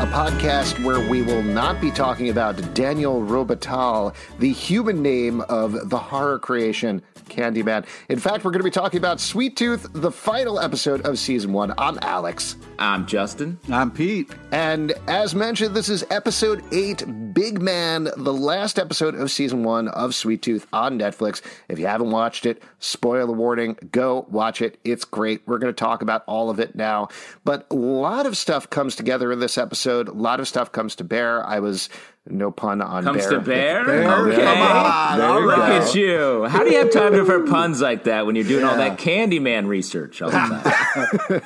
a 0.00 0.06
podcast 0.06 0.82
where 0.82 0.98
we 1.10 1.20
will 1.20 1.42
not 1.42 1.78
be 1.78 1.90
talking 1.90 2.30
about 2.30 2.56
Daniel 2.72 3.20
Robitaille, 3.20 4.14
the 4.38 4.50
human 4.50 5.02
name 5.02 5.42
of 5.42 5.90
the 5.90 5.98
horror 5.98 6.38
creation 6.38 7.02
Candyman. 7.30 7.86
In 8.08 8.18
fact, 8.18 8.44
we're 8.44 8.50
going 8.50 8.60
to 8.60 8.64
be 8.64 8.70
talking 8.70 8.98
about 8.98 9.20
Sweet 9.20 9.56
Tooth, 9.56 9.86
the 9.92 10.10
final 10.10 10.60
episode 10.60 11.06
of 11.06 11.18
season 11.18 11.52
one. 11.52 11.72
I'm 11.78 11.98
Alex. 12.02 12.56
I'm 12.78 13.06
Justin. 13.06 13.58
I'm 13.70 13.90
Pete. 13.90 14.30
And 14.52 14.92
as 15.06 15.34
mentioned, 15.34 15.74
this 15.74 15.88
is 15.88 16.04
episode 16.10 16.62
eight, 16.72 17.04
Big 17.32 17.62
Man, 17.62 18.08
the 18.16 18.32
last 18.32 18.78
episode 18.78 19.14
of 19.14 19.30
season 19.30 19.62
one 19.62 19.88
of 19.88 20.14
Sweet 20.14 20.42
Tooth 20.42 20.66
on 20.72 20.98
Netflix. 20.98 21.40
If 21.68 21.78
you 21.78 21.86
haven't 21.86 22.10
watched 22.10 22.46
it, 22.46 22.62
spoiler 22.80 23.32
warning, 23.32 23.78
go 23.92 24.26
watch 24.28 24.60
it. 24.60 24.78
It's 24.84 25.04
great. 25.04 25.42
We're 25.46 25.58
going 25.58 25.72
to 25.72 25.78
talk 25.78 26.02
about 26.02 26.24
all 26.26 26.50
of 26.50 26.58
it 26.58 26.74
now. 26.74 27.08
But 27.44 27.66
a 27.70 27.76
lot 27.76 28.26
of 28.26 28.36
stuff 28.36 28.68
comes 28.68 28.96
together 28.96 29.30
in 29.32 29.38
this 29.38 29.56
episode. 29.56 30.08
A 30.08 30.12
lot 30.12 30.40
of 30.40 30.48
stuff 30.48 30.72
comes 30.72 30.96
to 30.96 31.04
bear. 31.04 31.46
I 31.46 31.60
was 31.60 31.88
no 32.30 32.50
pun 32.50 32.80
on 32.82 33.04
Comes 33.04 33.22
bear. 33.26 33.30
to 33.30 33.40
bear? 33.40 33.84
Bear, 33.84 34.10
Okay. 34.28 34.36
come 34.42 34.58
on, 34.62 35.18
There 35.18 35.28
all 35.28 35.40
you 35.40 35.46
Look 35.46 35.56
go. 35.56 35.62
at 35.62 35.94
you. 35.94 36.44
How 36.48 36.64
do 36.64 36.70
you 36.70 36.78
have 36.78 36.90
time 36.90 37.12
to 37.12 37.24
for 37.24 37.46
puns 37.46 37.80
like 37.80 38.04
that 38.04 38.26
when 38.26 38.34
you're 38.36 38.44
doing 38.44 38.64
all 38.64 38.76
that 38.76 38.98
Candyman 38.98 39.66
research 39.68 40.22
all 40.22 40.30
the 40.30 40.36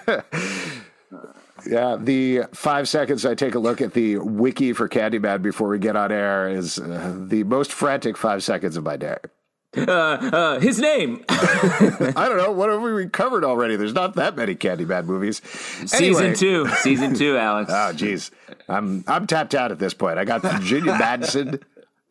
time? 0.04 0.22
Yeah, 1.66 1.96
the 1.98 2.42
five 2.52 2.90
seconds 2.90 3.24
I 3.24 3.34
take 3.34 3.54
a 3.54 3.58
look 3.58 3.80
at 3.80 3.94
the 3.94 4.18
wiki 4.18 4.74
for 4.74 4.86
Candyman 4.86 5.40
before 5.40 5.68
we 5.70 5.78
get 5.78 5.96
on 5.96 6.12
air 6.12 6.46
is 6.46 6.78
uh, 6.78 7.14
the 7.16 7.42
most 7.44 7.72
frantic 7.72 8.18
five 8.18 8.42
seconds 8.44 8.76
of 8.76 8.84
my 8.84 8.98
day. 8.98 9.16
Uh, 9.76 9.90
uh, 9.90 10.60
his 10.60 10.78
name. 10.78 11.24
I 11.28 12.12
don't 12.28 12.36
know. 12.38 12.52
What 12.52 12.70
have 12.70 12.80
we 12.82 13.08
covered 13.08 13.44
already? 13.44 13.76
There's 13.76 13.92
not 13.94 14.14
that 14.16 14.36
many 14.36 14.54
Candyman 14.54 15.04
movies. 15.06 15.40
Season 15.44 16.04
Anyway. 16.04 16.34
two. 16.34 16.68
Season 16.76 17.14
two, 17.14 17.36
Alex. 17.38 17.70
Oh, 17.70 17.92
jeez. 17.94 18.30
I'm 18.68 19.04
I'm 19.06 19.26
tapped 19.26 19.54
out 19.54 19.72
at 19.72 19.78
this 19.78 19.94
point. 19.94 20.18
I 20.18 20.24
got 20.24 20.42
Virginia 20.42 20.92
Madsen, 21.00 21.62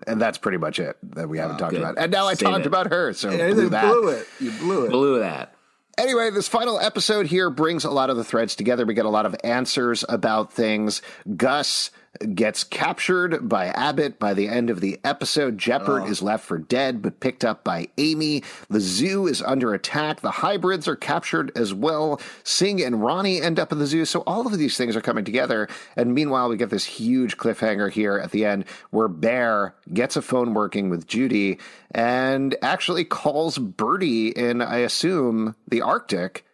and 0.07 0.21
that's 0.21 0.37
pretty 0.37 0.57
much 0.57 0.79
it 0.79 0.97
that 1.15 1.29
we 1.29 1.37
haven't 1.37 1.57
talked 1.57 1.71
good. 1.71 1.81
about. 1.81 1.97
And 1.97 2.11
now 2.11 2.25
I 2.27 2.33
Save 2.35 2.49
talked 2.49 2.61
it. 2.61 2.67
about 2.67 2.91
her, 2.91 3.13
so 3.13 3.29
And 3.29 3.53
blew 3.55 3.63
you 3.63 3.69
that. 3.69 3.85
blew 3.85 4.07
it. 4.09 4.27
You 4.39 4.51
blew 4.51 4.85
it. 4.85 4.89
Blew 4.91 5.19
that. 5.19 5.55
Anyway, 5.97 6.31
this 6.31 6.47
final 6.47 6.79
episode 6.79 7.27
here 7.27 7.49
brings 7.51 7.85
a 7.85 7.91
lot 7.91 8.09
of 8.09 8.17
the 8.17 8.23
threads 8.23 8.55
together. 8.55 8.83
We 8.85 8.95
get 8.95 9.05
a 9.05 9.09
lot 9.09 9.27
of 9.27 9.35
answers 9.43 10.03
about 10.09 10.51
things. 10.51 11.01
Gus 11.37 11.91
gets 12.33 12.63
captured 12.63 13.49
by 13.49 13.67
Abbot 13.67 14.19
by 14.19 14.33
the 14.33 14.47
end 14.47 14.69
of 14.69 14.81
the 14.81 14.99
episode. 15.03 15.57
Jepperd 15.57 16.03
oh. 16.03 16.07
is 16.07 16.21
left 16.21 16.45
for 16.45 16.57
dead, 16.57 17.01
but 17.01 17.19
picked 17.19 17.43
up 17.43 17.63
by 17.63 17.87
Aimee. 17.97 18.43
The 18.69 18.79
zoo 18.79 19.27
is 19.27 19.41
under 19.41 19.73
attack. 19.73 20.21
The 20.21 20.31
hybrids 20.31 20.87
are 20.87 20.95
captured 20.95 21.51
as 21.57 21.73
well. 21.73 22.21
Singh 22.43 22.81
and 22.81 23.03
Rani 23.03 23.41
end 23.41 23.59
up 23.59 23.71
in 23.71 23.79
the 23.79 23.87
zoo. 23.87 24.05
So 24.05 24.21
all 24.27 24.45
of 24.45 24.57
these 24.57 24.77
things 24.77 24.95
are 24.95 25.01
coming 25.01 25.25
together. 25.25 25.67
And 25.95 26.13
meanwhile, 26.13 26.49
we 26.49 26.57
get 26.57 26.69
this 26.69 26.85
huge 26.85 27.37
cliffhanger 27.37 27.91
here 27.91 28.17
at 28.17 28.31
the 28.31 28.45
end 28.45 28.65
where 28.91 29.07
Bear 29.07 29.75
gets 29.91 30.15
a 30.15 30.21
phone 30.21 30.53
working 30.53 30.89
with 30.89 31.07
Judy 31.07 31.59
and 31.91 32.55
actually 32.61 33.05
calls 33.05 33.57
Birdie 33.57 34.29
in, 34.29 34.61
I 34.61 34.77
assume, 34.77 35.55
the 35.67 35.81
Arctic. 35.81 36.45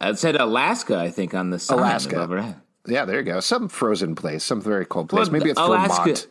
It 0.00 0.18
said 0.18 0.36
Alaska, 0.36 0.96
I 0.96 1.10
think, 1.10 1.34
on 1.34 1.50
the 1.50 1.58
sign 1.58 1.78
Alaska. 1.78 2.16
above 2.16 2.30
her 2.30 2.42
head. 2.42 2.60
Yeah, 2.86 3.04
there 3.04 3.16
you 3.18 3.22
go. 3.24 3.40
Some 3.40 3.68
frozen 3.68 4.14
place, 4.14 4.44
some 4.44 4.60
very 4.60 4.84
cold 4.84 5.08
place. 5.08 5.26
Well, 5.28 5.32
Maybe 5.38 5.50
it's 5.50 5.60
Alaska- 5.60 6.02
Vermont. 6.02 6.26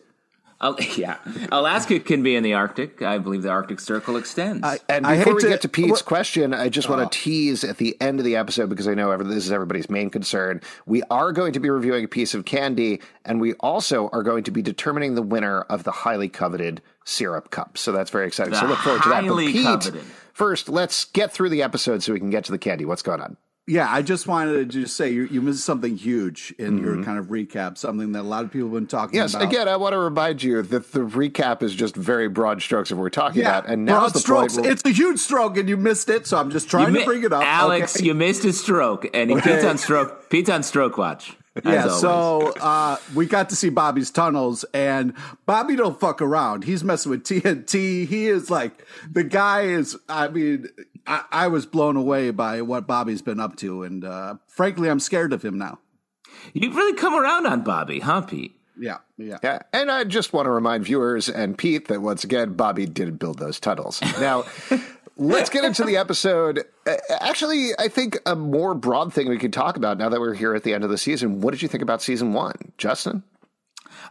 Al- 0.61 0.77
yeah. 0.95 1.17
Alaska 1.51 1.99
can 1.99 2.23
be 2.23 2.35
in 2.35 2.43
the 2.43 2.53
Arctic. 2.53 3.01
I 3.01 3.17
believe 3.17 3.41
the 3.41 3.49
Arctic 3.49 3.79
Circle 3.81 4.15
extends. 4.15 4.65
And 4.87 5.03
before 5.05 5.15
hate 5.15 5.33
we 5.33 5.41
to- 5.41 5.49
get 5.49 5.61
to 5.61 5.67
Pete's 5.69 5.89
what- 5.89 6.05
question, 6.05 6.53
I 6.53 6.69
just 6.69 6.87
want 6.89 7.01
to 7.01 7.05
oh. 7.05 7.09
tease 7.11 7.63
at 7.63 7.77
the 7.77 7.99
end 7.99 8.19
of 8.19 8.25
the 8.25 8.35
episode 8.35 8.69
because 8.69 8.87
I 8.87 8.93
know 8.93 9.11
every, 9.11 9.25
this 9.25 9.45
is 9.45 9.51
everybody's 9.51 9.89
main 9.89 10.09
concern. 10.09 10.61
We 10.85 11.03
are 11.09 11.31
going 11.33 11.53
to 11.53 11.59
be 11.59 11.69
reviewing 11.69 12.05
a 12.05 12.07
piece 12.07 12.33
of 12.33 12.45
candy, 12.45 13.01
and 13.25 13.41
we 13.41 13.53
also 13.55 14.09
are 14.13 14.23
going 14.23 14.43
to 14.45 14.51
be 14.51 14.61
determining 14.61 15.15
the 15.15 15.21
winner 15.21 15.61
of 15.63 15.83
the 15.83 15.91
highly 15.91 16.29
coveted 16.29 16.81
syrup 17.03 17.49
cup. 17.51 17.77
So 17.77 17.91
that's 17.91 18.09
very 18.09 18.27
exciting. 18.27 18.53
so 18.53 18.65
look 18.67 18.79
forward 18.79 19.03
to 19.03 19.09
that. 19.09 19.27
But 19.27 19.37
Pete, 19.39 19.65
coveted. 19.65 20.01
first, 20.33 20.69
let's 20.69 21.03
get 21.05 21.33
through 21.33 21.49
the 21.49 21.63
episode 21.63 22.03
so 22.03 22.13
we 22.13 22.19
can 22.19 22.29
get 22.29 22.45
to 22.45 22.51
the 22.53 22.57
candy. 22.59 22.85
What's 22.85 23.01
going 23.01 23.19
on? 23.21 23.35
Yeah, 23.65 23.87
I 23.89 24.01
just 24.01 24.27
wanted 24.27 24.53
to 24.71 24.81
just 24.81 24.97
say 24.97 25.13
you, 25.13 25.23
you 25.31 25.41
missed 25.41 25.63
something 25.63 25.95
huge 25.95 26.53
in 26.59 26.75
Mm-hmm. 26.79 26.83
your 26.85 27.03
kind 27.05 27.17
of 27.17 27.27
recap, 27.27 27.77
something 27.77 28.11
that 28.11 28.19
a 28.19 28.23
lot 28.23 28.43
of 28.43 28.51
people 28.51 28.67
have 28.67 28.73
been 28.73 28.87
talking 28.87 29.15
Yes, 29.15 29.33
about. 29.33 29.43
Yes, 29.43 29.51
again, 29.53 29.67
I 29.69 29.77
want 29.77 29.93
to 29.93 29.99
remind 29.99 30.43
you 30.43 30.61
that 30.61 30.91
the 30.91 30.99
recap 30.99 31.63
is 31.63 31.73
just 31.73 31.95
very 31.95 32.27
broad 32.27 32.61
strokes 32.61 32.91
of 32.91 32.97
what 32.97 33.03
we're 33.03 33.09
talking 33.09 33.41
yeah, 33.41 33.59
about. 33.59 33.69
And 33.69 33.85
now's 33.85 33.99
broad 34.11 34.13
the 34.13 34.19
strokes. 34.19 34.57
where- 34.57 34.69
It's 34.69 34.83
a 34.85 34.89
huge 34.91 35.19
stroke, 35.19 35.55
and 35.57 35.69
you 35.69 35.77
missed 35.77 36.09
it, 36.09 36.27
so 36.27 36.37
I'm 36.37 36.51
just 36.51 36.69
trying 36.69 36.93
You 36.93 36.99
to 36.99 37.05
bring 37.05 37.23
it 37.23 37.31
up. 37.31 37.41
Alex, 37.41 37.95
okay? 37.95 38.05
you 38.05 38.13
missed 38.13 38.43
a 38.43 38.51
stroke, 38.51 39.07
and 39.13 39.29
he 39.31 39.39
Pete's 39.39 39.63
on 39.63 39.77
stroke. 39.85 40.29
Pete's 40.29 40.49
on 40.49 40.61
stroke 40.63 40.97
watch. 40.97 41.37
Yeah, 41.63 41.83
always. 41.83 42.01
so 42.01 42.51
uh, 42.59 42.97
we 43.15 43.27
got 43.27 43.49
to 43.51 43.55
see 43.55 43.69
Bobby's 43.69 44.09
tunnels, 44.11 44.65
and 44.73 45.13
Bobby 45.45 45.75
don't 45.77 45.97
fuck 45.99 46.19
around. 46.21 46.63
He's 46.65 46.83
messing 46.83 47.11
with 47.11 47.23
TNT. 47.23 48.07
He 48.07 48.25
is 48.25 48.49
like 48.49 48.83
the 49.09 49.23
guy 49.23 49.61
is. 49.61 49.95
I 50.09 50.29
mean, 50.29 50.67
I, 51.05 51.23
I 51.31 51.47
was 51.47 51.65
blown 51.65 51.95
away 51.97 52.31
by 52.31 52.61
what 52.61 52.87
Bobby's 52.87 53.21
been 53.21 53.39
up 53.39 53.55
to, 53.57 53.83
and 53.83 54.03
uh, 54.05 54.35
frankly, 54.47 54.89
I'm 54.89 54.99
scared 54.99 55.33
of 55.33 55.43
him 55.43 55.57
now. 55.57 55.79
you've 56.53 56.75
really 56.75 56.95
come 56.97 57.13
around 57.13 57.45
on 57.45 57.61
Bobby, 57.63 57.99
huh, 57.99 58.21
Pete? 58.21 58.55
Yeah, 58.79 58.97
yeah. 59.17 59.37
Yeah, 59.43 59.59
and 59.71 59.91
I 59.91 60.03
just 60.03 60.33
want 60.33 60.45
to 60.45 60.49
remind 60.51 60.85
viewers 60.85 61.29
and 61.29 61.57
Pete 61.57 61.87
that 61.89 62.01
once 62.01 62.23
again, 62.23 62.53
Bobby 62.53 62.85
did 62.85 63.19
build 63.19 63.37
those 63.39 63.59
tunnels. 63.59 64.01
Now, 64.19 64.45
let's 65.17 65.49
get 65.49 65.63
into 65.63 65.83
the 65.83 65.97
episode. 65.97 66.63
Uh, 66.87 66.95
Actually, 67.19 67.71
I 67.77 67.87
think 67.87 68.17
a 68.25 68.35
more 68.35 68.73
broad 68.73 69.13
thing 69.13 69.29
we 69.29 69.37
could 69.37 69.53
talk 69.53 69.77
about 69.77 69.97
now 69.99 70.09
that 70.09 70.19
we're 70.19 70.33
here 70.33 70.55
at 70.55 70.63
the 70.63 70.73
end 70.73 70.83
of 70.83 70.89
the 70.89 70.97
season. 70.97 71.41
What 71.41 71.51
did 71.51 71.61
you 71.61 71.67
think 71.67 71.83
about 71.83 72.01
season 72.01 72.33
one, 72.33 72.55
Justin? 72.79 73.23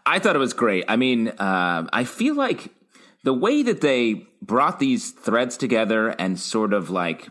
I 0.06 0.20
thought 0.20 0.36
it 0.36 0.40
was 0.40 0.52
great. 0.52 0.84
I 0.88 0.96
mean, 0.96 1.28
um, 1.38 1.88
I 1.92 2.04
feel 2.04 2.34
like 2.36 2.72
the 3.24 3.34
way 3.34 3.62
that 3.62 3.80
they 3.80 4.26
brought 4.40 4.78
these 4.78 5.10
threads 5.10 5.56
together 5.56 6.08
and 6.08 6.38
sort 6.38 6.72
of 6.72 6.90
like 6.90 7.28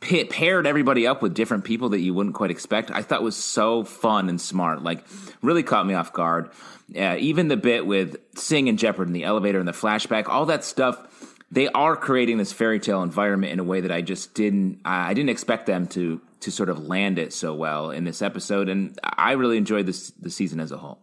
paired 0.00 0.66
everybody 0.66 1.06
up 1.06 1.22
with 1.22 1.34
different 1.34 1.64
people 1.64 1.88
that 1.88 2.00
you 2.00 2.12
wouldn't 2.12 2.34
quite 2.34 2.50
expect. 2.50 2.90
I 2.90 3.02
thought 3.02 3.22
was 3.22 3.36
so 3.36 3.82
fun 3.82 4.28
and 4.28 4.40
smart. 4.40 4.82
Like 4.82 5.04
really 5.42 5.62
caught 5.62 5.86
me 5.86 5.94
off 5.94 6.12
guard. 6.12 6.50
Even 6.94 7.48
the 7.48 7.56
bit 7.56 7.86
with 7.86 8.16
Singh 8.36 8.68
and 8.68 8.78
Jepperd 8.78 9.06
in 9.06 9.12
the 9.12 9.24
elevator 9.24 9.58
and 9.58 9.66
the 9.66 9.72
flashback, 9.72 10.28
all 10.28 10.46
that 10.46 10.64
stuff. 10.64 11.34
They 11.50 11.68
are 11.68 11.96
creating 11.96 12.38
this 12.38 12.52
fairy 12.52 12.80
tale 12.80 13.02
environment 13.02 13.52
in 13.52 13.60
a 13.60 13.64
way 13.64 13.80
that 13.80 13.92
I 13.92 14.02
just 14.02 14.34
didn't. 14.34 14.80
I 14.84 15.14
didn't 15.14 15.30
expect 15.30 15.66
them 15.66 15.86
to 15.88 16.20
to 16.40 16.50
sort 16.50 16.68
of 16.68 16.86
land 16.86 17.18
it 17.18 17.32
so 17.32 17.54
well 17.54 17.90
in 17.90 18.04
this 18.04 18.20
episode, 18.20 18.68
and 18.68 18.98
I 19.02 19.32
really 19.32 19.56
enjoyed 19.56 19.86
this 19.86 20.10
the 20.10 20.30
season 20.30 20.60
as 20.60 20.72
a 20.72 20.76
whole. 20.76 20.98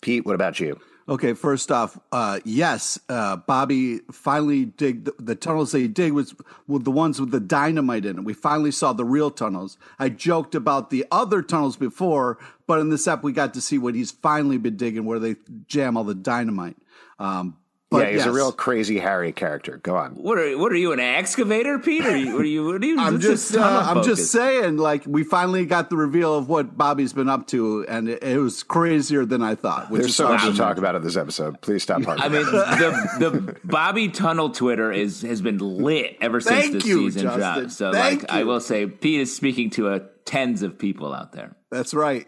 Pete, 0.00 0.26
what 0.26 0.34
about 0.34 0.58
you? 0.58 0.80
Okay, 1.06 1.34
first 1.34 1.70
off, 1.70 1.98
uh, 2.12 2.40
yes, 2.46 2.98
uh, 3.10 3.36
Bobby 3.36 3.98
finally 4.10 4.64
dig 4.64 5.04
the, 5.04 5.14
the, 5.18 5.34
tunnels 5.34 5.72
he 5.72 5.86
dig 5.86 6.12
was 6.12 6.34
with 6.66 6.84
the 6.84 6.90
ones 6.90 7.20
with 7.20 7.30
the 7.30 7.40
dynamite 7.40 8.06
in 8.06 8.18
it. 8.18 8.24
We 8.24 8.32
finally 8.32 8.70
saw 8.70 8.94
the 8.94 9.04
real 9.04 9.30
tunnels. 9.30 9.76
I 9.98 10.08
joked 10.08 10.54
about 10.54 10.88
the 10.88 11.04
other 11.10 11.42
tunnels 11.42 11.76
before, 11.76 12.38
but 12.66 12.80
in 12.80 12.88
this 12.88 13.06
app 13.06 13.22
we 13.22 13.32
got 13.32 13.52
to 13.52 13.60
see 13.60 13.76
what 13.76 13.94
he's 13.94 14.12
finally 14.12 14.56
been 14.56 14.78
digging, 14.78 15.04
where 15.04 15.18
they 15.18 15.36
jam 15.66 15.98
all 15.98 16.04
the 16.04 16.14
dynamite. 16.14 16.76
Um, 17.18 17.58
but 17.94 18.06
yeah, 18.06 18.10
he's 18.10 18.18
yes. 18.18 18.26
a 18.26 18.32
real 18.32 18.50
crazy 18.50 18.98
Harry 18.98 19.32
character. 19.32 19.78
Go 19.78 19.96
on. 19.96 20.12
What 20.12 20.36
are 20.36 20.58
what 20.58 20.72
are 20.72 20.76
you 20.76 20.92
an 20.92 20.98
excavator, 20.98 21.78
Peter? 21.78 22.10
What 22.10 22.42
are 22.42 22.44
you? 22.44 22.66
What 22.66 22.82
are 22.82 22.86
you? 22.86 22.98
I'm 22.98 23.20
just 23.20 23.56
uh, 23.56 23.84
I'm 23.86 24.02
just 24.02 24.32
saying. 24.32 24.78
Like 24.78 25.04
we 25.06 25.22
finally 25.22 25.64
got 25.64 25.90
the 25.90 25.96
reveal 25.96 26.34
of 26.34 26.48
what 26.48 26.76
Bobby's 26.76 27.12
been 27.12 27.28
up 27.28 27.46
to, 27.48 27.86
and 27.88 28.08
it, 28.08 28.22
it 28.22 28.38
was 28.38 28.64
crazier 28.64 29.24
than 29.24 29.42
I 29.42 29.54
thought. 29.54 29.92
There's 29.92 30.16
so 30.16 30.28
much 30.28 30.42
to 30.42 30.54
talk 30.54 30.76
about 30.76 30.96
in 30.96 31.02
this 31.02 31.16
episode. 31.16 31.60
Please 31.60 31.84
stop. 31.84 32.02
I 32.08 32.28
mean, 32.28 32.44
the 32.46 33.30
the 33.30 33.56
Bobby 33.62 34.08
Tunnel 34.08 34.50
Twitter 34.50 34.90
is 34.90 35.22
has 35.22 35.40
been 35.40 35.58
lit 35.58 36.16
ever 36.20 36.40
since 36.40 36.62
Thank 36.62 36.72
this 36.72 36.86
you, 36.86 37.04
season 37.04 37.22
Justin. 37.22 37.40
dropped. 37.40 37.72
So 37.72 37.92
Thank 37.92 38.22
like 38.22 38.32
you. 38.32 38.40
I 38.40 38.44
will 38.44 38.60
say, 38.60 38.86
Pete 38.86 39.20
is 39.20 39.34
speaking 39.34 39.70
to 39.70 39.92
a 39.92 40.00
tens 40.24 40.62
of 40.62 40.78
people 40.78 41.14
out 41.14 41.32
there. 41.32 41.56
That's 41.70 41.94
right. 41.94 42.26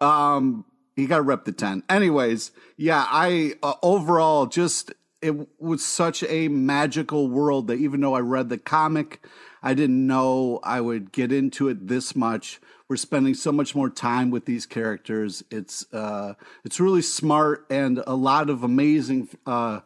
Um, 0.00 0.64
he 0.96 1.06
got 1.06 1.16
to 1.16 1.22
rep 1.22 1.44
the 1.44 1.52
ten. 1.52 1.82
Anyways, 1.88 2.52
yeah, 2.76 3.04
I 3.08 3.54
uh, 3.62 3.74
overall 3.82 4.46
just 4.46 4.92
it 5.22 5.48
was 5.60 5.84
such 5.84 6.24
a 6.24 6.48
magical 6.48 7.28
world 7.28 7.68
that 7.68 7.78
even 7.78 8.00
though 8.00 8.14
I 8.14 8.20
read 8.20 8.48
the 8.48 8.58
comic, 8.58 9.24
I 9.62 9.72
didn't 9.72 10.06
know 10.06 10.58
I 10.64 10.80
would 10.80 11.12
get 11.12 11.32
into 11.32 11.68
it 11.68 11.86
this 11.86 12.16
much. 12.16 12.60
We're 12.88 12.96
spending 12.96 13.34
so 13.34 13.52
much 13.52 13.74
more 13.74 13.88
time 13.88 14.30
with 14.30 14.44
these 14.44 14.66
characters. 14.66 15.44
It's 15.50 15.90
uh, 15.94 16.34
it's 16.64 16.80
really 16.80 17.00
smart 17.02 17.64
and 17.70 18.02
a 18.06 18.16
lot 18.16 18.50
of 18.50 18.64
amazing, 18.64 19.28
uh, 19.46 19.80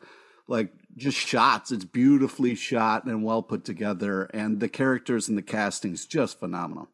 like 0.48 0.72
just 0.96 1.18
shots. 1.18 1.70
It's 1.70 1.84
beautifully 1.84 2.54
shot 2.54 3.04
and 3.04 3.22
well 3.22 3.42
put 3.42 3.64
together, 3.64 4.24
and 4.32 4.58
the 4.58 4.68
characters 4.68 5.28
and 5.28 5.36
the 5.36 5.42
casting's 5.42 6.06
just 6.06 6.40
phenomenal. 6.40 6.88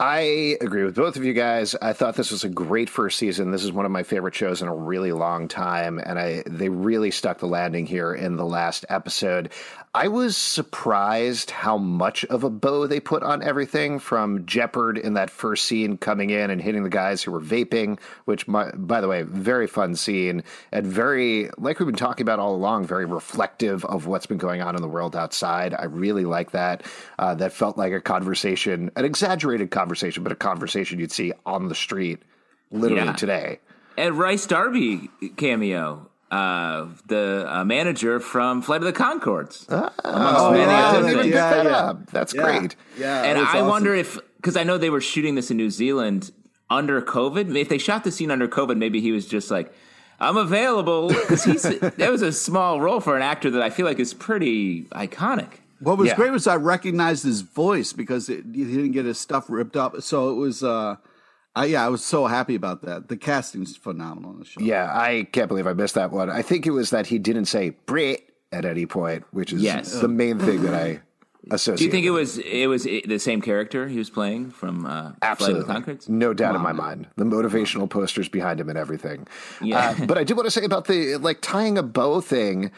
I 0.00 0.56
agree 0.60 0.84
with 0.84 0.94
both 0.94 1.16
of 1.16 1.24
you 1.24 1.32
guys. 1.32 1.74
I 1.74 1.92
thought 1.92 2.14
this 2.14 2.30
was 2.30 2.44
a 2.44 2.48
great 2.48 2.88
first 2.88 3.18
season. 3.18 3.50
This 3.50 3.64
is 3.64 3.72
one 3.72 3.84
of 3.84 3.90
my 3.90 4.04
favorite 4.04 4.34
shows 4.34 4.62
in 4.62 4.68
a 4.68 4.74
really 4.74 5.10
long 5.10 5.48
time, 5.48 5.98
and 5.98 6.20
I 6.20 6.44
they 6.46 6.68
really 6.68 7.10
stuck 7.10 7.38
the 7.38 7.48
landing 7.48 7.84
here 7.84 8.14
in 8.14 8.36
the 8.36 8.44
last 8.44 8.84
episode. 8.88 9.50
I 9.94 10.08
was 10.08 10.36
surprised 10.36 11.50
how 11.50 11.78
much 11.78 12.24
of 12.26 12.44
a 12.44 12.50
bow 12.50 12.86
they 12.86 13.00
put 13.00 13.22
on 13.22 13.42
everything 13.42 13.98
from 13.98 14.44
Jepperd 14.44 14.98
in 15.00 15.14
that 15.14 15.30
first 15.30 15.64
scene 15.64 15.96
coming 15.96 16.30
in 16.30 16.50
and 16.50 16.60
hitting 16.60 16.84
the 16.84 16.90
guys 16.90 17.22
who 17.22 17.32
were 17.32 17.40
vaping, 17.40 17.98
which, 18.26 18.46
my, 18.46 18.70
by 18.72 19.00
the 19.00 19.08
way, 19.08 19.22
very 19.22 19.66
fun 19.66 19.96
scene 19.96 20.44
and 20.72 20.86
very, 20.86 21.50
like 21.58 21.78
we've 21.80 21.86
been 21.86 21.96
talking 21.96 22.22
about 22.22 22.38
all 22.38 22.54
along, 22.54 22.86
very 22.86 23.06
reflective 23.06 23.84
of 23.86 24.06
what's 24.06 24.26
been 24.26 24.38
going 24.38 24.60
on 24.60 24.76
in 24.76 24.82
the 24.82 24.88
world 24.88 25.16
outside. 25.16 25.74
I 25.74 25.84
really 25.84 26.24
like 26.26 26.52
that. 26.52 26.84
Uh, 27.18 27.34
that 27.36 27.52
felt 27.52 27.78
like 27.78 27.92
a 27.92 28.00
conversation, 28.00 28.90
an 28.94 29.04
exaggerated 29.04 29.70
conversation, 29.70 30.22
but 30.22 30.32
a 30.32 30.36
conversation 30.36 31.00
you'd 31.00 31.12
see 31.12 31.32
on 31.46 31.68
the 31.68 31.74
street 31.74 32.20
literally 32.70 33.04
Yeah. 33.06 33.12
today. 33.14 33.60
And 33.96 34.16
Rhys 34.18 34.46
Darby 34.46 35.10
cameo. 35.36 36.08
Uh, 36.30 36.88
the 37.06 37.46
uh, 37.48 37.64
manager 37.64 38.20
from 38.20 38.60
Flight 38.60 38.82
of 38.82 38.86
the 38.86 38.92
Conchords. 38.92 39.66
amongst 39.68 39.94
Oh, 40.04 40.50
many 40.52 40.62
yeah, 40.70 40.86
other 40.88 41.02
they 41.02 41.08
things. 41.14 41.22
picked 41.22 41.34
Yeah, 41.34 41.50
that 41.50 41.64
yeah. 41.64 41.76
up. 41.78 42.06
That's 42.10 42.32
great. 42.34 42.76
Yeah, 42.98 43.22
and 43.22 43.38
I 43.38 43.44
awesome. 43.60 43.68
wonder 43.68 43.94
if 43.94 44.18
because 44.36 44.54
I 44.56 44.62
know 44.62 44.76
they 44.76 44.90
were 44.90 45.00
shooting 45.00 45.36
this 45.36 45.50
in 45.50 45.56
New 45.56 45.70
Zealand 45.70 46.30
under 46.68 47.00
COVID. 47.00 47.56
If 47.56 47.70
they 47.70 47.78
shot 47.78 48.04
the 48.04 48.12
scene 48.12 48.30
under 48.30 48.46
COVID, 48.46 48.76
maybe 48.76 49.00
he 49.00 49.10
was 49.10 49.26
just 49.26 49.50
like, 49.50 49.72
"I'm 50.20 50.36
available," 50.36 51.08
because 51.08 51.44
he's 51.44 51.62
that 51.80 52.10
was 52.10 52.20
a 52.20 52.30
small 52.32 52.78
role 52.80 53.00
for 53.00 53.16
an 53.16 53.22
actor 53.22 53.50
that 53.52 53.62
I 53.62 53.70
feel 53.70 53.86
like 53.86 53.98
is 53.98 54.12
pretty 54.12 54.82
iconic. 54.92 55.48
What 55.80 55.96
was 55.96 56.08
Yeah. 56.08 56.16
great 56.16 56.32
was 56.32 56.46
I 56.46 56.56
recognized 56.56 57.24
his 57.24 57.40
voice 57.40 57.94
because 57.94 58.28
it, 58.28 58.44
he 58.52 58.64
didn't 58.64 58.92
get 58.92 59.06
his 59.06 59.16
stuff 59.18 59.46
ripped 59.48 59.76
up. 59.76 60.02
So 60.02 60.28
it 60.30 60.34
was, 60.34 60.62
uh, 60.62 60.96
I, 61.58 61.64
yeah, 61.66 61.84
I 61.84 61.88
was 61.88 62.04
so 62.04 62.26
happy 62.26 62.54
about 62.54 62.82
that. 62.82 63.08
The 63.08 63.16
casting's 63.16 63.76
phenomenal 63.76 64.32
in 64.32 64.38
the 64.38 64.44
show. 64.44 64.60
Yeah, 64.60 64.90
I 64.92 65.26
can't 65.32 65.48
believe 65.48 65.66
I 65.66 65.72
missed 65.72 65.94
that 65.96 66.10
one. 66.12 66.30
I 66.30 66.42
think 66.42 66.66
it 66.66 66.70
was 66.70 66.90
that 66.90 67.06
he 67.08 67.18
didn't 67.18 67.46
say 67.46 67.70
Brit 67.86 68.28
at 68.52 68.64
any 68.64 68.86
point, 68.86 69.24
which 69.32 69.52
is 69.52 69.62
Yes. 69.62 70.00
the 70.00 70.08
main 70.08 70.38
thing 70.38 70.62
that 70.62 70.74
I 70.74 71.00
associate. 71.50 71.78
Do 71.78 71.84
you 71.84 71.90
think 71.90 72.06
it 72.06 72.10
was 72.10 72.38
it 72.38 72.66
was 72.66 72.84
the 72.84 73.18
same 73.18 73.40
character 73.42 73.88
he 73.88 73.98
was 73.98 74.10
playing 74.10 74.50
from 74.50 74.86
uh, 74.86 75.02
Flight 75.02 75.14
Absolutely. 75.22 75.60
of 75.60 75.66
the 75.66 75.72
Conchords? 75.74 76.08
No 76.08 76.32
doubt 76.34 76.54
in 76.54 76.60
my 76.62 76.72
mind. 76.72 77.08
The 77.16 77.24
motivational 77.24 77.88
posters 77.90 78.28
behind 78.28 78.60
him 78.60 78.68
and 78.68 78.78
everything. 78.78 79.26
Yeah. 79.60 79.96
Uh, 80.00 80.06
but 80.06 80.16
I 80.18 80.24
do 80.24 80.34
want 80.34 80.46
to 80.46 80.50
say 80.50 80.64
about 80.64 80.86
the 80.86 81.16
like 81.16 81.40
tying 81.40 81.76
a 81.78 81.82
bow 81.82 82.20
thing. 82.20 82.70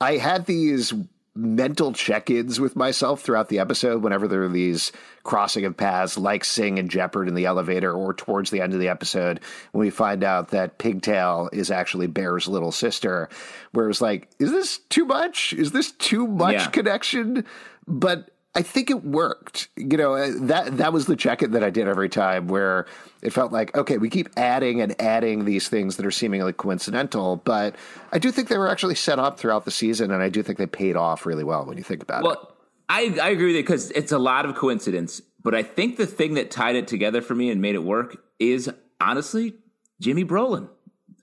I 0.00 0.16
had 0.18 0.46
these 0.46 0.92
mental 1.40 1.92
check-ins 1.92 2.58
with 2.58 2.74
myself 2.74 3.20
throughout 3.22 3.48
the 3.48 3.60
episode 3.60 4.02
whenever 4.02 4.26
there 4.26 4.42
are 4.42 4.48
these 4.48 4.90
crossing 5.22 5.64
of 5.64 5.76
paths 5.76 6.18
like 6.18 6.44
Singh 6.44 6.80
and 6.80 6.90
Jepperd 6.90 7.28
in 7.28 7.34
the 7.36 7.44
elevator 7.46 7.92
or 7.92 8.12
towards 8.12 8.50
the 8.50 8.60
end 8.60 8.74
of 8.74 8.80
the 8.80 8.88
episode 8.88 9.38
when 9.70 9.80
we 9.80 9.90
find 9.90 10.24
out 10.24 10.48
that 10.48 10.78
Pigtail 10.78 11.48
is 11.52 11.70
actually 11.70 12.08
Bear's 12.08 12.48
little 12.48 12.72
sister 12.72 13.28
where 13.70 13.84
it 13.84 13.88
was 13.88 14.00
like 14.00 14.28
is 14.40 14.50
this 14.50 14.78
too 14.88 15.04
much 15.04 15.52
is 15.52 15.70
this 15.70 15.92
too 15.92 16.26
much 16.26 16.54
Yeah. 16.54 16.66
connection 16.70 17.44
but 17.86 18.30
I 18.58 18.62
think 18.62 18.90
it 18.90 19.04
worked. 19.04 19.68
You 19.76 19.96
know, 19.96 20.14
uh, 20.14 20.32
that 20.46 20.78
that 20.78 20.92
was 20.92 21.06
the 21.06 21.14
check 21.14 21.44
in 21.44 21.52
that 21.52 21.62
I 21.62 21.70
did 21.70 21.86
every 21.86 22.08
time 22.08 22.48
where 22.48 22.86
it 23.22 23.32
felt 23.32 23.52
like, 23.52 23.76
okay, 23.76 23.98
we 23.98 24.10
keep 24.10 24.28
adding 24.36 24.80
and 24.80 25.00
adding 25.00 25.44
these 25.44 25.68
things 25.68 25.96
that 25.96 26.04
are 26.04 26.10
seemingly 26.10 26.52
coincidental, 26.52 27.36
but 27.36 27.76
I 28.12 28.18
do 28.18 28.32
think 28.32 28.48
they 28.48 28.58
were 28.58 28.68
actually 28.68 28.96
set 28.96 29.20
up 29.20 29.38
throughout 29.38 29.64
the 29.64 29.70
season 29.70 30.10
and 30.10 30.20
I 30.20 30.28
do 30.28 30.42
think 30.42 30.58
they 30.58 30.66
paid 30.66 30.96
off 30.96 31.24
really 31.24 31.44
well 31.44 31.66
when 31.66 31.78
you 31.78 31.84
think 31.84 32.02
about 32.02 32.22
it. 32.22 32.24
Well, 32.24 32.56
I, 32.88 33.16
I 33.22 33.28
agree 33.28 33.46
with 33.46 33.56
you 33.56 33.62
because 33.62 33.92
it's 33.92 34.10
a 34.10 34.18
lot 34.18 34.44
of 34.44 34.56
coincidence, 34.56 35.22
but 35.40 35.54
I 35.54 35.62
think 35.62 35.96
the 35.96 36.06
thing 36.06 36.34
that 36.34 36.50
tied 36.50 36.74
it 36.74 36.88
together 36.88 37.22
for 37.22 37.36
me 37.36 37.50
and 37.50 37.62
made 37.62 37.76
it 37.76 37.84
work 37.84 38.16
is 38.40 38.68
honestly 39.00 39.54
Jimmy 40.00 40.24
Brolin. 40.24 40.68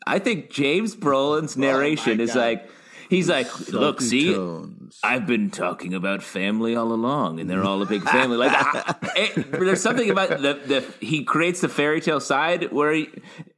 I 0.08 0.20
think 0.20 0.52
James 0.52 0.96
Brolin's 0.96 1.58
narration 1.58 2.22
is 2.22 2.34
like 2.34 2.70
he's 3.10 3.30
like, 3.30 3.70
look, 3.70 4.02
see, 4.02 4.34
tones. 4.34 5.00
I've 5.04 5.28
been 5.28 5.52
talking 5.52 5.94
about 5.94 6.24
family 6.24 6.76
all 6.76 6.92
along, 6.92 7.40
and 7.40 7.50
they're 7.50 7.64
all 7.64 7.82
a 7.82 7.86
big 7.86 8.04
family. 8.04 8.38
Like, 8.38 8.52
I, 8.54 8.96
it, 9.16 9.52
there's 9.52 9.82
something 9.82 10.10
about 10.10 10.30
the, 10.30 10.54
the 10.66 10.94
he 11.06 11.24
creates 11.24 11.62
the 11.62 11.70
fairy 11.70 12.02
tale 12.02 12.20
side 12.20 12.72
where 12.72 12.94
he, 12.94 13.10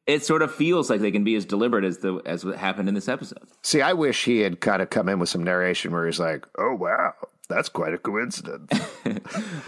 it 0.06 0.25
sort 0.25 0.42
of 0.42 0.54
feels 0.54 0.89
like 0.89 1.01
they 1.01 1.12
can 1.12 1.24
be 1.24 1.36
as 1.36 1.46
deliberate 1.46 1.84
as 1.84 2.00
the 2.00 2.22
as 2.25 2.46
what 2.46 2.58
happened 2.58 2.88
in 2.89 2.96
this 2.96 3.08
episode. 3.10 3.48
See, 3.62 3.82
I 3.82 3.94
wish 3.94 4.25
he 4.25 4.39
had 4.39 4.62
kind 4.62 4.82
of 4.82 4.89
come 4.89 5.10
in 5.10 5.20
with 5.20 5.30
some 5.30 5.44
narration 5.44 5.92
where 5.92 6.06
he's 6.06 6.20
like, 6.20 6.46
"Oh 6.58 6.74
wow, 6.75 7.13
that's 7.50 7.70
quite 7.70 7.94
a 7.94 7.98
coincidence." 7.98 8.72
I 9.06 9.12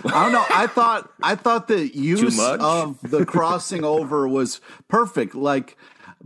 don't 0.04 0.32
know. 0.32 0.46
I 0.50 0.68
thought 0.68 1.12
I 1.22 1.36
thought 1.36 1.68
the 1.68 1.96
use 1.96 2.40
of 2.40 3.02
the 3.02 3.26
crossing 3.26 3.84
over 3.84 4.28
was 4.28 4.62
perfect. 4.88 5.36
Like 5.36 5.78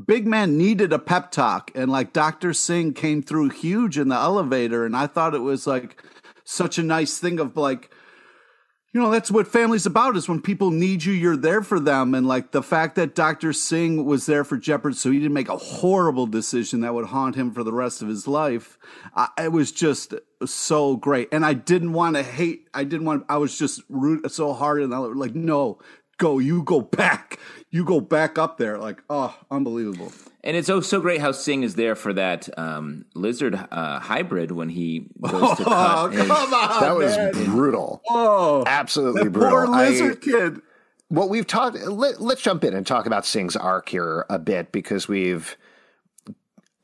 Big 0.05 0.25
Man 0.25 0.57
needed 0.57 0.91
a 0.91 0.99
pep 0.99 1.31
talk, 1.31 1.71
and 1.75 1.91
like 1.91 2.13
Doctor 2.13 2.53
Singh 2.53 2.93
came 2.93 3.21
through 3.21 3.49
huge 3.49 3.97
in 3.97 4.07
the 4.07 4.15
elevator, 4.15 4.85
and 4.85 4.95
I 4.95 5.07
thought 5.07 5.35
it 5.35 5.39
was 5.39 5.67
like 5.67 6.01
such 6.43 6.77
a 6.77 6.83
nice 6.83 7.17
thing 7.19 7.39
of 7.39 7.55
like. 7.57 7.91
You 8.95 9.01
know, 9.01 9.09
that's 9.09 9.31
what 9.31 9.47
family's 9.47 9.87
about 9.87 10.15
is 10.15 10.29
when 10.29 10.39
people 10.39 10.69
need 10.69 11.03
you, 11.03 11.13
you're 11.13 11.35
there 11.35 11.63
for 11.63 11.79
them. 11.79 12.13
And 12.13 12.27
like 12.27 12.51
the 12.51 12.61
fact 12.61 12.93
that 12.97 13.15
Dr. 13.15 13.51
Singh 13.51 14.05
was 14.05 14.27
there 14.27 14.43
for 14.43 14.55
Jeopardy, 14.55 14.95
so 14.95 15.09
he 15.09 15.17
didn't 15.17 15.33
make 15.33 15.49
a 15.49 15.57
horrible 15.57 16.27
decision 16.27 16.81
that 16.81 16.93
would 16.93 17.07
haunt 17.07 17.35
him 17.35 17.51
for 17.51 17.63
the 17.63 17.73
rest 17.73 18.03
of 18.03 18.07
his 18.07 18.27
life. 18.27 18.77
I, 19.15 19.29
it 19.39 19.51
was 19.51 19.71
just 19.71 20.13
so 20.45 20.95
great. 20.95 21.29
And 21.31 21.43
I 21.43 21.55
didn't 21.55 21.93
want 21.93 22.17
to 22.17 22.21
hate, 22.21 22.67
I 22.75 22.83
didn't 22.83 23.07
want, 23.07 23.25
I 23.29 23.37
was 23.37 23.57
just 23.57 23.81
root 23.89 24.31
so 24.31 24.53
hard. 24.53 24.83
And 24.83 24.93
I 24.93 24.99
was 24.99 25.17
like, 25.17 25.33
no, 25.33 25.79
go, 26.23 26.39
you 26.39 26.63
go 26.63 26.79
back. 26.81 27.37
You 27.69 27.83
go 27.83 27.99
back 27.99 28.37
up 28.37 28.57
there. 28.57 28.77
Like, 28.77 29.01
oh, 29.09 29.35
unbelievable. 29.51 30.11
And 30.43 30.55
it's 30.55 30.69
oh 30.69 30.79
so 30.81 30.99
great 31.01 31.19
how 31.21 31.31
Singh 31.31 31.63
is 31.63 31.75
there 31.75 31.95
for 31.95 32.13
that 32.13 32.47
um, 32.57 33.05
lizard 33.13 33.55
uh, 33.71 33.99
hybrid 33.99 34.51
when 34.51 34.69
he 34.69 35.07
goes 35.21 35.57
to 35.57 35.63
cut. 35.63 36.11
his- 36.13 36.29
on. 36.29 36.49
that 36.51 36.95
was 36.95 37.15
brutal. 37.47 38.01
Oh, 38.09 38.63
Absolutely 38.67 39.23
that 39.23 39.29
brutal. 39.31 39.49
poor 39.51 39.67
I- 39.75 39.89
lizard 39.89 40.21
kid. 40.21 40.61
Well, 41.09 41.29
we've 41.29 41.45
talked. 41.47 41.77
Let, 41.77 42.21
let's 42.21 42.41
jump 42.41 42.63
in 42.63 42.73
and 42.73 42.87
talk 42.87 43.05
about 43.05 43.25
Singh's 43.25 43.55
arc 43.55 43.89
here 43.89 44.25
a 44.29 44.39
bit 44.39 44.71
because 44.71 45.07
we've. 45.07 45.57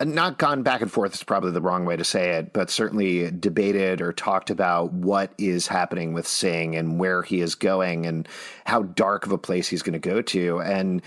Not 0.01 0.38
gone 0.38 0.63
back 0.63 0.82
and 0.82 0.91
forth 0.91 1.13
is 1.13 1.24
probably 1.24 1.51
the 1.51 1.62
wrong 1.62 1.86
way 1.86 1.98
to 1.98 2.06
say 2.06 2.32
it, 2.38 2.53
but 2.53 2.70
certainly 2.70 3.29
debated 3.32 4.01
or 4.01 4.13
talked 4.13 4.50
about 4.50 4.94
what 4.94 5.34
is 5.38 5.68
happening 5.68 6.13
with 6.13 6.25
Singh 6.25 6.75
and 6.75 7.00
where 7.00 7.22
he 7.22 7.41
is 7.41 7.56
going 7.56 8.06
and 8.06 8.27
how 8.65 8.84
dark 8.84 9.25
of 9.25 9.32
a 9.34 9.38
place 9.38 9.68
he's 9.68 9.82
going 9.82 10.00
to 10.00 10.00
go 10.00 10.22
to. 10.22 10.62
And 10.62 11.01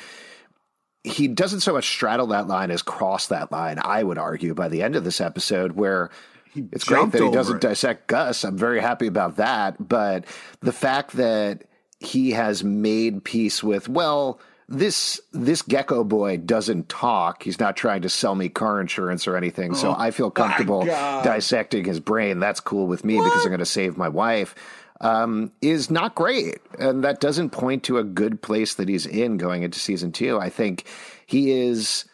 he 1.05 1.27
doesn't 1.27 1.61
so 1.61 1.73
much 1.73 1.89
straddle 1.89 2.29
that 2.29 2.49
line 2.49 2.71
as 2.71 2.83
cross 2.83 3.29
that 3.29 3.51
line, 3.51 3.79
I 3.83 4.03
would 4.03 4.19
argue, 4.19 4.55
by 4.55 4.69
the 4.69 4.83
end 4.83 4.95
of 4.95 5.05
this 5.05 5.21
episode, 5.21 5.73
where 5.73 6.11
it's 6.55 6.85
great 6.85 7.11
that 7.13 7.23
he 7.23 7.31
doesn't 7.31 7.57
it. 7.57 7.63
dissect 7.63 8.09
Gus. 8.09 8.45
I'm 8.45 8.59
very 8.59 8.81
happy 8.81 9.07
about 9.07 9.37
that. 9.37 9.89
But 9.89 10.27
the 10.61 10.73
fact 10.73 11.13
that 11.13 11.65
he 11.99 12.33
has 12.33 12.63
made 12.63 13.25
peace 13.25 13.63
with, 13.63 13.89
well, 13.89 14.39
this 14.73 15.21
this 15.33 15.61
gecko 15.63 16.03
boy 16.03 16.39
doesn't 16.39 16.89
talk. 16.89 17.43
He's 17.43 17.61
not 17.61 17.77
trying 17.77 18.03
to 18.03 18.09
sell 18.09 18.35
me 18.35 18.49
car 18.49 18.81
insurance 18.81 19.27
or 19.29 19.37
anything. 19.37 19.75
So 19.75 19.91
oh, 19.91 19.97
I 19.97 20.11
feel 20.11 20.31
comfortable 20.31 20.85
dissecting 20.85 21.85
his 21.85 22.01
brain. 22.01 22.41
That's 22.41 22.59
cool 22.61 22.87
with 22.87 23.05
me 23.05 23.17
what? 23.17 23.25
because 23.25 23.45
I'm 23.45 23.51
going 23.51 23.59
to 23.61 23.67
save 23.67 23.97
my 23.97 24.09
wife. 24.09 24.55
Um, 25.01 25.51
is 25.61 25.91
not 25.91 26.15
great, 26.15 26.59
and 26.79 27.03
that 27.03 27.21
doesn't 27.21 27.51
point 27.51 27.83
to 27.85 27.99
a 27.99 28.05
good 28.05 28.41
place 28.41 28.75
that 28.75 28.89
he's 28.89 29.05
in 29.05 29.37
going 29.37 29.65
into 29.65 29.81
season 29.81 30.13
two. 30.13 30.39
I 30.39 30.49
think 30.49 30.85
he 31.27 31.51
is, 31.51 32.05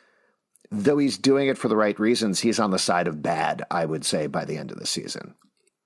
though 0.70 0.96
he's 0.96 1.18
doing 1.18 1.48
it 1.48 1.58
for 1.58 1.68
the 1.68 1.76
right 1.76 1.98
reasons. 2.00 2.40
He's 2.40 2.58
on 2.58 2.70
the 2.70 2.78
side 2.78 3.06
of 3.06 3.20
bad. 3.22 3.62
I 3.70 3.84
would 3.84 4.06
say 4.06 4.26
by 4.26 4.46
the 4.46 4.56
end 4.56 4.70
of 4.70 4.78
the 4.78 4.86
season 4.86 5.34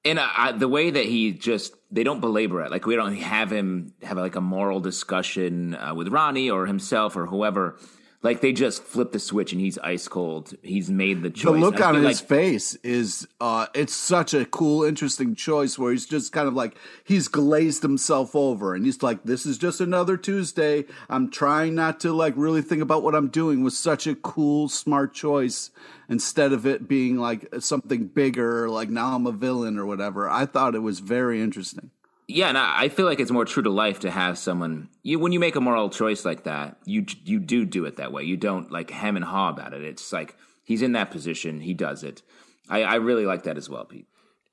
and 0.04 0.18
I, 0.18 0.52
the 0.52 0.68
way 0.68 0.90
that 0.90 1.04
he 1.04 1.32
just 1.32 1.75
they 1.90 2.04
don't 2.04 2.21
belabor 2.21 2.62
it. 2.62 2.71
Like 2.71 2.87
we 2.87 2.97
don't 2.97 3.14
have 3.16 3.50
him 3.52 3.94
have 4.02 4.16
like 4.16 4.37
a 4.37 4.40
moral 4.40 4.80
discussion 4.80 5.75
uh, 5.75 5.94
with 5.94 6.09
Rani 6.09 6.50
or 6.50 6.66
himself 6.66 7.16
or 7.16 7.26
whoever 7.26 7.78
like 8.22 8.40
they 8.40 8.52
just 8.52 8.84
flip 8.84 9.10
the 9.10 9.18
switch 9.18 9.52
and 9.52 9.60
he's 9.60 9.78
ice 9.78 10.06
cold. 10.06 10.54
He's 10.62 10.88
made 10.88 11.22
the 11.22 11.30
choice. 11.30 11.52
The 11.54 11.58
look 11.58 11.80
on 11.80 11.96
his 11.96 12.04
like, 12.04 12.28
face 12.28 12.76
is 12.76 13.26
uh 13.40 13.66
it's 13.74 13.94
such 13.94 14.32
a 14.32 14.44
cool, 14.44 14.84
interesting 14.84 15.34
choice 15.34 15.78
where 15.78 15.90
he's 15.90 16.06
just 16.06 16.32
kind 16.32 16.46
of 16.46 16.54
like 16.54 16.76
he's 17.02 17.26
glazed 17.26 17.82
himself 17.82 18.36
over 18.36 18.74
and 18.74 18.84
he's 18.86 19.02
like, 19.02 19.24
This 19.24 19.44
is 19.44 19.58
just 19.58 19.80
another 19.80 20.16
Tuesday. 20.16 20.84
I'm 21.10 21.30
trying 21.30 21.74
not 21.74 21.98
to 22.00 22.12
like 22.12 22.34
really 22.36 22.62
think 22.62 22.80
about 22.80 23.02
what 23.02 23.16
I'm 23.16 23.28
doing 23.28 23.64
was 23.64 23.76
such 23.76 24.06
a 24.06 24.14
cool, 24.14 24.68
smart 24.68 25.12
choice 25.14 25.70
instead 26.08 26.52
of 26.52 26.64
it 26.64 26.86
being 26.86 27.16
like 27.16 27.46
something 27.58 28.06
bigger, 28.06 28.68
like 28.68 28.88
now 28.88 29.16
I'm 29.16 29.26
a 29.26 29.32
villain 29.32 29.78
or 29.78 29.86
whatever. 29.86 30.30
I 30.30 30.46
thought 30.46 30.76
it 30.76 30.80
was 30.80 31.00
very 31.00 31.42
interesting. 31.42 31.90
Yeah, 32.28 32.48
and 32.48 32.56
I 32.56 32.88
feel 32.88 33.04
like 33.04 33.20
it's 33.20 33.30
more 33.30 33.44
true 33.44 33.62
to 33.64 33.70
life 33.70 34.00
to 34.00 34.10
have 34.10 34.38
someone. 34.38 34.88
You 35.02 35.18
when 35.18 35.32
you 35.32 35.40
make 35.40 35.56
a 35.56 35.60
moral 35.60 35.90
choice 35.90 36.24
like 36.24 36.44
that, 36.44 36.76
you 36.84 37.04
you 37.24 37.40
do 37.40 37.64
do 37.64 37.84
it 37.84 37.96
that 37.96 38.12
way. 38.12 38.22
You 38.22 38.36
don't 38.36 38.70
like 38.70 38.90
hem 38.90 39.16
and 39.16 39.24
haw 39.24 39.50
about 39.50 39.74
it. 39.74 39.82
It's 39.82 40.12
like 40.12 40.36
he's 40.64 40.82
in 40.82 40.92
that 40.92 41.10
position, 41.10 41.60
he 41.60 41.74
does 41.74 42.02
it. 42.02 42.22
I, 42.68 42.82
I 42.82 42.94
really 42.96 43.26
like 43.26 43.42
that 43.42 43.56
as 43.56 43.68
well, 43.68 43.84
Pete. 43.84 44.06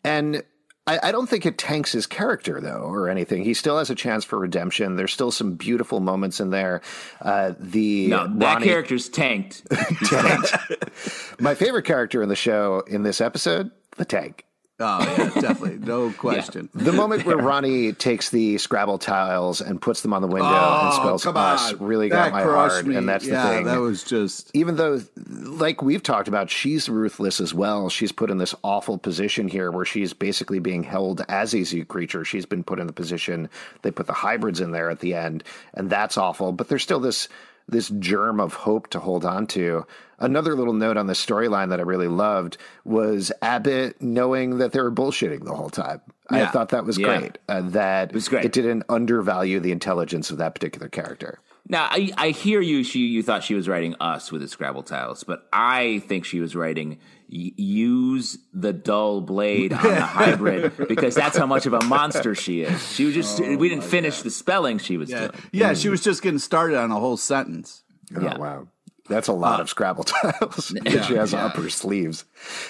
And 0.04 0.44
I, 0.88 1.00
I, 1.04 1.12
don't 1.12 1.30
think 1.30 1.46
it 1.46 1.58
tanks 1.58 1.92
his 1.92 2.08
character 2.08 2.60
though, 2.60 2.82
or 2.82 3.10
anything. 3.10 3.44
He 3.44 3.54
still 3.54 3.78
has 3.78 3.90
a 3.90 3.96
chance 3.96 4.26
for 4.26 4.40
redemption. 4.40 4.96
There's 4.96 5.14
still 5.14 5.32
some 5.32 5.54
beautiful 5.54 6.00
moments 6.00 6.40
in 6.40 6.50
there. 6.50 6.82
Uh, 7.22 7.54
the 7.60 8.08
no, 8.08 8.28
that 8.40 8.54
Rani, 8.56 8.66
character's 8.66 9.08
tanked. 9.08 9.70
tanked. 10.06 10.56
My 11.40 11.54
favorite 11.54 11.86
character 11.86 12.24
in 12.24 12.30
the 12.30 12.36
show 12.36 12.84
in 12.88 13.04
this 13.04 13.22
episode, 13.22 13.72
the 13.98 14.06
tank. 14.06 14.46
Oh 14.82 15.00
yeah, 15.02 15.42
definitely, 15.42 15.78
no 15.86 16.12
question. 16.18 16.70
Yeah. 16.74 16.84
The 16.84 16.94
moment 16.94 17.26
where 17.26 17.38
Rani 17.38 17.92
takes 17.92 18.30
the 18.30 18.58
Scrabble 18.58 18.98
tiles 18.98 19.60
and 19.60 19.82
puts 19.82 20.02
them 20.02 20.14
on 20.14 20.22
the 20.22 20.28
window 20.28 20.50
oh, 20.50 20.86
and 20.86 20.94
spells 20.94 21.26
"us" 21.26 21.74
on. 21.74 21.86
really 21.86 22.08
that 22.10 22.32
got 22.32 22.32
my 22.32 22.44
heart, 22.44 22.86
me. 22.86 22.96
and 22.96 23.08
that's 23.08 23.26
yeah, 23.26 23.44
the 23.44 23.56
thing. 23.56 23.66
That 23.66 23.82
was 23.82 24.04
just 24.04 24.52
even 24.54 24.78
though, 24.78 25.02
like 25.28 25.82
we've 25.82 26.02
talked 26.02 26.30
about, 26.30 26.50
she's 26.50 26.88
ruthless 26.88 27.42
as 27.42 27.54
well. 27.54 27.90
She's 27.90 28.14
put 28.14 28.32
in 28.32 28.38
this 28.38 28.56
awful 28.64 28.98
position 28.98 29.50
here 29.50 29.70
where 29.70 29.86
she's 29.86 30.14
basically 30.14 30.60
being 30.60 30.84
held 30.84 31.26
as 31.28 31.54
a 31.54 31.64
zoo 31.64 31.84
creature. 31.84 32.24
She's 32.24 32.46
been 32.46 32.64
put 32.64 32.80
in 32.80 32.88
the 32.88 32.94
position 32.94 33.50
they 33.82 33.92
put 33.92 34.08
the 34.08 34.14
hybrids 34.14 34.62
in 34.62 34.72
there 34.72 34.90
at 34.90 35.02
the 35.02 35.14
end, 35.14 35.44
and 35.74 35.90
that's 35.90 36.18
awful. 36.18 36.54
But 36.54 36.70
there's 36.70 36.84
still 36.84 37.02
this 37.02 37.28
this 37.72 37.90
germ 38.00 38.40
of 38.40 38.54
hope 38.54 38.90
to 38.90 39.00
hold 39.00 39.26
on 39.26 39.48
to. 39.48 39.86
Another 40.18 40.54
little 40.56 40.74
note 40.74 40.98
on 40.98 41.08
the 41.08 41.14
storyline 41.14 41.70
that 41.70 41.80
I 41.80 41.84
really 41.84 42.08
loved 42.08 42.58
was 42.84 43.32
Abbot 43.42 44.02
knowing 44.02 44.58
that 44.58 44.74
they 44.74 44.82
were 44.82 44.92
bullshitting 44.92 45.46
the 45.46 45.56
whole 45.56 45.70
time. 45.70 46.02
Yeah. 46.32 46.44
I 46.44 46.46
thought 46.48 46.70
that 46.70 46.86
was 46.86 46.98
yeah. 46.98 47.20
great. 47.20 47.38
Uh, 47.48 47.62
that 47.62 48.10
it, 48.10 48.16
was 48.16 48.28
great. 48.28 48.46
it 48.46 48.52
didn't 48.52 48.84
undervalue 48.90 49.60
the 49.60 49.72
intelligence 49.72 50.30
of 50.30 50.38
that 50.38 50.54
particular 50.56 50.90
character. 50.90 51.40
Now 51.68 51.88
I, 51.90 52.12
I 52.18 52.30
hear 52.32 52.62
you. 52.62 52.84
She 52.84 53.00
you 53.00 53.24
thought 53.24 53.44
she 53.44 53.54
was 53.54 53.68
writing 53.68 53.96
us 54.00 54.32
with 54.32 54.42
the 54.42 54.48
Scrabble 54.48 54.84
tiles, 54.84 55.24
but 55.24 55.48
I 55.54 56.00
think 56.08 56.26
she 56.26 56.40
was 56.40 56.56
writing 56.56 57.00
use 57.30 58.38
the 58.54 58.74
dull 58.74 59.22
blade 59.22 59.72
on 59.72 59.84
the 59.84 60.02
hybrid 60.02 60.74
because 60.88 61.14
that's 61.16 61.38
how 61.38 61.46
much 61.46 61.66
of 61.66 61.74
a 61.74 61.84
monster 61.86 62.34
she 62.34 62.62
is. 62.62 62.94
She 62.94 63.06
was 63.06 63.14
just 63.14 63.40
oh, 63.40 63.58
we 63.58 63.70
didn't 63.70 63.84
finish 63.84 64.18
God. 64.18 64.26
the 64.26 64.32
spelling 64.32 64.78
she 64.80 64.98
was 64.98 65.10
yeah. 65.10 65.20
doing. 65.20 65.32
Yeah, 65.52 65.74
she 65.74 65.90
was 65.90 66.02
just 66.02 66.22
getting 66.22 66.40
started 66.40 66.78
on 66.78 66.92
a 66.92 67.00
whole 67.00 67.18
sentence. 67.18 67.84
Oh 68.16 68.22
yeah. 68.22 68.38
wow. 68.38 68.68
That's 69.08 69.28
a 69.28 69.34
lot 69.34 69.60
uh, 69.60 69.64
of 69.64 69.70
Scrabble 69.70 70.04
tiles 70.04 70.74
yeah, 70.86 71.02
she 71.08 71.16
has 71.16 71.34
yeah. 71.34 71.46
up 71.46 71.56
her 71.56 71.70
sleeves. 71.70 72.26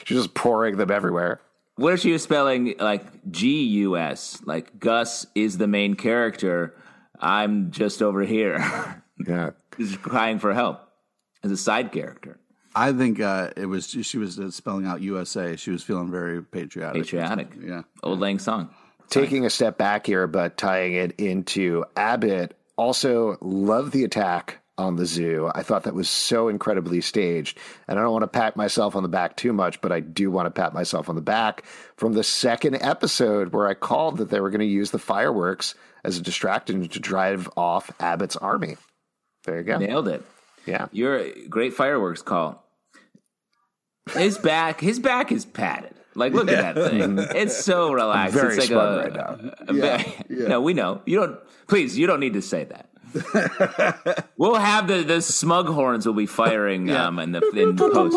She's 0.06 0.18
just 0.18 0.34
pouring 0.34 0.78
them 0.78 0.92
everywhere. 0.92 1.42
What 1.76 1.94
if 1.94 2.02
she 2.02 2.12
was 2.12 2.24
spelling 2.24 2.76
like 2.80 3.06
G 3.32 3.64
U 3.64 3.98
S? 3.98 4.42
Like 4.46 4.80
Gus 4.80 5.26
is 5.36 5.58
the 5.58 5.68
main 5.68 5.96
character. 5.96 6.76
I'm 7.20 7.72
just 7.72 8.02
over 8.02 8.24
here. 8.24 8.58
Yeah. 9.26 9.52
just 9.78 10.02
crying 10.02 10.40
for 10.40 10.54
help 10.54 10.82
as 11.44 11.52
a 11.52 11.58
side 11.58 11.92
character. 11.92 12.39
I 12.76 12.94
think 12.94 13.20
uh, 13.20 13.52
it 13.58 13.66
was 13.66 13.90
she 13.90 14.18
was 14.18 14.40
uh, 14.40 14.52
spelling 14.52 14.86
out 14.86 15.02
USA. 15.02 15.56
She 15.56 15.72
was 15.72 15.84
feeling 15.84 16.12
very 16.12 16.44
patriotic. 16.44 17.04
Patriotic, 17.04 17.50
yeah. 17.62 17.84
Old 18.04 18.20
Lang 18.20 18.40
song. 18.40 18.70
Taking 19.10 19.46
a 19.46 19.50
step 19.50 19.78
back 19.78 20.06
here, 20.06 20.28
but 20.28 20.56
tying 20.58 20.94
it 20.94 21.20
into 21.20 21.84
Abbot. 21.96 22.56
Also, 22.78 23.38
love 23.42 23.92
the 23.92 24.04
attack 24.04 24.60
on 24.80 24.96
the 24.96 25.06
zoo. 25.06 25.52
I 25.54 25.62
thought 25.62 25.84
that 25.84 25.94
was 25.94 26.10
so 26.10 26.48
incredibly 26.48 27.02
staged. 27.02 27.58
And 27.88 28.00
I 28.00 28.02
don't 28.02 28.14
want 28.14 28.24
to 28.24 28.28
pat 28.28 28.56
myself 28.56 28.96
on 28.96 29.04
the 29.04 29.10
back 29.10 29.36
too 29.36 29.52
much, 29.52 29.82
but 29.82 29.92
I 29.92 30.00
do 30.00 30.32
want 30.32 30.46
to 30.46 30.52
pat 30.52 30.74
myself 30.74 31.10
on 31.10 31.16
the 31.16 31.22
back 31.22 31.66
from 31.98 32.14
the 32.14 32.24
second 32.24 32.76
episode 32.82 33.52
where 33.52 33.68
I 33.68 33.74
called 33.74 34.18
that 34.18 34.30
they 34.30 34.40
were 34.40 34.50
going 34.50 34.60
to 34.60 34.66
use 34.66 34.92
the 34.92 35.00
fireworks 35.00 35.76
as 36.04 36.18
a 36.18 36.22
distraction 36.22 36.88
to 36.88 37.00
drive 37.00 37.50
off 37.58 37.92
Abbot's 38.00 38.38
army. 38.38 38.78
There 39.44 39.58
you 39.58 39.64
go. 39.64 39.78
Nailed 39.78 40.08
it. 40.08 40.24
Yeah. 40.66 40.88
You're 40.92 41.18
a 41.18 41.48
great 41.48 41.74
fireworks 41.74 42.22
call. 42.22 42.66
His 44.12 44.38
back, 44.38 44.82
his 44.82 45.00
back 45.00 45.32
is 45.32 45.46
padded. 45.46 45.94
Like, 46.16 46.34
look 46.34 46.50
yeah. 46.50 46.62
at 46.62 46.76
that 46.76 46.90
thing. 46.92 47.18
It's 47.18 47.64
so 47.64 47.92
relaxed. 47.92 48.36
I'm 48.36 48.42
very 48.42 48.58
it's 48.58 48.70
like 48.70 48.72
a, 48.72 48.98
right 48.98 49.14
now. 49.14 49.52
A, 49.68 49.72
a, 49.72 49.76
yeah. 49.76 50.12
yeah. 50.30 50.48
No, 50.48 50.62
we 50.62 50.74
know. 50.74 51.02
You 51.06 51.20
don't. 51.20 51.40
Please, 51.68 51.98
you 51.98 52.08
don't 52.08 52.20
need 52.20 52.34
to 52.34 52.42
say 52.42 52.66
that. 52.66 52.90
we'll 54.38 54.56
have 54.56 54.88
the 54.88 55.02
the 55.02 55.22
smug 55.22 55.68
horns 55.68 56.06
will 56.06 56.14
be 56.14 56.28
firing 56.28 56.88
yeah. 56.88 57.08
um 57.08 57.18
in 57.18 57.32
the 57.32 57.42
in 57.56 57.76
post. 57.76 58.16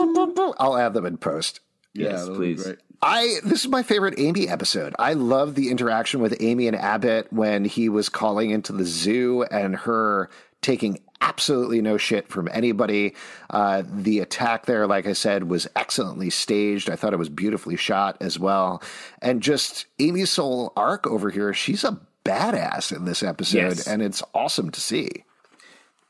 I'll 0.58 0.76
add 0.76 0.92
them 0.92 1.06
in 1.06 1.16
post. 1.16 1.60
Yes, 1.94 2.28
please. 2.28 2.74
I 3.00 3.38
this 3.44 3.64
is 3.64 3.68
my 3.68 3.82
favorite 3.82 4.18
Aimee 4.18 4.48
episode. 4.48 4.94
I 4.98 5.14
love 5.14 5.54
the 5.54 5.70
interaction 5.70 6.20
with 6.20 6.40
Aimee 6.40 6.68
and 6.68 6.76
Abbot 6.76 7.32
when 7.32 7.64
he 7.64 7.88
was 7.88 8.08
calling 8.08 8.50
into 8.50 8.72
the 8.72 8.84
zoo 8.84 9.44
and 9.44 9.74
her 9.76 10.30
taking 10.60 11.00
absolutely 11.22 11.80
no 11.80 11.96
shit 11.96 12.28
from 12.28 12.48
anybody. 12.52 13.14
Uh, 13.48 13.82
the 13.86 14.18
attack 14.18 14.66
there, 14.66 14.86
like 14.86 15.06
I 15.06 15.12
said, 15.12 15.44
was 15.44 15.68
excellently 15.76 16.30
staged. 16.30 16.90
I 16.90 16.96
thought 16.96 17.12
it 17.12 17.18
was 17.18 17.28
beautifully 17.28 17.76
shot 17.76 18.16
as 18.20 18.38
well. 18.38 18.82
And 19.22 19.40
just 19.40 19.86
Aimee's 19.98 20.30
soul 20.30 20.72
arc 20.76 21.06
over 21.06 21.30
here, 21.30 21.54
she's 21.54 21.84
a 21.84 22.00
badass 22.24 22.94
in 22.94 23.04
this 23.04 23.22
episode, 23.22 23.76
yes. 23.76 23.86
and 23.86 24.02
it's 24.02 24.22
awesome 24.34 24.70
to 24.70 24.80
see. 24.80 25.24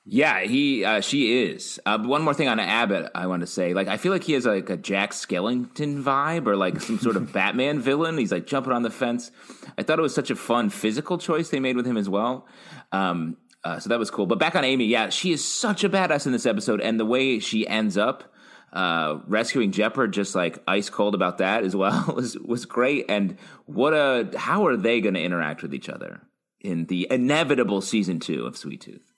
Yeah, 0.04 0.40
he 0.40 0.84
uh, 0.84 1.00
she 1.00 1.44
is. 1.44 1.78
Uh, 1.86 1.96
one 1.98 2.22
more 2.22 2.34
thing 2.34 2.48
on 2.48 2.58
Abbot, 2.58 3.08
I 3.14 3.28
want 3.28 3.42
to 3.42 3.46
say, 3.46 3.72
like 3.72 3.86
I 3.86 3.98
feel 3.98 4.10
like 4.10 4.24
he 4.24 4.32
has 4.32 4.44
like 4.44 4.68
a 4.68 4.76
Jack 4.76 5.12
Skellington 5.12 6.02
vibe, 6.02 6.48
or 6.48 6.56
like 6.56 6.80
some 6.80 6.98
sort 6.98 7.14
of 7.14 7.32
Batman 7.32 7.78
villain. 7.80 8.18
He's 8.18 8.32
like 8.32 8.46
jumping 8.46 8.72
on 8.72 8.82
the 8.82 8.90
fence. 8.90 9.30
I 9.78 9.84
thought 9.84 10.00
it 10.00 10.02
was 10.02 10.14
such 10.14 10.30
a 10.30 10.34
fun 10.34 10.70
physical 10.70 11.18
choice 11.18 11.50
they 11.50 11.60
made 11.60 11.76
with 11.76 11.86
him 11.86 11.96
as 11.96 12.08
well. 12.08 12.48
Um, 12.90 13.36
uh, 13.64 13.78
so 13.78 13.88
that 13.88 13.98
was 13.98 14.10
cool. 14.10 14.26
But 14.26 14.38
back 14.38 14.56
on 14.56 14.64
Aimee, 14.64 14.86
yeah, 14.86 15.08
she 15.08 15.32
is 15.32 15.46
such 15.46 15.84
a 15.84 15.88
badass 15.88 16.26
in 16.26 16.32
this 16.32 16.46
episode, 16.46 16.80
and 16.80 16.98
the 16.98 17.04
way 17.04 17.38
she 17.38 17.66
ends 17.66 17.96
up 17.96 18.24
uh, 18.72 19.18
rescuing 19.26 19.70
Jepperd, 19.70 20.12
just 20.12 20.34
like 20.34 20.62
ice 20.66 20.90
cold 20.90 21.14
about 21.14 21.38
that 21.38 21.62
as 21.64 21.76
well, 21.76 22.12
was 22.16 22.36
was 22.38 22.64
great. 22.64 23.06
And 23.08 23.36
what 23.66 23.92
a 23.92 24.30
how 24.36 24.66
are 24.66 24.76
they 24.76 25.00
going 25.00 25.14
to 25.14 25.22
interact 25.22 25.62
with 25.62 25.74
each 25.74 25.88
other 25.88 26.22
in 26.60 26.86
the 26.86 27.06
inevitable 27.10 27.80
season 27.80 28.18
two 28.18 28.46
of 28.46 28.56
Sweet 28.56 28.80
Tooth? 28.80 29.12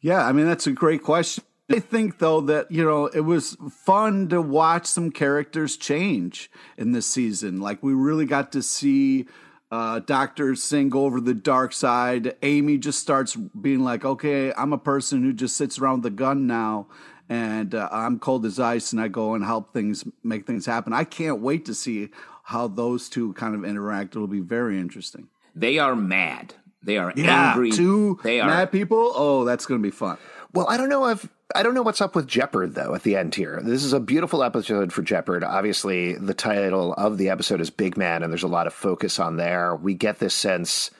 Yeah, 0.00 0.24
I 0.24 0.32
mean 0.32 0.46
that's 0.46 0.66
a 0.66 0.72
great 0.72 1.02
question. 1.02 1.44
I 1.70 1.78
think 1.78 2.18
though 2.18 2.40
that 2.42 2.70
you 2.70 2.84
know 2.84 3.06
it 3.06 3.20
was 3.20 3.56
fun 3.70 4.28
to 4.28 4.40
watch 4.40 4.86
some 4.86 5.10
characters 5.10 5.76
change 5.76 6.50
in 6.78 6.92
this 6.92 7.06
season. 7.06 7.60
Like 7.60 7.82
we 7.82 7.92
really 7.92 8.24
got 8.24 8.52
to 8.52 8.62
see 8.62 9.26
uh, 9.70 10.00
Dr. 10.00 10.54
Singh 10.56 10.88
go 10.88 11.04
over 11.04 11.20
the 11.20 11.34
dark 11.34 11.72
side. 11.72 12.34
Aimee 12.42 12.78
just 12.78 12.98
starts 13.00 13.36
being 13.36 13.80
like, 13.80 14.04
okay, 14.04 14.52
I'm 14.56 14.72
a 14.72 14.78
person 14.78 15.22
who 15.22 15.32
just 15.32 15.56
sits 15.56 15.78
around 15.78 16.02
with 16.02 16.12
a 16.12 16.16
gun 16.16 16.46
now. 16.46 16.86
and 17.28 17.74
uh, 17.76 17.88
I'm 17.92 18.18
cold 18.18 18.44
as 18.44 18.58
ice, 18.58 18.90
and 18.92 19.00
I 19.00 19.06
go 19.06 19.34
and 19.34 19.44
help 19.44 19.72
things 19.72 20.04
make 20.24 20.46
things 20.46 20.66
happen. 20.66 20.92
I 20.92 21.04
can't 21.04 21.40
wait 21.40 21.64
to 21.66 21.74
see 21.74 22.08
how 22.42 22.66
those 22.66 23.08
two 23.08 23.32
kind 23.34 23.54
of 23.54 23.64
interact. 23.64 24.16
It'll 24.16 24.26
be 24.26 24.40
very 24.40 24.80
interesting. 24.80 25.28
They 25.54 25.78
are 25.78 25.94
mad. 25.94 26.54
They 26.82 26.96
are 26.96 27.12
Yeah, 27.14 27.50
angry. 27.52 27.70
two 27.70 28.18
they 28.24 28.40
are 28.40 28.48
mad 28.48 28.72
people. 28.72 29.12
Oh, 29.14 29.44
that's 29.44 29.66
going 29.66 29.80
to 29.80 29.86
be 29.86 29.92
fun. 29.92 30.16
Well, 30.52 30.66
I 30.68 30.76
don't 30.76 30.88
know 30.88 31.06
if 31.08 31.28
I 31.54 31.62
don't 31.62 31.74
know 31.74 31.82
what's 31.82 32.00
up 32.00 32.14
with 32.14 32.28
Jepperd 32.28 32.74
though 32.74 32.94
at 32.94 33.02
the 33.02 33.16
end 33.16 33.34
here. 33.34 33.60
This 33.62 33.84
is 33.84 33.92
a 33.92 34.00
beautiful 34.00 34.42
episode 34.42 34.92
for 34.92 35.02
Jepperd. 35.02 35.42
Obviously, 35.42 36.14
the 36.14 36.34
title 36.34 36.92
of 36.94 37.18
the 37.18 37.28
episode 37.28 37.60
is 37.60 37.70
Big 37.70 37.96
Man 37.96 38.22
and 38.22 38.32
there's 38.32 38.42
a 38.42 38.48
lot 38.48 38.66
of 38.66 38.74
focus 38.74 39.18
on 39.18 39.36
there. 39.36 39.74
We 39.74 39.94
get 39.94 40.18
this 40.18 40.34
sense 40.34 40.90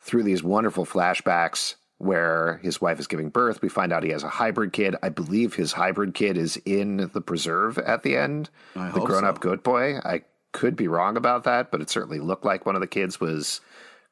through 0.00 0.22
these 0.22 0.42
wonderful 0.42 0.86
flashbacks 0.86 1.74
where 1.98 2.58
his 2.62 2.80
wife 2.80 3.00
is 3.00 3.08
giving 3.08 3.28
birth. 3.28 3.60
We 3.60 3.68
find 3.68 3.92
out 3.92 4.04
he 4.04 4.10
has 4.10 4.22
a 4.22 4.28
hybrid 4.28 4.72
kid. 4.72 4.94
I 5.02 5.08
believe 5.08 5.54
his 5.54 5.72
hybrid 5.72 6.14
kid 6.14 6.38
is 6.38 6.56
in 6.64 7.10
the 7.12 7.20
preserve 7.20 7.76
at 7.78 8.02
the 8.02 8.16
end. 8.16 8.50
I 8.76 8.90
the 8.90 9.00
grown-up 9.00 9.36
so. 9.36 9.40
goat 9.40 9.64
boy. 9.64 9.98
I 10.04 10.22
could 10.52 10.76
be 10.76 10.88
wrong 10.88 11.16
about 11.16 11.44
that, 11.44 11.70
but 11.70 11.80
it 11.80 11.90
certainly 11.90 12.20
looked 12.20 12.44
like 12.44 12.64
one 12.64 12.74
of 12.74 12.80
the 12.80 12.86
kids 12.86 13.20
was 13.20 13.60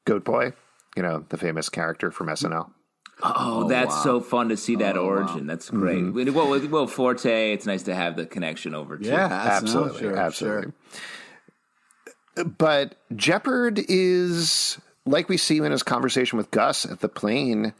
Goat 0.05 0.25
Boy, 0.25 0.53
you 0.97 1.03
know, 1.03 1.25
the 1.29 1.37
famous 1.37 1.69
character 1.69 2.11
from 2.11 2.29
SNL. 2.29 2.71
Oh, 3.37 3.69
that's 3.69 4.03
so 4.03 4.21
fun 4.21 4.51
to 4.51 4.57
see 4.57 4.77
that 4.77 4.97
origin. 4.97 5.47
That's 5.47 5.71
great. 5.71 6.03
Mm-hmm. 6.03 6.35
Well, 6.35 6.51
with 6.51 6.67
Will 6.67 6.87
Forte, 6.87 7.53
it's 7.53 7.67
nice 7.67 7.85
to 7.85 7.95
have 7.95 8.17
the 8.17 8.27
connection 8.27 8.75
over 8.75 8.97
to. 8.97 9.05
Yeah, 9.05 9.29
SNL, 9.29 9.33
absolutely, 9.33 10.01
sure, 10.01 10.17
absolutely. 10.17 10.73
But 12.45 12.97
Jepperd 13.13 13.85
is 13.89 14.79
like 15.07 15.29
we 15.29 15.37
see 15.37 15.59
in 15.59 15.73
his 15.73 15.83
conversation 15.83 16.37
with 16.37 16.51
Gus 16.51 16.85
at 16.85 17.01
the 17.01 17.09
plane. 17.09 17.73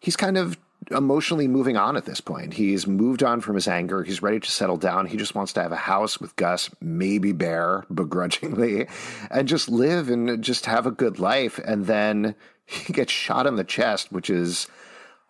He's 0.00 0.16
kind 0.16 0.36
of 0.36 0.56
emotionally 0.90 1.48
moving 1.48 1.76
on 1.76 1.96
at 1.96 2.04
this 2.04 2.20
point. 2.20 2.54
He's 2.54 2.86
moved 2.86 3.22
on 3.22 3.40
from 3.40 3.54
his 3.54 3.66
anger. 3.66 4.02
He's 4.02 4.22
ready 4.22 4.38
to 4.38 4.50
settle 4.50 4.76
down. 4.76 5.06
He 5.06 5.16
just 5.16 5.34
wants 5.34 5.52
to 5.54 5.62
have 5.62 5.72
a 5.72 5.76
house 5.76 6.20
with 6.20 6.36
Gus, 6.36 6.70
maybe 6.80 7.32
Bear, 7.32 7.84
begrudgingly, 7.92 8.86
and 9.30 9.48
just 9.48 9.68
live 9.68 10.10
and 10.10 10.42
just 10.42 10.66
have 10.66 10.86
a 10.86 10.90
good 10.90 11.18
life. 11.18 11.58
And 11.64 11.86
then 11.86 12.34
he 12.66 12.92
gets 12.92 13.12
shot 13.12 13.46
in 13.46 13.56
the 13.56 13.64
chest, 13.64 14.12
which 14.12 14.30
is 14.30 14.66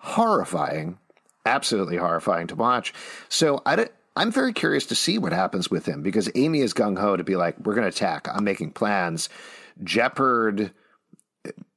horrifying, 0.05 0.99
absolutely 1.47 1.97
horrifying 1.97 2.47
to 2.47 2.55
watch. 2.55 2.93
So 3.31 3.63
I 3.65 3.77
don't, 3.77 3.91
I'm 4.17 4.31
very 4.31 4.53
curious 4.53 4.85
to 4.87 4.95
see 4.95 5.17
what 5.17 5.33
happens 5.33 5.71
with 5.71 5.87
him 5.87 6.03
because 6.03 6.31
Aimee 6.35 6.61
is 6.61 6.75
gung 6.75 6.99
ho 6.99 7.17
to 7.17 7.25
be 7.25 7.37
like, 7.37 7.59
we're 7.59 7.75
going 7.75 7.91
to 7.91 7.97
attack. 7.97 8.29
I'm 8.29 8.45
making 8.45 8.73
plans. 8.73 9.31
Jepperd, 9.83 10.73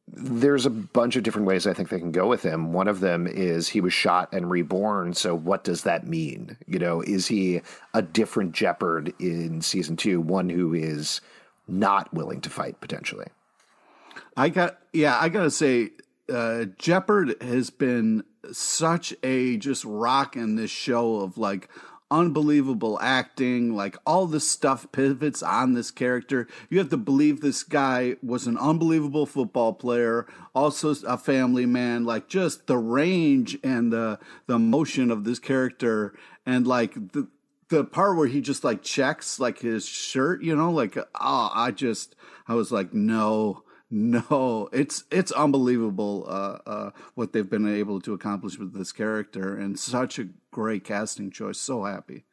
there's 0.07 0.65
a 0.65 0.69
bunch 0.69 1.15
of 1.15 1.23
different 1.23 1.47
ways 1.47 1.65
I 1.65 1.73
think 1.73 1.87
they 1.87 1.99
can 1.99 2.11
go 2.11 2.27
with 2.27 2.43
him. 2.43 2.73
One 2.73 2.89
of 2.89 2.99
them 2.99 3.27
is 3.27 3.69
he 3.69 3.79
was 3.79 3.93
shot 3.93 4.29
and 4.33 4.51
reborn. 4.51 5.13
So 5.13 5.33
what 5.33 5.63
does 5.63 5.83
that 5.83 6.05
mean? 6.05 6.57
You 6.67 6.79
know, 6.79 7.01
is 7.01 7.27
he 7.27 7.61
a 7.93 8.01
different 8.01 8.53
Jepperd 8.53 9.13
in 9.19 9.61
season 9.61 9.95
two, 9.95 10.19
one 10.19 10.49
who 10.49 10.73
is 10.73 11.21
not 11.65 12.13
willing 12.13 12.41
to 12.41 12.49
fight 12.49 12.81
potentially? 12.81 13.27
I 14.35 14.49
got 14.49 14.77
yeah, 14.93 15.17
I 15.19 15.29
gotta 15.29 15.51
say, 15.51 15.91
uh, 16.29 16.65
Jepperd 16.77 17.41
has 17.41 17.69
been 17.69 18.23
such 18.51 19.13
a 19.23 19.57
just 19.57 19.83
rock 19.85 20.35
in 20.35 20.55
this 20.55 20.71
show 20.71 21.17
of 21.17 21.37
like 21.37 21.69
unbelievable 22.09 22.97
acting, 23.01 23.75
like 23.75 23.97
all 24.05 24.27
this 24.27 24.47
stuff 24.47 24.87
pivots 24.91 25.43
on 25.43 25.73
this 25.73 25.91
character. 25.91 26.47
You 26.69 26.79
have 26.79 26.89
to 26.89 26.97
believe 26.97 27.41
this 27.41 27.63
guy 27.63 28.15
was 28.23 28.47
an 28.47 28.57
unbelievable 28.57 29.25
football 29.25 29.73
player, 29.73 30.25
also 30.55 30.95
a 31.05 31.17
family 31.17 31.65
man, 31.65 32.05
like 32.05 32.27
just 32.27 32.67
the 32.67 32.77
range 32.77 33.57
and 33.63 33.91
the 33.91 34.19
the 34.47 34.55
emotion 34.55 35.11
of 35.11 35.23
this 35.23 35.39
character 35.39 36.13
and 36.45 36.65
like 36.65 36.93
the 37.11 37.27
the 37.69 37.83
part 37.83 38.15
where 38.15 38.27
he 38.27 38.39
just 38.39 38.63
like 38.63 38.81
checks 38.81 39.39
like 39.39 39.59
his 39.59 39.85
shirt, 39.85 40.41
you 40.41 40.55
know, 40.55 40.71
like 40.71 40.97
oh, 40.97 41.51
I 41.53 41.71
just 41.71 42.15
I 42.47 42.53
was 42.53 42.71
like, 42.71 42.93
no, 42.93 43.63
no, 43.89 44.69
it's 44.73 45.03
it's 45.11 45.31
unbelievable 45.31 46.25
uh, 46.27 46.57
uh, 46.65 46.89
what 47.15 47.33
they've 47.33 47.49
been 47.49 47.67
able 47.67 48.01
to 48.01 48.13
accomplish 48.13 48.57
with 48.57 48.73
this 48.73 48.91
character, 48.91 49.55
and 49.55 49.79
such 49.79 50.19
a 50.19 50.29
great 50.51 50.83
casting 50.83 51.31
choice. 51.31 51.59
So 51.59 51.83
happy. 51.83 52.25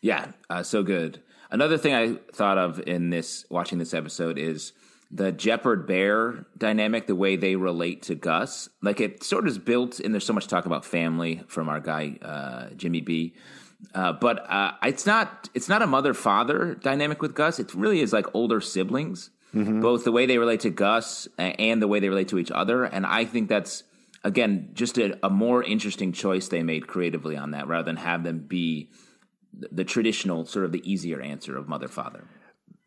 Yeah, 0.00 0.32
uh, 0.48 0.62
so 0.62 0.82
good. 0.82 1.22
Another 1.50 1.78
thing 1.78 1.94
I 1.94 2.14
thought 2.32 2.58
of 2.58 2.82
in 2.86 3.10
this 3.10 3.44
watching 3.50 3.78
this 3.78 3.94
episode 3.94 4.38
is 4.38 4.72
the 5.10 5.32
Jepperd 5.32 5.86
Bear 5.86 6.46
dynamic, 6.56 7.06
the 7.06 7.14
way 7.14 7.36
they 7.36 7.54
relate 7.56 8.02
to 8.04 8.14
Gus. 8.14 8.68
Like 8.82 9.00
it 9.00 9.22
sort 9.22 9.44
of 9.44 9.48
is 9.48 9.58
built, 9.58 10.00
and 10.00 10.14
there's 10.14 10.26
so 10.26 10.32
much 10.32 10.48
talk 10.48 10.66
about 10.66 10.84
family 10.84 11.42
from 11.48 11.68
our 11.68 11.80
guy 11.80 12.18
uh, 12.22 12.70
Jimmy 12.74 13.00
B. 13.00 13.34
Uh, 13.94 14.12
but 14.12 14.50
uh, 14.50 14.72
it's 14.82 15.06
not 15.06 15.48
it's 15.54 15.68
not 15.68 15.82
a 15.82 15.86
mother 15.86 16.14
father 16.14 16.74
dynamic 16.74 17.20
with 17.20 17.34
Gus. 17.34 17.58
It 17.58 17.74
really 17.74 18.00
is 18.00 18.12
like 18.12 18.26
older 18.34 18.60
siblings, 18.60 19.30
Mm-hmm. 19.54 19.80
both 19.80 20.04
the 20.04 20.12
way 20.12 20.26
they 20.26 20.38
relate 20.38 20.60
to 20.60 20.70
Gus 20.70 21.28
and 21.38 21.80
the 21.80 21.86
way 21.86 22.00
they 22.00 22.08
relate 22.08 22.28
to 22.28 22.38
each 22.38 22.50
other. 22.50 22.84
And 22.84 23.06
I 23.06 23.24
think 23.24 23.48
that's 23.48 23.84
again 24.24 24.70
just 24.74 24.98
a, 24.98 25.18
a 25.24 25.30
more 25.30 25.62
interesting 25.62 26.12
choice 26.12 26.48
they 26.48 26.62
made 26.62 26.86
creatively 26.88 27.36
on 27.36 27.52
that, 27.52 27.68
rather 27.68 27.84
than 27.84 27.96
have 27.96 28.24
them 28.24 28.40
be 28.40 28.90
the, 29.52 29.68
the 29.70 29.84
traditional 29.84 30.44
sort 30.44 30.64
of 30.64 30.72
the 30.72 30.82
easier 30.90 31.20
answer 31.20 31.56
of 31.56 31.68
mother 31.68 31.88
father. 31.88 32.24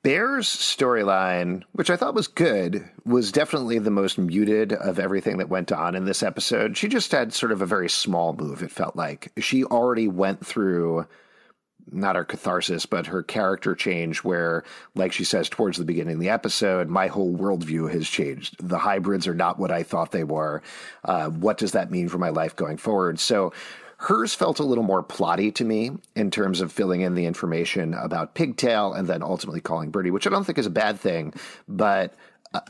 Bear's 0.03 0.47
storyline, 0.47 1.63
which 1.73 1.89
I 1.89 1.97
thought 1.97 2.13
was 2.13 2.27
good, 2.27 2.89
was 3.03 3.31
definitely 3.31 3.79
the 3.79 3.91
most 3.91 4.17
muted 4.17 4.71
of 4.71 4.99
everything 4.99 5.37
that 5.37 5.49
went 5.49 5.71
on 5.71 5.95
in 5.95 6.05
this 6.05 6.23
episode. 6.23 6.77
She 6.77 6.87
just 6.87 7.11
had 7.11 7.33
sort 7.33 7.51
of 7.51 7.61
a 7.61 7.65
very 7.65 7.89
small 7.89 8.33
move, 8.33 8.63
it 8.63 8.71
felt 8.71 8.95
like. 8.95 9.33
She 9.39 9.65
already 9.65 10.07
went 10.07 10.45
through 10.45 11.07
not 11.91 12.15
her 12.15 12.25
catharsis, 12.25 12.85
but 12.85 13.07
her 13.07 13.23
character 13.23 13.75
change, 13.75 14.19
where, 14.23 14.63
like 14.95 15.13
she 15.13 15.23
says 15.23 15.49
towards 15.49 15.77
the 15.77 15.85
beginning 15.85 16.15
of 16.15 16.19
the 16.19 16.29
episode, 16.29 16.89
my 16.89 17.07
whole 17.07 17.35
worldview 17.35 17.91
has 17.91 18.09
changed. 18.09 18.55
The 18.59 18.77
hybrids 18.77 19.27
are 19.27 19.33
not 19.33 19.59
what 19.59 19.71
I 19.71 19.83
thought 19.83 20.11
they 20.11 20.23
were. 20.23 20.61
Uh, 21.03 21.29
what 21.29 21.57
does 21.57 21.71
that 21.71 21.91
mean 21.91 22.09
for 22.09 22.17
my 22.17 22.29
life 22.29 22.55
going 22.55 22.77
forward? 22.77 23.19
So, 23.19 23.53
hers 23.97 24.33
felt 24.33 24.59
a 24.59 24.63
little 24.63 24.83
more 24.83 25.03
plotty 25.03 25.53
to 25.55 25.65
me 25.65 25.91
in 26.15 26.29
terms 26.29 26.61
of 26.61 26.71
filling 26.71 27.01
in 27.01 27.15
the 27.15 27.25
information 27.25 27.93
about 27.95 28.35
Pigtail 28.35 28.93
and 28.93 29.07
then 29.07 29.23
ultimately 29.23 29.61
calling 29.61 29.89
Birdie, 29.89 30.11
which 30.11 30.27
I 30.27 30.29
don't 30.29 30.43
think 30.43 30.59
is 30.59 30.67
a 30.67 30.71
bad 30.71 30.99
thing, 30.99 31.33
but 31.67 32.13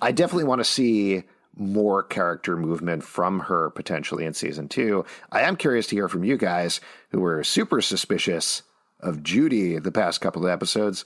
I 0.01 0.12
definitely 0.12 0.45
want 0.45 0.60
to 0.60 0.65
see 0.65 1.23
more 1.56 2.03
character 2.03 2.56
movement 2.56 3.03
from 3.03 3.39
her 3.39 3.69
potentially 3.71 4.25
in 4.25 4.34
season 4.34 4.67
two. 4.67 5.06
I 5.32 5.41
am 5.41 5.56
curious 5.56 5.88
to 5.88 5.95
hear 5.95 6.08
from 6.08 6.23
you 6.23 6.38
guys 6.38 6.80
who 7.10 7.19
were 7.19 7.43
super 7.43 7.82
suspicious 7.82 8.62
of 8.99 9.23
Judy 9.23 9.77
the 9.79 9.91
past 9.91 10.21
couple 10.21 10.45
of 10.45 10.51
episodes. 10.51 11.05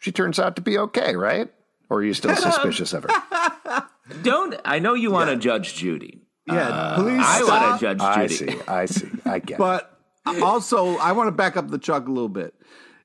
She 0.00 0.12
turns 0.12 0.38
out 0.38 0.56
to 0.56 0.62
be 0.62 0.78
okay, 0.78 1.16
right? 1.16 1.48
Or 1.88 1.98
are 1.98 2.04
you 2.04 2.14
still 2.14 2.34
suspicious 2.36 2.92
of 2.92 3.04
her? 3.04 3.84
Don't 4.22 4.54
I 4.64 4.78
know 4.78 4.94
you 4.94 5.10
want 5.10 5.30
to 5.30 5.36
judge 5.36 5.74
Judy? 5.74 6.22
Yeah, 6.46 6.94
please 6.96 7.22
I 7.24 7.42
stop. 7.42 7.48
want 7.62 7.80
to 7.80 7.86
judge 7.86 8.28
Judy. 8.38 8.52
I 8.52 8.56
see. 8.56 8.60
I 8.68 8.86
see. 8.86 9.08
I 9.24 9.38
get 9.38 9.54
it. 9.54 9.58
But 9.58 9.98
also, 10.42 10.96
I 10.96 11.12
want 11.12 11.28
to 11.28 11.32
back 11.32 11.56
up 11.56 11.68
the 11.68 11.78
truck 11.78 12.08
a 12.08 12.10
little 12.10 12.28
bit. 12.28 12.54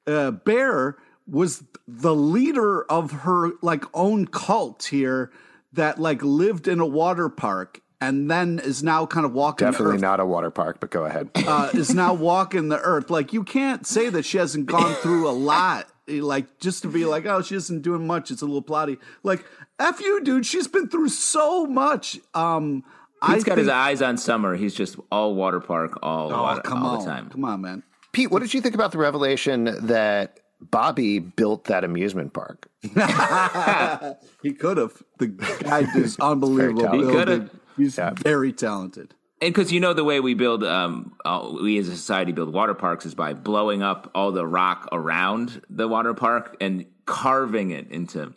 Uh, 0.05 0.31
Bear 0.31 0.97
was 1.27 1.63
the 1.87 2.15
leader 2.15 2.83
of 2.83 3.11
her 3.11 3.51
like 3.61 3.83
own 3.93 4.25
cult 4.27 4.85
here 4.85 5.31
that 5.73 5.99
like 5.99 6.23
lived 6.23 6.67
in 6.67 6.79
a 6.79 6.85
water 6.85 7.29
park 7.29 7.81
and 7.99 8.29
then 8.29 8.59
is 8.59 8.83
now 8.83 9.05
kind 9.05 9.25
of 9.25 9.33
walking 9.33 9.65
the 9.65 9.71
Definitely 9.71 9.95
earth, 9.95 10.01
not 10.01 10.19
a 10.19 10.25
water 10.25 10.51
park, 10.51 10.79
but 10.79 10.91
go 10.91 11.05
ahead. 11.05 11.29
uh, 11.35 11.69
is 11.73 11.93
now 11.93 12.13
walking 12.13 12.69
the 12.69 12.79
earth. 12.79 13.09
Like 13.09 13.33
you 13.33 13.43
can't 13.43 13.85
say 13.87 14.09
that 14.09 14.23
she 14.23 14.37
hasn't 14.37 14.67
gone 14.67 14.93
through 14.95 15.27
a 15.27 15.31
lot. 15.31 15.87
Like 16.07 16.59
just 16.59 16.83
to 16.83 16.87
be 16.87 17.05
like, 17.05 17.25
oh, 17.25 17.41
she 17.41 17.55
isn't 17.55 17.81
doing 17.81 18.07
much. 18.07 18.31
It's 18.31 18.41
a 18.41 18.45
little 18.45 18.63
plotty. 18.63 18.97
Like 19.23 19.43
f 19.79 19.99
you, 19.99 20.23
dude. 20.23 20.45
She's 20.45 20.67
been 20.67 20.87
through 20.87 21.09
so 21.09 21.65
much. 21.65 22.19
Um, 22.33 22.83
He's 23.25 23.43
I 23.43 23.47
got 23.47 23.57
his 23.57 23.67
eyes 23.67 24.03
on 24.03 24.15
summer. 24.17 24.55
He's 24.55 24.75
just 24.75 24.97
all 25.11 25.33
water 25.33 25.59
park 25.59 25.97
all, 26.03 26.31
Oh, 26.31 26.43
water, 26.43 26.61
come 26.61 26.83
all 26.83 26.97
on, 26.97 26.99
the 26.99 27.05
time. 27.05 27.29
come 27.31 27.43
on, 27.45 27.61
man. 27.61 27.83
Pete, 28.13 28.29
what 28.29 28.43
did 28.43 28.53
you 28.53 28.61
think 28.61 28.75
about 28.75 28.91
the 28.91 28.99
revelation 28.99 29.75
that 29.87 30.39
Bobby 30.61 31.17
built 31.17 31.63
that 31.65 31.83
amusement 31.83 32.33
park? 32.33 32.67
He 34.43 34.53
could 34.53 34.77
have. 34.77 35.01
The 35.17 35.27
guy 35.27 35.87
is 35.95 36.17
unbelievable. 36.21 36.91
He 36.91 37.01
coulda. 37.01 37.49
He's 37.77 37.97
Yeah. 37.97 38.11
very 38.15 38.51
talented. 38.51 39.13
And 39.39 39.53
because 39.53 39.71
you 39.71 39.79
know 39.79 39.93
the 39.93 40.03
way 40.03 40.19
we 40.19 40.33
build, 40.33 40.63
um, 40.63 41.13
uh, 41.23 41.51
we 41.61 41.77
as 41.77 41.87
a 41.87 41.95
society 41.95 42.31
build 42.31 42.51
water 42.51 42.73
parks 42.73 43.05
is 43.05 43.13
by 43.13 43.33
blowing 43.33 43.83
up 43.83 44.09
all 44.15 44.31
the 44.31 44.47
rock 44.47 44.89
around 44.91 45.61
the 45.69 45.87
water 45.87 46.15
park 46.15 46.57
and 46.59 46.85
carving 47.05 47.69
it 47.69 47.89
into. 47.91 48.33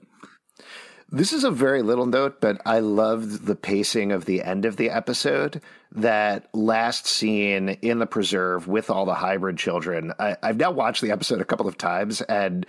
This 1.13 1.33
is 1.33 1.43
a 1.43 1.51
very 1.51 1.83
little 1.83 2.07
note, 2.07 2.41
but 2.41 2.61
I 2.65 2.79
loved 2.81 3.47
the 3.47 3.57
pacing 3.57 4.13
of 4.13 4.27
the 4.27 4.43
end 4.43 4.65
of 4.65 4.77
the 4.77 4.91
episode. 4.91 5.61
That 5.91 6.47
last 6.55 7.07
scene 7.07 7.71
in 7.83 7.99
the 7.99 8.07
preserve 8.07 8.69
with 8.69 8.91
all 8.91 9.07
the 9.07 9.15
hybrid 9.15 9.57
children. 9.57 10.13
I, 10.21 10.37
I've 10.41 10.59
now 10.59 10.71
watched 10.71 11.03
the 11.03 11.11
episode 11.11 11.41
a 11.41 11.45
couple 11.45 11.67
of 11.67 11.77
times, 11.77 12.21
and 12.21 12.65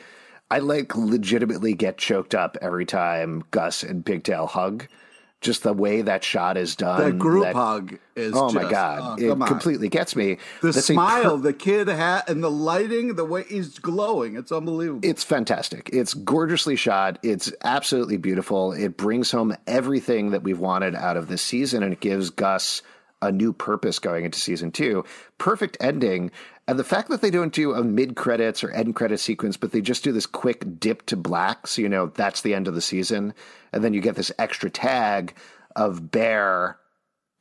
I 0.49 0.57
like 0.57 0.95
legitimately 0.95 1.73
get 1.75 1.99
choked 1.99 2.33
up 2.33 2.57
every 2.61 2.85
time 2.85 3.43
Gus 3.51 3.83
and 3.83 4.03
Pigtail 4.03 4.47
hug. 4.47 4.87
Just 5.41 5.63
the 5.63 5.73
way 5.73 6.03
that 6.03 6.23
shot 6.23 6.55
is 6.55 6.75
done. 6.75 7.01
That 7.01 7.17
group 7.17 7.43
that- 7.43 7.55
hug 7.55 7.97
is. 8.15 8.33
Oh 8.35 8.51
my 8.51 8.69
god, 8.69 9.19
oh, 9.19 9.23
it 9.23 9.29
on. 9.31 9.47
completely 9.47 9.89
gets 9.89 10.15
me. 10.15 10.37
The 10.61 10.71
That's 10.71 10.85
smile 10.85 11.37
the 11.37 11.53
kid 11.53 11.87
had, 11.87 12.29
and 12.29 12.43
the 12.43 12.51
lighting, 12.51 13.15
the 13.15 13.25
way 13.25 13.43
he's 13.43 13.79
glowing, 13.79 14.35
it's 14.35 14.51
unbelievable. 14.51 15.01
It's 15.03 15.23
fantastic. 15.23 15.89
It's 15.91 16.13
gorgeously 16.13 16.75
shot. 16.75 17.17
It's 17.23 17.51
absolutely 17.63 18.17
beautiful. 18.17 18.71
It 18.71 18.95
brings 18.95 19.31
home 19.31 19.55
everything 19.65 20.31
that 20.31 20.43
we've 20.43 20.59
wanted 20.59 20.95
out 20.95 21.17
of 21.17 21.27
this 21.27 21.41
season, 21.41 21.83
and 21.83 21.91
it 21.91 21.99
gives 21.99 22.29
Gus 22.29 22.83
a 23.21 23.31
new 23.31 23.53
purpose 23.53 23.99
going 23.99 24.25
into 24.25 24.39
season 24.39 24.71
two. 24.71 25.05
Perfect 25.37 25.77
ending. 25.79 26.31
And 26.71 26.79
the 26.79 26.85
fact 26.85 27.09
that 27.09 27.19
they 27.19 27.31
don't 27.31 27.53
do 27.53 27.73
a 27.73 27.83
mid 27.83 28.15
credits 28.15 28.63
or 28.63 28.71
end 28.71 28.95
credit 28.95 29.17
sequence, 29.17 29.57
but 29.57 29.73
they 29.73 29.81
just 29.81 30.05
do 30.05 30.13
this 30.13 30.25
quick 30.25 30.79
dip 30.79 31.05
to 31.07 31.17
black, 31.17 31.67
so 31.67 31.81
you 31.81 31.89
know 31.89 32.05
that's 32.05 32.43
the 32.43 32.53
end 32.53 32.65
of 32.65 32.75
the 32.75 32.81
season. 32.81 33.33
And 33.73 33.83
then 33.83 33.93
you 33.93 33.99
get 33.99 34.15
this 34.15 34.31
extra 34.39 34.69
tag 34.69 35.35
of 35.75 36.11
Bear 36.11 36.77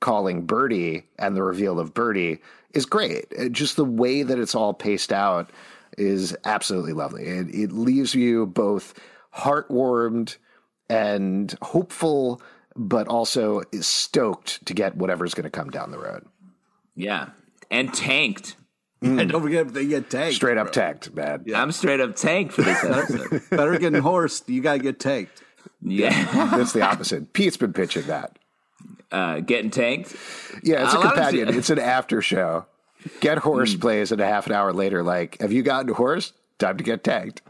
calling 0.00 0.46
Birdie 0.46 1.04
and 1.16 1.36
the 1.36 1.44
reveal 1.44 1.78
of 1.78 1.94
Birdie 1.94 2.40
is 2.74 2.86
great. 2.86 3.26
Uh, 3.38 3.48
just 3.50 3.76
the 3.76 3.84
way 3.84 4.24
that 4.24 4.40
it's 4.40 4.56
all 4.56 4.74
paced 4.74 5.12
out 5.12 5.50
is 5.96 6.36
absolutely 6.44 6.92
lovely. 6.92 7.22
It, 7.22 7.54
it 7.54 7.70
leaves 7.70 8.16
you 8.16 8.46
both 8.46 8.94
heartwarmed 9.32 10.38
and 10.88 11.56
hopeful, 11.62 12.42
but 12.74 13.06
also 13.06 13.62
stoked 13.80 14.66
to 14.66 14.74
get 14.74 14.96
whatever's 14.96 15.34
going 15.34 15.44
to 15.44 15.50
come 15.50 15.70
down 15.70 15.92
the 15.92 16.00
road. 16.00 16.26
Yeah, 16.96 17.28
and 17.70 17.94
tanked. 17.94 18.56
I 19.02 19.24
don't 19.24 19.42
forget 19.42 19.66
if 19.68 19.72
they 19.72 19.86
get 19.86 20.10
tanked. 20.10 20.34
Straight 20.36 20.58
up 20.58 20.72
tanked, 20.72 21.14
man. 21.14 21.44
I'm 21.54 21.72
straight 21.72 22.00
up 22.00 22.16
tanked 22.16 22.52
for 22.52 22.62
this 22.62 22.84
episode. 22.84 23.42
Better 23.50 23.78
getting 23.78 24.02
horsed. 24.02 24.48
You 24.48 24.60
got 24.60 24.74
to 24.74 24.78
get 24.78 25.00
tanked. 25.00 25.42
yeah, 25.82 26.10
That's 26.56 26.72
the 26.72 26.82
opposite. 26.82 27.32
Pete's 27.32 27.56
been 27.56 27.72
pitching 27.72 28.06
that. 28.08 28.38
uh, 29.10 29.40
getting 29.40 29.70
tanked. 29.70 30.14
Yeah, 30.62 30.84
it's 30.84 30.94
A 30.94 30.96
a 30.96 30.98
lot 30.98 31.06
of- 31.06 31.12
companion. 31.14 31.48
It's 31.48 31.70
an 31.70 31.78
after 31.78 32.20
show. 32.22 32.66
Get 33.20 33.38
Horse 33.38 33.74
plays, 33.74 34.12
and 34.12 34.20
a 34.20 34.26
half 34.26 34.46
an 34.46 34.52
hour 34.52 34.74
later, 34.74 35.02
like, 35.02 35.40
have 35.40 35.52
you 35.52 35.62
gotten 35.62 35.94
Horse? 35.94 36.34
Time 36.58 36.76
to 36.76 36.84
get 36.84 37.02
tanked. 37.02 37.40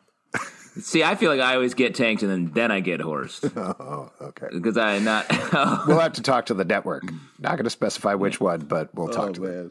See, 0.81 1.03
I 1.03 1.17
feel 1.17 1.33
like 1.33 1.41
I 1.41 1.55
always 1.57 1.75
get 1.75 1.97
tanked 1.97 2.23
and 2.23 2.31
then 2.31 2.53
then 2.55 2.71
I 2.71 2.79
get 2.79 3.01
horsed 3.01 3.45
Oh, 3.57 4.13
okay. 4.21 4.47
because 4.53 4.79
I 4.79 5.01
not. 5.01 5.27
We'll 5.89 5.99
have 5.99 6.13
to 6.13 6.23
talk 6.23 6.47
to 6.47 6.55
the 6.55 6.65
network. 6.65 7.03
Not 7.41 7.57
going 7.57 7.65
to 7.65 7.71
specify 7.71 8.15
which 8.15 8.41
one, 8.41 8.61
but 8.61 8.95
we'll 8.95 9.09
talk 9.09 9.31
Oh, 9.31 9.33
to 9.33 9.41
them. 9.41 9.51
man. 9.53 9.71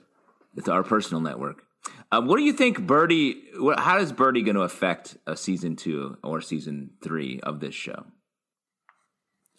It's 0.58 0.68
our 0.68 0.84
personal 0.84 1.22
network. 1.22 1.63
Um, 2.12 2.26
what 2.26 2.38
do 2.38 2.43
you 2.43 2.54
think, 2.54 2.86
Birdie? 2.86 3.43
What, 3.58 3.80
how 3.80 4.00
is 4.00 4.12
Birdie 4.12 4.41
going 4.41 4.56
to 4.56 4.63
affect 4.63 5.17
a 5.28 5.38
season 5.38 5.76
two 5.76 6.17
or 6.24 6.41
season 6.41 6.91
three 7.04 7.39
of 7.41 7.60
this 7.60 7.76
show? 7.76 8.06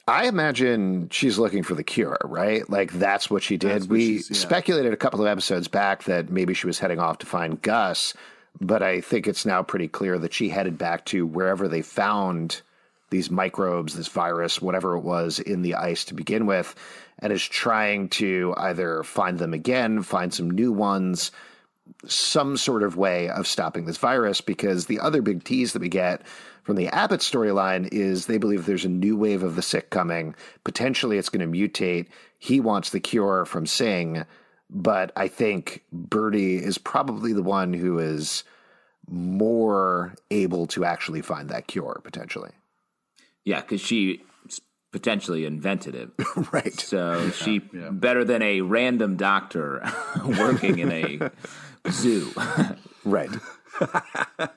I 0.08 0.26
imagine 0.26 1.08
she's 1.10 1.38
looking 1.38 1.62
for 1.62 1.74
the 1.74 1.84
cure, 1.84 2.18
right? 2.24 2.68
Like 2.68 2.92
that's 2.92 3.30
what 3.30 3.44
she 3.44 3.56
did. 3.56 3.82
What 3.82 3.90
we 3.90 4.14
yeah. 4.14 4.22
speculated 4.32 4.92
a 4.92 4.96
couple 4.96 5.20
of 5.20 5.28
episodes 5.28 5.68
back 5.68 6.04
that 6.04 6.30
maybe 6.30 6.52
she 6.52 6.66
was 6.66 6.80
heading 6.80 6.98
off 6.98 7.18
to 7.18 7.26
find 7.26 7.62
Gus, 7.62 8.14
but 8.60 8.82
I 8.82 9.00
think 9.00 9.28
it's 9.28 9.46
now 9.46 9.62
pretty 9.62 9.86
clear 9.86 10.18
that 10.18 10.32
she 10.32 10.48
headed 10.48 10.76
back 10.76 11.04
to 11.06 11.24
wherever 11.24 11.68
they 11.68 11.82
found 11.82 12.62
these 13.10 13.30
microbes, 13.30 13.94
this 13.94 14.08
virus, 14.08 14.60
whatever 14.60 14.96
it 14.96 15.02
was 15.02 15.38
in 15.38 15.62
the 15.62 15.74
ice 15.74 16.04
to 16.06 16.14
begin 16.14 16.46
with, 16.46 16.74
and 17.20 17.32
is 17.32 17.46
trying 17.46 18.08
to 18.08 18.54
either 18.56 19.04
find 19.04 19.38
them 19.38 19.54
again, 19.54 20.02
find 20.02 20.34
some 20.34 20.50
new 20.50 20.72
ones, 20.72 21.30
some 22.06 22.56
sort 22.56 22.82
of 22.82 22.96
way 22.96 23.28
of 23.28 23.46
stopping 23.46 23.84
this 23.84 23.96
virus 23.96 24.40
because 24.40 24.86
the 24.86 25.00
other 25.00 25.22
big 25.22 25.44
tease 25.44 25.72
that 25.72 25.82
we 25.82 25.88
get 25.88 26.22
from 26.62 26.76
the 26.76 26.88
Abbot 26.88 27.20
storyline 27.20 27.88
is 27.92 28.26
they 28.26 28.38
believe 28.38 28.66
there's 28.66 28.84
a 28.84 28.88
new 28.88 29.16
wave 29.16 29.42
of 29.42 29.56
the 29.56 29.62
sick 29.62 29.90
coming. 29.90 30.34
Potentially 30.64 31.18
it's 31.18 31.28
going 31.28 31.50
to 31.50 31.58
mutate. 31.58 32.06
He 32.38 32.60
wants 32.60 32.90
the 32.90 33.00
cure 33.00 33.44
from 33.44 33.66
Singh, 33.66 34.24
but 34.68 35.12
I 35.16 35.28
think 35.28 35.84
Birdie 35.92 36.56
is 36.56 36.78
probably 36.78 37.32
the 37.32 37.42
one 37.42 37.72
who 37.72 37.98
is 37.98 38.44
more 39.08 40.14
able 40.30 40.66
to 40.68 40.84
actually 40.84 41.22
find 41.22 41.48
that 41.48 41.66
cure 41.66 42.00
potentially. 42.04 42.52
Yeah, 43.44 43.60
because 43.60 43.80
she 43.80 44.22
potentially 44.92 45.44
invented 45.44 45.94
it. 45.94 46.10
Right. 46.52 46.78
So 46.78 47.30
she 47.30 47.58
better 47.58 48.24
than 48.24 48.42
a 48.42 48.60
random 48.62 49.16
doctor 49.16 49.82
working 50.24 50.78
in 50.78 50.90
a 50.90 51.30
zoo. 51.88 52.32
Right. 53.04 53.30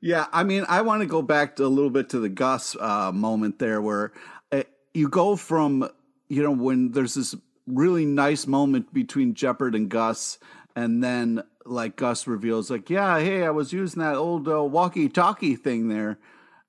Yeah, 0.00 0.26
I 0.32 0.44
mean, 0.44 0.64
I 0.68 0.82
want 0.82 1.02
to 1.02 1.06
go 1.06 1.22
back 1.22 1.56
to 1.56 1.64
a 1.64 1.68
little 1.68 1.90
bit 1.90 2.10
to 2.10 2.20
the 2.20 2.28
Gus 2.28 2.76
uh, 2.78 3.12
moment 3.12 3.58
there, 3.58 3.80
where 3.80 4.12
uh, 4.52 4.62
you 4.94 5.08
go 5.08 5.36
from 5.36 5.88
you 6.28 6.42
know 6.42 6.50
when 6.50 6.92
there's 6.92 7.14
this 7.14 7.34
really 7.66 8.04
nice 8.04 8.46
moment 8.46 8.92
between 8.92 9.34
Jepperd 9.34 9.74
and 9.74 9.88
Gus, 9.88 10.38
and 10.74 11.02
then 11.02 11.42
like 11.64 11.96
Gus 11.96 12.26
reveals, 12.26 12.70
like, 12.70 12.90
yeah, 12.90 13.18
hey, 13.18 13.44
I 13.44 13.50
was 13.50 13.72
using 13.72 14.00
that 14.00 14.14
old 14.14 14.48
uh, 14.48 14.62
walkie-talkie 14.62 15.56
thing 15.56 15.88
there, 15.88 16.18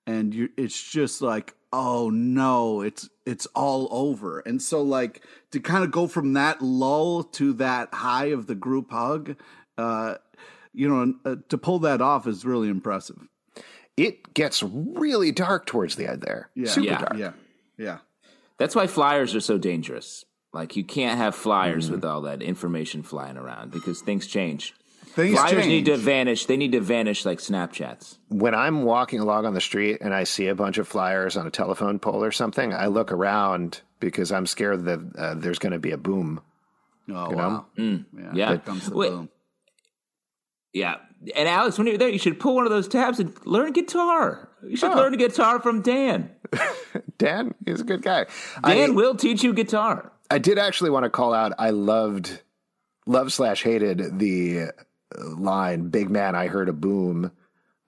and 0.07 0.33
you, 0.33 0.49
it's 0.57 0.91
just 0.91 1.21
like, 1.21 1.53
oh 1.71 2.09
no, 2.09 2.81
it's 2.81 3.09
it's 3.25 3.45
all 3.47 3.87
over, 3.91 4.39
and 4.39 4.61
so 4.61 4.81
like 4.81 5.23
to 5.51 5.59
kind 5.59 5.83
of 5.83 5.91
go 5.91 6.07
from 6.07 6.33
that 6.33 6.61
lull 6.61 7.23
to 7.23 7.53
that 7.53 7.93
high 7.93 8.27
of 8.27 8.47
the 8.47 8.55
group 8.55 8.91
hug. 8.91 9.35
Uh, 9.77 10.15
you 10.73 10.87
know, 10.89 11.13
uh, 11.25 11.35
to 11.49 11.57
pull 11.57 11.79
that 11.79 12.01
off 12.01 12.27
is 12.27 12.45
really 12.45 12.69
impressive. 12.69 13.17
It 13.95 14.33
gets 14.33 14.61
really 14.61 15.31
dark 15.31 15.65
towards 15.65 15.95
the 15.95 16.09
end 16.09 16.21
there. 16.21 16.49
Yeah. 16.55 16.69
Super 16.69 16.87
Yeah. 16.87 16.97
dark. 16.99 17.17
Yeah, 17.17 17.31
yeah. 17.77 17.97
That's 18.57 18.75
why 18.75 18.87
flyers 18.87 19.33
are 19.35 19.39
so 19.41 19.57
dangerous. 19.57 20.23
Like 20.53 20.75
you 20.75 20.83
can't 20.83 21.17
have 21.17 21.35
flyers 21.35 21.89
with 21.91 22.03
all 22.05 22.21
that 22.21 22.41
information 22.41 23.03
flying 23.03 23.37
around 23.37 23.71
because 23.71 24.01
things 24.01 24.27
change. 24.27 24.73
Things 25.05 25.33
Flyers 25.35 25.51
change. 25.51 25.67
need 25.67 25.85
to 25.85 25.97
vanish. 25.97 26.45
They 26.45 26.57
need 26.57 26.73
to 26.73 26.81
vanish 26.81 27.25
like 27.25 27.39
Snapchats. 27.39 28.17
when 28.29 28.53
I'm 28.53 28.83
walking 28.83 29.19
along 29.19 29.45
on 29.47 29.53
the 29.55 29.61
street 29.61 29.99
and 30.01 30.13
I 30.13 30.25
see 30.25 30.47
a 30.47 30.53
bunch 30.55 30.77
of 30.77 30.87
flyers 30.87 31.35
on 31.37 31.47
a 31.47 31.51
telephone 31.51 31.97
pole 31.97 32.23
or 32.23 32.31
something, 32.31 32.71
I 32.73 32.87
look 32.87 33.11
around 33.11 33.81
because 33.99 34.31
I'm 34.31 34.45
scared 34.45 34.85
that 34.85 34.99
uh, 35.17 35.33
there's 35.35 35.57
going 35.59 35.71
to 35.73 35.79
be 35.79 35.91
a 35.91 35.97
boom. 35.97 36.41
oh 37.09 37.29
you 37.29 37.35
know? 37.35 37.47
wow! 37.47 37.65
Yeah, 37.77 37.97
Yeah. 38.33 38.47
here 38.49 38.57
comes 38.59 38.89
the 38.89 38.95
Wait. 38.95 39.09
boom. 39.09 39.29
Yeah. 40.77 40.97
And 41.35 41.49
Alex, 41.49 41.77
when 41.77 41.87
you're 41.87 41.97
there, 41.97 42.09
you 42.09 42.19
should 42.19 42.39
pull 42.39 42.55
one 42.55 42.65
of 42.65 42.71
those 42.71 42.87
tabs 42.87 43.19
and 43.19 43.33
learn 43.45 43.73
guitar. 43.73 44.49
You 44.63 44.77
should 44.77 44.93
learn 44.93 45.17
guitar 45.17 45.59
from 45.59 45.81
Dan. 45.81 46.29
Dan 47.17 47.55
is 47.65 47.81
a 47.81 47.83
good 47.83 48.03
guy. 48.03 48.25
Dan 48.63 48.91
I, 48.91 48.93
will 48.93 49.15
teach 49.15 49.43
you 49.43 49.53
guitar. 49.53 50.11
I 50.29 50.37
did 50.37 50.59
actually 50.59 50.91
want 50.91 51.05
to 51.05 51.09
call 51.09 51.33
out. 51.33 51.53
I 51.57 51.71
loved, 51.71 52.41
love 53.07 53.33
slash 53.33 53.63
hated 53.63 54.19
the 54.19 54.65
uh, 54.65 55.29
line 55.35 55.89
"Big 55.89 56.09
man, 56.09 56.35
I 56.35 56.47
heard 56.47 56.69
a 56.69 56.73
boom." 56.73 57.31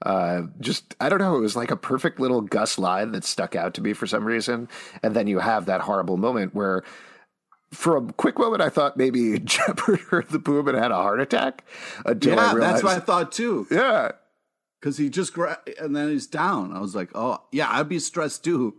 Uh, 0.04 0.44
just 0.60 0.96
I 1.00 1.10
don't 1.10 1.20
know. 1.20 1.38
It 1.38 1.42
was 1.42 1.56
like 1.56 1.72
a 1.72 1.78
perfect 1.78 2.20
little 2.20 2.42
Gus 2.42 2.80
line 2.80 3.12
that 3.12 3.24
stuck 3.24 3.56
out 3.56 3.76
to 3.76 3.82
me 3.82 3.94
for 3.94 4.08
some 4.08 4.26
reason. 4.26 4.70
And 5.04 5.16
then 5.16 5.28
you 5.28 5.40
have 5.40 5.68
that 5.68 5.82
horrible 5.82 6.18
moment 6.18 6.56
where. 6.56 6.84
For 7.72 7.98
a 7.98 8.02
quick 8.02 8.40
moment, 8.40 8.62
I 8.62 8.70
thought 8.70 8.98
maybe 8.98 9.38
Jeopardy 9.44 10.02
heard 10.10 10.30
the 10.30 10.40
boom 10.40 10.68
and 10.68 10.78
had 10.78 10.92
a 10.92 10.96
heart 10.96 11.20
attack. 11.22 11.64
Until 12.06 12.40
I 12.40 12.46
Yeah, 12.48 12.54
realized, 12.54 12.76
that's 12.76 12.84
what 12.84 12.98
I 12.98 13.00
thought 13.00 13.32
too. 13.32 13.68
yeah, 13.70 14.12
Because 14.80 14.98
he 14.98 15.10
just 15.10 15.34
gra- 15.34 15.60
and 15.80 15.96
then 15.96 16.10
he's 16.10 16.26
down. 16.28 16.74
I 16.76 16.80
was 16.80 16.96
like, 16.96 17.12
oh 17.14 17.40
yeah, 17.52 17.70
I'd 17.72 17.88
be 17.90 18.00
stressed 18.00 18.44
too. 18.44 18.76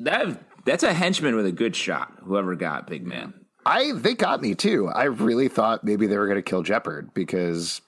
That 0.00 0.42
that's 0.64 0.82
a 0.82 0.92
henchman 0.94 1.36
with 1.36 1.46
a 1.46 1.52
good 1.52 1.76
shot. 1.76 2.12
Whoever 2.24 2.54
got 2.56 2.86
big 2.86 3.06
man. 3.06 3.34
I 3.66 3.92
they 3.92 4.14
got 4.14 4.40
me 4.42 4.54
too. 4.54 4.88
I 4.88 5.04
really 5.04 5.48
thought 5.48 5.84
maybe 5.84 6.06
they 6.06 6.16
were 6.18 6.26
going 6.26 6.36
to 6.38 6.42
kill 6.42 6.62
Jeopardy 6.62 7.08
because 7.14 7.80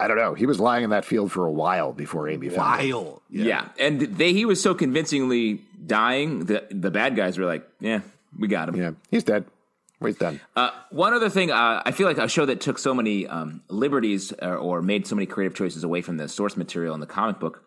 I 0.00 0.08
don't 0.08 0.16
know. 0.18 0.34
He 0.34 0.46
was 0.46 0.58
lying 0.60 0.84
in 0.84 0.90
that 0.90 1.04
field 1.04 1.30
for 1.32 1.46
a 1.46 1.52
while 1.52 1.92
before 1.92 2.28
Aimee 2.28 2.48
found 2.50 2.80
him. 2.82 2.94
Wild. 2.94 3.22
Yeah. 3.30 3.68
and 3.78 4.00
they 4.00 4.32
he 4.32 4.44
was 4.46 4.62
so 4.62 4.74
convincingly 4.74 5.60
dying 5.86 6.46
that 6.46 6.68
the 6.82 6.90
bad 6.90 7.16
guys 7.16 7.38
were 7.38 7.46
like, 7.46 7.66
"Yeah, 7.80 8.00
we 8.38 8.48
got 8.48 8.68
him." 8.68 8.76
Yeah, 8.76 8.90
he's 9.10 9.24
dead. 9.24 9.46
He's 10.04 10.16
done. 10.16 10.40
Uh, 10.54 10.70
one 10.90 11.14
other 11.14 11.30
thing, 11.30 11.50
uh, 11.50 11.82
I 11.84 11.90
feel 11.90 12.06
like 12.06 12.18
a 12.18 12.28
show 12.28 12.44
that 12.46 12.60
took 12.60 12.78
so 12.78 12.92
many 12.92 13.26
um, 13.26 13.62
liberties 13.70 14.32
or, 14.42 14.56
or 14.56 14.82
made 14.82 15.06
so 15.06 15.14
many 15.14 15.24
creative 15.26 15.56
choices 15.56 15.84
away 15.84 16.02
from 16.02 16.18
the 16.18 16.28
source 16.28 16.56
material 16.56 16.94
in 16.94 17.00
the 17.00 17.06
comic 17.06 17.40
book. 17.40 17.62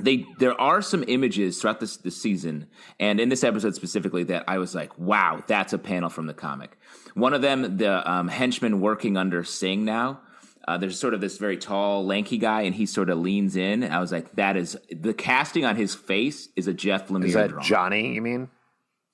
They 0.00 0.26
there 0.38 0.58
are 0.60 0.82
some 0.82 1.04
images 1.08 1.60
throughout 1.60 1.80
this 1.80 1.96
this 1.96 2.20
season, 2.20 2.68
and 3.00 3.18
in 3.18 3.30
this 3.30 3.42
episode 3.42 3.74
specifically, 3.74 4.24
that 4.24 4.44
I 4.46 4.58
was 4.58 4.74
like, 4.74 4.96
"Wow, 4.98 5.42
that's 5.46 5.72
a 5.72 5.78
panel 5.78 6.10
from 6.10 6.26
the 6.26 6.34
comic." 6.34 6.78
One 7.14 7.32
of 7.32 7.40
them, 7.40 7.78
the 7.78 8.08
um, 8.08 8.28
henchman 8.28 8.80
working 8.80 9.16
under 9.16 9.42
Singh 9.42 9.84
now. 9.84 10.20
Uh, 10.68 10.76
there's 10.76 10.98
sort 10.98 11.14
of 11.14 11.20
this 11.20 11.38
very 11.38 11.56
tall, 11.56 12.04
lanky 12.04 12.38
guy, 12.38 12.62
and 12.62 12.74
he 12.74 12.86
sort 12.86 13.08
of 13.08 13.18
leans 13.18 13.56
in. 13.56 13.84
I 13.84 13.98
was 14.00 14.12
like, 14.12 14.34
"That 14.36 14.56
is 14.56 14.76
the 14.90 15.14
casting 15.14 15.64
on 15.64 15.76
his 15.76 15.94
face 15.94 16.50
is 16.56 16.66
a 16.66 16.74
Jeff 16.74 17.08
Lemire 17.08 17.24
Is 17.24 17.34
that 17.34 17.48
drawing." 17.48 17.64
Johnny? 17.64 18.14
You 18.14 18.20
mean? 18.20 18.50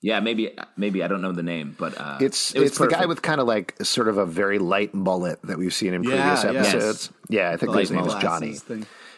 Yeah, 0.03 0.19
maybe 0.19 0.51
maybe 0.75 1.01
I 1.01 1.07
don't 1.07 1.21
know 1.21 1.31
the 1.31 1.43
name, 1.43 1.75
but 1.79 1.97
uh, 1.99 2.17
It's 2.19 2.53
it 2.53 2.59
was 2.59 2.69
it's 2.71 2.77
the 2.77 2.87
guy 2.87 3.05
with 3.05 3.21
kind 3.21 3.39
of 3.39 3.47
like 3.47 3.73
sort 3.83 4.09
of 4.09 4.17
a 4.17 4.25
very 4.25 4.59
light 4.59 4.93
mullet 4.93 5.41
that 5.43 5.57
we've 5.57 5.73
seen 5.73 5.93
in 5.93 6.03
Yeah, 6.03 6.09
previous 6.09 6.43
yes. 6.43 6.73
episodes. 6.73 7.09
Yeah, 7.29 7.51
I 7.51 7.57
think 7.57 7.71
The 7.71 7.79
his 7.79 7.89
name 7.91 8.05
is. 8.05 8.13
Johnny. 8.15 8.57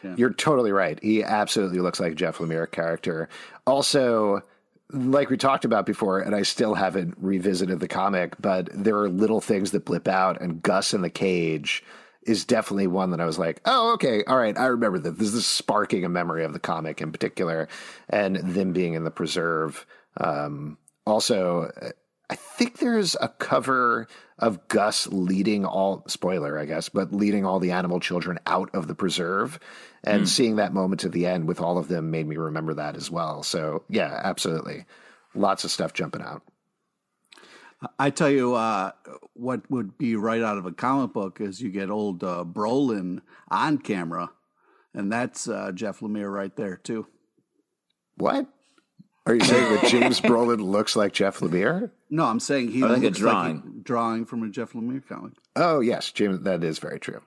Yeah. 0.04 0.14
You're 0.16 0.34
totally 0.34 0.72
right. 0.72 1.00
He 1.02 1.24
absolutely 1.24 1.80
looks 1.80 2.00
like 2.00 2.14
Jeff 2.14 2.38
Lemire 2.38 2.70
character. 2.70 3.28
Also, 3.66 4.44
like 4.92 5.32
we 5.32 5.38
talked 5.38 5.66
about 5.66 5.88
before, 5.88 6.20
and 6.20 6.36
I 6.36 6.44
still 6.44 6.76
haven't 6.76 7.16
revisited 7.18 7.80
the 7.80 7.88
comic, 7.88 8.36
but 8.40 8.70
there 8.72 8.96
are 9.00 9.10
little 9.10 9.42
things 9.42 9.72
that 9.72 9.86
blip 9.86 10.08
out, 10.08 10.40
and 10.40 10.62
Gus 10.62 10.94
in 10.94 11.02
the 11.02 11.10
cage 11.10 11.84
is 12.22 12.46
definitely 12.46 12.86
one 12.86 13.10
that 13.10 13.20
I 13.20 13.26
was 13.26 13.40
like, 13.40 13.62
oh, 13.66 13.94
okay, 13.94 14.24
all 14.26 14.38
right, 14.38 14.56
I 14.56 14.68
remember 14.68 15.00
that. 15.00 15.18
This 15.18 15.34
is 15.34 15.48
sparking 15.48 16.06
a 16.06 16.10
memory 16.10 16.44
of 16.44 16.54
the 16.54 16.60
comic 16.60 17.02
in 17.02 17.12
particular, 17.12 17.68
and 18.08 18.36
them 18.36 18.72
being 18.74 18.94
in 18.94 19.04
the 19.04 19.12
preserve. 19.12 19.88
Um, 20.18 20.78
also, 21.06 21.72
I 22.30 22.36
think 22.36 22.80
there's 22.80 23.16
a 23.20 23.28
cover 23.28 24.08
of 24.40 24.68
Gus 24.68 25.08
leading 25.08 25.66
all 25.66 26.04
spoiler, 26.08 26.58
I 26.58 26.66
guess, 26.66 26.90
but 26.90 27.14
leading 27.14 27.46
all 27.46 27.60
the 27.60 27.72
animal 27.72 28.00
children 28.00 28.40
out 28.46 28.74
of 28.74 28.88
the 28.88 28.96
preserve 28.96 29.60
and 30.04 30.24
mm. 30.24 30.28
seeing 30.28 30.58
that 30.58 30.74
moment 30.74 31.06
at 31.06 31.12
the 31.12 31.26
end 31.26 31.48
with 31.48 31.62
all 31.62 31.78
of 31.78 31.88
them 31.88 32.12
made 32.12 32.28
me 32.28 32.36
remember 32.36 32.74
that 32.74 32.96
as 32.96 33.12
well. 33.12 33.44
So 33.44 33.84
yeah, 33.90 34.20
absolutely. 34.24 34.86
Lots 35.36 35.64
of 35.64 35.72
stuff 35.72 35.94
jumping 35.94 36.22
out. 36.22 36.42
I 38.00 38.10
tell 38.10 38.30
you, 38.30 38.56
uh, 38.56 38.92
what 39.34 39.70
would 39.70 39.98
be 39.98 40.16
right 40.16 40.42
out 40.42 40.58
of 40.58 40.66
a 40.66 40.72
comic 40.72 41.14
book 41.14 41.40
is 41.40 41.62
you 41.62 41.70
get 41.70 41.90
old 41.90 42.24
uh, 42.24 42.44
Brolin 42.48 43.22
on 43.50 43.78
camera, 43.78 44.32
and 44.94 45.12
that's 45.12 45.48
uh, 45.48 45.72
Jeff 45.74 46.00
Lemire 46.00 46.34
right 46.34 46.56
there 46.56 46.78
too. 46.78 47.06
What? 48.18 48.48
Are 49.28 49.34
you 49.34 49.42
saying 49.44 49.74
that 49.76 49.86
James 49.90 50.22
Brolin 50.22 50.62
looks 50.62 50.96
like 50.96 51.12
Jeff 51.14 51.40
Lemire? 51.40 51.90
No, 52.10 52.26
I'm 52.26 52.40
saying 52.40 52.72
he 52.72 52.84
I 52.84 52.88
looks 52.88 53.02
think 53.02 53.16
a 53.16 53.20
drawing. 53.20 53.56
like 53.56 53.84
drawing 53.84 54.26
from 54.26 54.44
a 54.44 54.50
Jeff 54.50 54.74
Lemire 54.74 55.06
comic. 55.08 55.34
Oh 55.56 55.80
yes, 55.80 56.12
James. 56.12 56.42
That 56.42 56.64
is 56.64 56.80
very 56.80 57.00
true. 57.00 57.22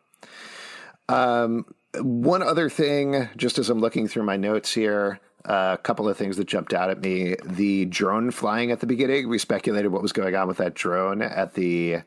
Um, 1.08 1.64
one 2.00 2.42
other 2.42 2.68
thing, 2.68 3.28
just 3.36 3.58
as 3.58 3.70
I'm 3.70 3.80
looking 3.80 4.06
through 4.06 4.24
my 4.24 4.36
notes 4.36 4.72
here, 4.72 5.18
uh, 5.48 5.76
a 5.78 5.82
couple 5.82 6.08
of 6.08 6.16
things 6.16 6.36
that 6.36 6.46
jumped 6.46 6.74
out 6.74 6.90
at 6.90 7.00
me. 7.00 7.34
The 7.44 7.86
drone 7.86 8.30
flying 8.30 8.70
at 8.70 8.80
the 8.80 8.86
beginning. 8.86 9.28
We 9.28 9.38
speculated 9.38 9.88
what 9.88 10.02
was 10.02 10.12
going 10.12 10.34
on 10.36 10.46
with 10.48 10.58
that 10.58 10.74
drone 10.74 11.22
at 11.22 11.54
the 11.54 12.02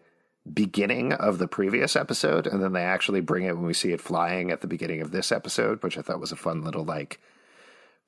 beginning 0.54 1.13
of 1.13 1.38
the 1.38 1.47
previous 1.47 1.95
episode, 1.95 2.47
and 2.47 2.63
then 2.63 2.73
they 2.73 2.84
actually 2.84 3.21
bring 3.21 3.43
it 3.45 3.56
when 3.56 3.65
we 3.65 3.73
see 3.73 3.91
it 3.91 4.01
flying 4.01 4.51
at 4.51 4.62
the 4.62 4.67
beginning 4.67 5.01
of 5.01 5.12
this 5.12 5.32
episode, 5.32 5.82
which 5.84 5.97
I 5.97 6.01
thought 6.01 6.19
was 6.19 6.32
a 6.32 6.36
fun 6.38 6.63
little 6.63 6.86
like 6.86 7.19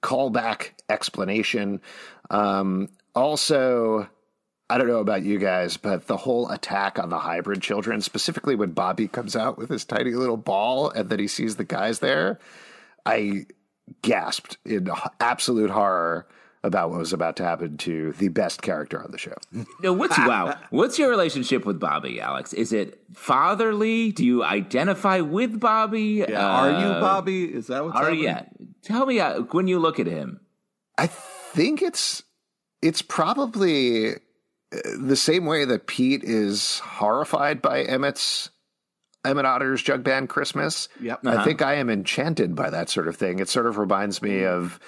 callback 0.04 0.72
explanation. 0.90 1.82
Um, 2.30 2.90
also, 3.16 4.08
I 4.70 4.78
don't 4.78 4.88
know 4.88 5.00
about 5.00 5.24
you 5.24 5.40
guys, 5.40 5.78
but 5.78 6.08
the 6.08 6.18
whole 6.18 6.50
attack 6.50 7.00
on 7.00 7.10
the 7.10 7.20
hybrid 7.20 7.62
children, 7.62 8.02
specifically 8.02 8.56
when 8.56 8.72
Bobby 8.72 9.08
comes 9.08 9.36
out 9.36 9.58
with 9.58 9.70
his 9.70 9.86
tiny 9.86 10.12
little 10.12 10.38
ball 10.38 10.90
and 10.90 11.10
then 11.10 11.20
he 11.20 11.28
sees 11.28 11.56
the 11.56 11.64
guys 11.64 12.00
there, 12.00 12.40
I 13.06 13.46
gasped 14.02 14.58
in 14.66 14.90
absolute 15.20 15.70
horror 15.72 16.28
about 16.66 16.90
what 16.90 17.00
was 17.00 17.12
about 17.12 17.36
to 17.36 17.44
happen 17.44 17.78
to 17.78 18.14
the 18.14 18.30
best 18.30 18.62
character 18.62 19.04
on 19.04 19.12
the 19.12 19.18
show. 19.18 19.36
No, 19.82 19.92
what's 19.92 20.18
wow? 20.18 20.58
What's 20.70 20.98
your 20.98 21.10
relationship 21.10 21.66
with 21.66 21.78
Bobby, 21.78 22.22
Alex? 22.22 22.54
Is 22.54 22.72
it 22.72 23.02
fatherly? 23.14 24.14
Do 24.14 24.26
you 24.26 24.46
identify 24.46 25.20
with 25.20 25.60
Bobby? 25.60 26.26
Yeah. 26.28 26.40
Uh, 26.40 26.52
are 26.52 26.70
you 26.70 26.88
uh, 26.88 27.02
Bobby? 27.02 27.44
Is 27.44 27.68
that 27.68 27.84
what's 27.84 27.98
are 27.98 28.04
happening? 28.06 28.24
Yeah. 28.24 28.46
Tell 28.84 29.06
me 29.06 29.20
uh, 29.20 29.42
when 29.52 29.68
you 29.68 29.80
look 29.80 30.00
at 30.00 30.08
him. 30.08 30.42
I 30.98 31.08
think 31.08 31.82
it's 31.82 32.24
it's 32.82 33.02
probably 33.02 34.14
uh, 34.14 34.18
the 35.00 35.16
same 35.16 35.46
way 35.46 35.66
that 35.66 35.88
Pete 35.88 36.24
is 36.24 36.80
horrified 36.80 37.62
by 37.62 37.80
Emmett's 37.80 38.50
Emmett 39.26 39.46
Otter's 39.46 39.82
Jug 39.82 40.04
Band 40.04 40.30
Christmas. 40.30 40.90
Yep. 41.02 41.26
Uh-huh. 41.26 41.38
I 41.38 41.44
think 41.46 41.62
I 41.62 41.76
am 41.76 41.90
enchanted 41.90 42.56
by 42.56 42.70
that 42.70 42.90
sort 42.90 43.08
of 43.08 43.16
thing. 43.16 43.40
It 43.40 43.50
sort 43.50 43.66
of 43.66 43.78
reminds 43.78 44.22
me 44.22 44.44
of 44.44 44.80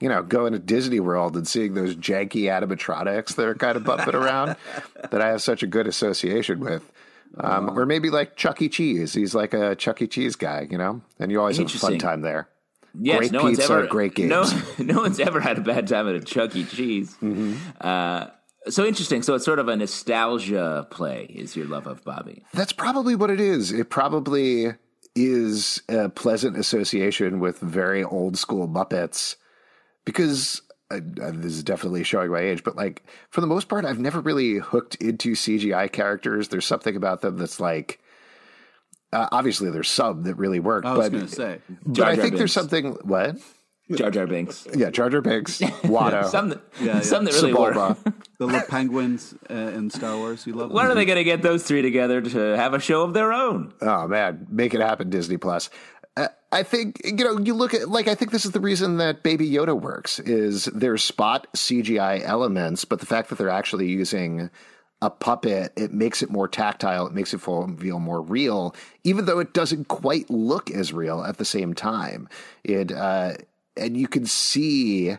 you 0.00 0.08
know, 0.08 0.22
going 0.22 0.52
to 0.52 0.58
Disney 0.58 1.00
World 1.00 1.36
and 1.36 1.46
seeing 1.46 1.74
those 1.74 1.96
janky 1.96 2.42
animatronics 2.44 3.34
that 3.34 3.46
are 3.46 3.54
kind 3.54 3.76
of 3.76 3.84
bumping 3.84 4.14
around 4.14 4.56
that 5.10 5.20
I 5.20 5.28
have 5.28 5.42
such 5.42 5.62
a 5.62 5.66
good 5.66 5.86
association 5.86 6.60
with. 6.60 6.88
Um, 7.36 7.76
or 7.78 7.84
maybe 7.84 8.08
like 8.08 8.36
Chuck 8.36 8.62
E. 8.62 8.68
Cheese. 8.68 9.12
He's 9.12 9.34
like 9.34 9.54
a 9.54 9.74
Chuck 9.74 10.00
E. 10.00 10.06
Cheese 10.06 10.36
guy, 10.36 10.66
you 10.70 10.78
know, 10.78 11.02
and 11.18 11.30
you 11.30 11.40
always 11.40 11.58
have 11.58 11.66
a 11.66 11.78
fun 11.78 11.98
time 11.98 12.22
there. 12.22 12.48
Yes, 12.94 13.18
great 13.18 13.32
no 13.32 13.46
pizza, 13.46 13.62
one's 13.62 13.70
ever 13.70 13.86
great 13.86 14.14
games. 14.16 14.30
No, 14.30 14.44
no 14.78 15.00
one's 15.00 15.20
ever 15.20 15.40
had 15.40 15.58
a 15.58 15.60
bad 15.60 15.86
time 15.86 16.08
at 16.08 16.14
a 16.14 16.20
Chuck 16.20 16.54
E. 16.56 16.64
Cheese. 16.64 17.16
Mm-hmm. 17.22 17.56
Uh, 17.80 18.26
so 18.68 18.84
interesting. 18.84 19.22
So 19.22 19.34
it's 19.34 19.44
sort 19.44 19.58
of 19.58 19.68
a 19.68 19.76
nostalgia 19.76 20.86
play. 20.90 21.24
Is 21.24 21.56
your 21.56 21.66
love 21.66 21.86
of 21.86 22.04
Bobby? 22.04 22.44
That's 22.52 22.72
probably 22.72 23.14
what 23.14 23.30
it 23.30 23.40
is. 23.40 23.72
It 23.72 23.90
probably 23.90 24.74
is 25.14 25.82
a 25.88 26.08
pleasant 26.08 26.56
association 26.56 27.40
with 27.40 27.58
very 27.58 28.04
old 28.04 28.36
school 28.36 28.68
Muppets 28.68 29.36
because 30.04 30.62
uh, 30.90 31.00
this 31.02 31.52
is 31.52 31.62
definitely 31.62 32.04
showing 32.04 32.30
my 32.30 32.40
age, 32.40 32.64
but 32.64 32.76
like 32.76 33.02
for 33.30 33.40
the 33.40 33.46
most 33.46 33.68
part, 33.68 33.84
I've 33.84 33.98
never 33.98 34.20
really 34.20 34.56
hooked 34.56 34.94
into 34.96 35.32
CGI 35.32 35.90
characters. 35.90 36.48
There's 36.48 36.66
something 36.66 36.96
about 36.96 37.20
them 37.20 37.36
that's 37.36 37.60
like 37.60 38.00
uh, 39.12 39.28
obviously 39.32 39.70
there's 39.70 39.88
some 39.88 40.22
that 40.24 40.34
really 40.34 40.60
work. 40.60 40.84
I 40.84 40.92
was 40.94 41.06
but, 41.06 41.12
going 41.12 41.26
to 41.26 41.32
say, 41.34 41.58
but 41.84 41.92
Jar 41.94 42.06
I 42.08 42.10
think 42.14 42.22
Binks. 42.22 42.38
there's 42.38 42.52
something 42.52 42.92
what. 43.02 43.36
Jar 43.94 44.10
Jar 44.10 44.26
Binks. 44.26 44.68
Yeah, 44.76 44.90
Jar 44.90 45.08
Jar 45.08 45.22
Binks, 45.22 45.58
Watto, 45.60 46.26
some 46.28 46.50
that, 46.50 46.60
Yeah, 46.78 46.96
yeah. 46.96 47.00
some 47.00 47.24
that 47.24 47.32
really 47.32 47.52
Sebulba. 47.54 48.04
work. 48.04 48.14
the 48.38 48.44
little 48.44 48.60
penguins 48.68 49.34
uh, 49.48 49.54
in 49.54 49.88
Star 49.88 50.14
Wars. 50.14 50.46
You 50.46 50.52
love 50.52 50.70
When 50.70 50.84
them. 50.84 50.92
are 50.92 50.94
they 50.94 51.06
going 51.06 51.16
to 51.16 51.24
get 51.24 51.40
those 51.40 51.62
three 51.62 51.80
together 51.80 52.20
to 52.20 52.38
have 52.56 52.74
a 52.74 52.80
show 52.80 53.00
of 53.02 53.14
their 53.14 53.32
own? 53.32 53.72
Oh 53.80 54.06
man, 54.06 54.46
make 54.50 54.74
it 54.74 54.80
happen, 54.82 55.08
Disney 55.08 55.38
Plus. 55.38 55.70
Uh, 56.18 56.28
I 56.52 56.64
think 56.64 57.00
you 57.02 57.12
know 57.24 57.38
you 57.38 57.54
look 57.54 57.72
at 57.72 57.88
like 57.88 58.08
I 58.08 58.14
think 58.14 58.30
this 58.30 58.44
is 58.44 58.50
the 58.50 58.60
reason 58.60 58.98
that 58.98 59.22
Baby 59.22 59.48
Yoda 59.50 59.80
works 59.80 60.18
is 60.18 60.66
there's 60.66 61.02
spot 61.02 61.46
CGI 61.56 62.20
elements, 62.22 62.84
but 62.84 63.00
the 63.00 63.06
fact 63.06 63.30
that 63.30 63.38
they're 63.38 63.48
actually 63.48 63.88
using 63.88 64.50
a 65.00 65.10
puppet, 65.10 65.72
it 65.76 65.92
makes 65.92 66.22
it 66.22 66.30
more 66.30 66.48
tactile. 66.48 67.06
It 67.06 67.14
makes 67.14 67.32
it 67.32 67.40
feel, 67.40 67.66
more 67.66 68.20
real, 68.20 68.74
even 69.04 69.26
though 69.26 69.38
it 69.38 69.52
doesn't 69.52 69.88
quite 69.88 70.28
look 70.28 70.70
as 70.70 70.92
real 70.92 71.22
at 71.22 71.38
the 71.38 71.44
same 71.44 71.74
time. 71.74 72.28
It 72.64 72.92
uh, 72.92 73.34
and 73.76 73.96
you 73.96 74.08
can 74.08 74.26
see 74.26 75.16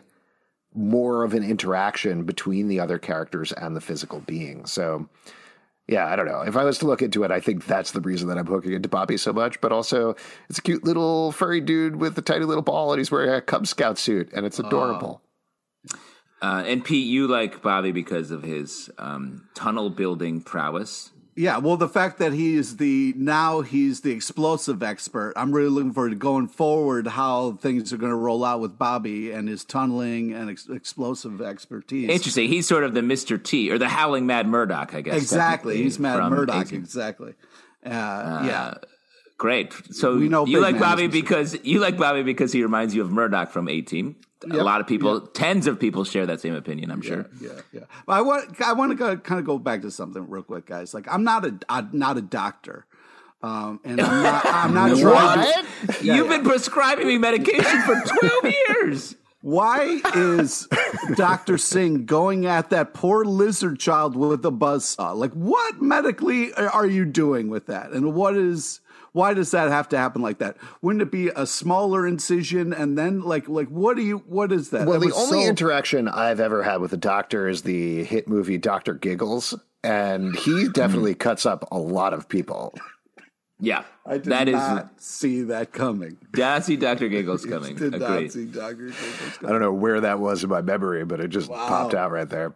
more 0.74 1.24
of 1.24 1.34
an 1.34 1.42
interaction 1.42 2.24
between 2.24 2.68
the 2.68 2.78
other 2.78 2.98
characters 2.98 3.52
and 3.52 3.74
the 3.74 3.80
physical 3.80 4.20
being. 4.20 4.66
So 4.66 5.08
yeah, 5.88 6.06
I 6.06 6.14
don't 6.14 6.26
know. 6.26 6.42
If 6.42 6.56
I 6.56 6.62
was 6.62 6.78
to 6.78 6.86
look 6.86 7.02
into 7.02 7.24
it, 7.24 7.32
I 7.32 7.40
think 7.40 7.66
that's 7.66 7.90
the 7.90 8.00
reason 8.00 8.28
that 8.28 8.38
I'm 8.38 8.46
hooking 8.46 8.74
into 8.74 8.88
Bobby 8.88 9.16
so 9.16 9.32
much. 9.32 9.60
But 9.60 9.72
also, 9.72 10.14
it's 10.48 10.58
a 10.58 10.62
cute 10.62 10.84
little 10.84 11.32
furry 11.32 11.60
dude 11.60 11.96
with 11.96 12.16
a 12.16 12.22
tiny 12.22 12.44
little 12.44 12.62
ball, 12.62 12.92
and 12.92 13.00
he's 13.00 13.10
wearing 13.10 13.30
a 13.30 13.40
Cub 13.40 13.66
Scout 13.66 13.98
suit, 13.98 14.30
and 14.32 14.46
it's 14.46 14.60
adorable. 14.60 15.20
Uh, 16.42 16.64
and 16.66 16.84
Pete, 16.84 17.06
you 17.06 17.26
like 17.26 17.62
Bobby 17.62 17.92
because 17.92 18.30
of 18.30 18.42
his 18.42 18.90
um, 18.98 19.46
tunnel 19.54 19.90
building 19.90 20.40
prowess. 20.40 21.10
Yeah, 21.36 21.58
well, 21.58 21.76
the 21.76 21.88
fact 21.88 22.18
that 22.18 22.32
he 22.32 22.56
is 22.56 22.76
the 22.76 23.14
now 23.16 23.60
he's 23.60 24.00
the 24.00 24.10
explosive 24.10 24.82
expert. 24.82 25.32
I'm 25.36 25.52
really 25.52 25.70
looking 25.70 25.92
forward 25.92 26.10
to 26.10 26.16
going 26.16 26.48
forward 26.48 27.06
how 27.06 27.52
things 27.52 27.92
are 27.92 27.96
going 27.96 28.10
to 28.10 28.16
roll 28.16 28.44
out 28.44 28.60
with 28.60 28.76
Bobby 28.76 29.30
and 29.30 29.48
his 29.48 29.64
tunneling 29.64 30.32
and 30.34 30.50
ex- 30.50 30.68
explosive 30.68 31.40
expertise. 31.40 32.10
Interesting. 32.10 32.48
He's 32.48 32.66
sort 32.66 32.84
of 32.84 32.94
the 32.94 33.00
Mr. 33.00 33.42
T 33.42 33.70
or 33.70 33.78
the 33.78 33.88
Howling 33.88 34.26
Mad 34.26 34.48
Murdock, 34.48 34.94
I 34.94 35.00
guess. 35.02 35.16
Exactly, 35.16 35.78
he's 35.78 35.98
Mad 35.98 36.28
Murdock. 36.30 36.66
A-Team. 36.66 36.80
Exactly. 36.80 37.34
Uh, 37.86 38.42
yeah, 38.44 38.74
Great. 39.40 39.72
So 39.92 40.18
We 40.18 40.28
know 40.28 40.44
you 40.44 40.60
like 40.60 40.78
Bobby 40.78 41.06
because 41.06 41.56
you 41.64 41.80
like 41.80 41.96
Bobby 41.96 42.22
because 42.22 42.52
he 42.52 42.62
reminds 42.62 42.94
you 42.94 43.00
of 43.00 43.10
Murdock 43.10 43.50
from 43.50 43.70
A-Team. 43.70 44.16
A 44.20 44.26
Yep, 44.46 44.62
lot 44.64 44.80
of 44.80 44.86
people, 44.86 45.20
tens 45.20 45.66
of 45.66 45.78
people 45.78 46.04
share 46.04 46.24
that 46.26 46.40
same 46.40 46.54
opinion, 46.54 46.90
I'm 46.90 47.02
sure. 47.02 47.26
yeah, 47.40 47.50
yeah. 47.72 47.80
But 48.06 48.12
I 48.14 48.20
want 48.22 48.60
I 48.62 48.72
want 48.72 48.90
to 48.92 48.96
go, 48.96 49.16
kind 49.16 49.38
of 49.38 49.44
go 49.44 49.58
back 49.58 49.82
to 49.82 49.90
something 49.90 50.28
real 50.30 50.42
quick, 50.42 50.66
guys. 50.66 50.94
Like 50.94 51.06
I'm 51.12 51.24
not 51.24 51.44
a 51.44 51.58
I'm 51.68 51.90
not 51.92 52.16
a 52.16 52.22
doctor, 52.22 52.86
um, 53.42 53.80
and 53.84 54.00
I'm 54.00 54.22
not 54.22 54.46
I'm 54.46 54.74
not 54.74 54.98
trying. 54.98 55.44
To, 55.44 55.66
What? 55.86 56.02
Yeah, 56.02 56.14
You've 56.16 56.30
yeah. 56.30 56.36
been 56.38 56.44
prescribing 56.46 57.06
me 57.06 57.18
medication 57.18 57.82
for 57.82 58.00
12 58.42 58.54
years. 58.68 59.16
Why 59.42 60.00
is 60.14 60.68
Dr. 61.16 61.56
Singh 61.56 62.04
going 62.04 62.44
at 62.44 62.68
that 62.70 62.92
poor 62.92 63.24
lizard 63.24 63.78
child 63.80 64.14
with 64.14 64.44
a 64.44 64.50
buzzsaw? 64.52 65.16
Like, 65.16 65.32
what 65.32 65.80
medically 65.80 66.52
are 66.52 66.86
you 66.86 67.06
doing 67.06 67.48
with 67.48 67.64
that? 67.66 67.92
And 67.92 68.12
what 68.14 68.36
is, 68.36 68.80
why 69.12 69.34
does 69.34 69.50
that 69.50 69.70
have 69.70 69.88
to 69.90 69.98
happen 69.98 70.22
like 70.22 70.38
that? 70.38 70.56
Wouldn't 70.82 71.02
it 71.02 71.10
be 71.10 71.28
a 71.28 71.46
smaller 71.46 72.06
incision 72.06 72.72
and 72.72 72.96
then, 72.96 73.22
like, 73.22 73.48
like 73.48 73.68
what 73.68 73.96
do 73.96 74.02
you, 74.02 74.18
what 74.26 74.52
is 74.52 74.70
that? 74.70 74.86
Well, 74.86 75.00
That 75.00 75.08
the 75.08 75.14
only 75.14 75.44
so- 75.44 75.48
interaction 75.48 76.08
I've 76.08 76.40
ever 76.40 76.62
had 76.62 76.80
with 76.80 76.92
a 76.92 76.96
doctor 76.98 77.48
is 77.48 77.62
the 77.62 78.04
hit 78.04 78.28
movie 78.28 78.58
Doctor 78.58 78.94
Giggles, 78.94 79.54
and 79.82 80.36
he 80.36 80.68
definitely 80.72 81.14
cuts 81.14 81.46
up 81.46 81.68
a 81.72 81.78
lot 81.78 82.12
of 82.14 82.28
people. 82.28 82.74
Yeah. 83.60 83.84
I 84.06 84.14
did 84.14 84.24
that 84.24 84.48
is 84.48 84.54
not 84.54 85.00
see 85.00 85.42
that 85.42 85.72
coming. 85.72 86.16
Did 86.32 86.64
see 86.64 86.76
Dr. 86.76 87.08
Giggles 87.10 87.44
coming. 87.44 87.76
Did 87.76 87.98
not 88.00 88.30
see 88.30 88.46
Dr. 88.46 88.74
Giggles 88.74 89.38
I 89.44 89.48
don't 89.48 89.60
know 89.60 89.72
where 89.72 90.00
that 90.00 90.18
was 90.18 90.42
in 90.42 90.50
my 90.50 90.62
memory, 90.62 91.04
but 91.04 91.20
it 91.20 91.28
just 91.28 91.50
popped 91.50 91.94
out 91.94 92.10
right 92.10 92.28
there. 92.28 92.54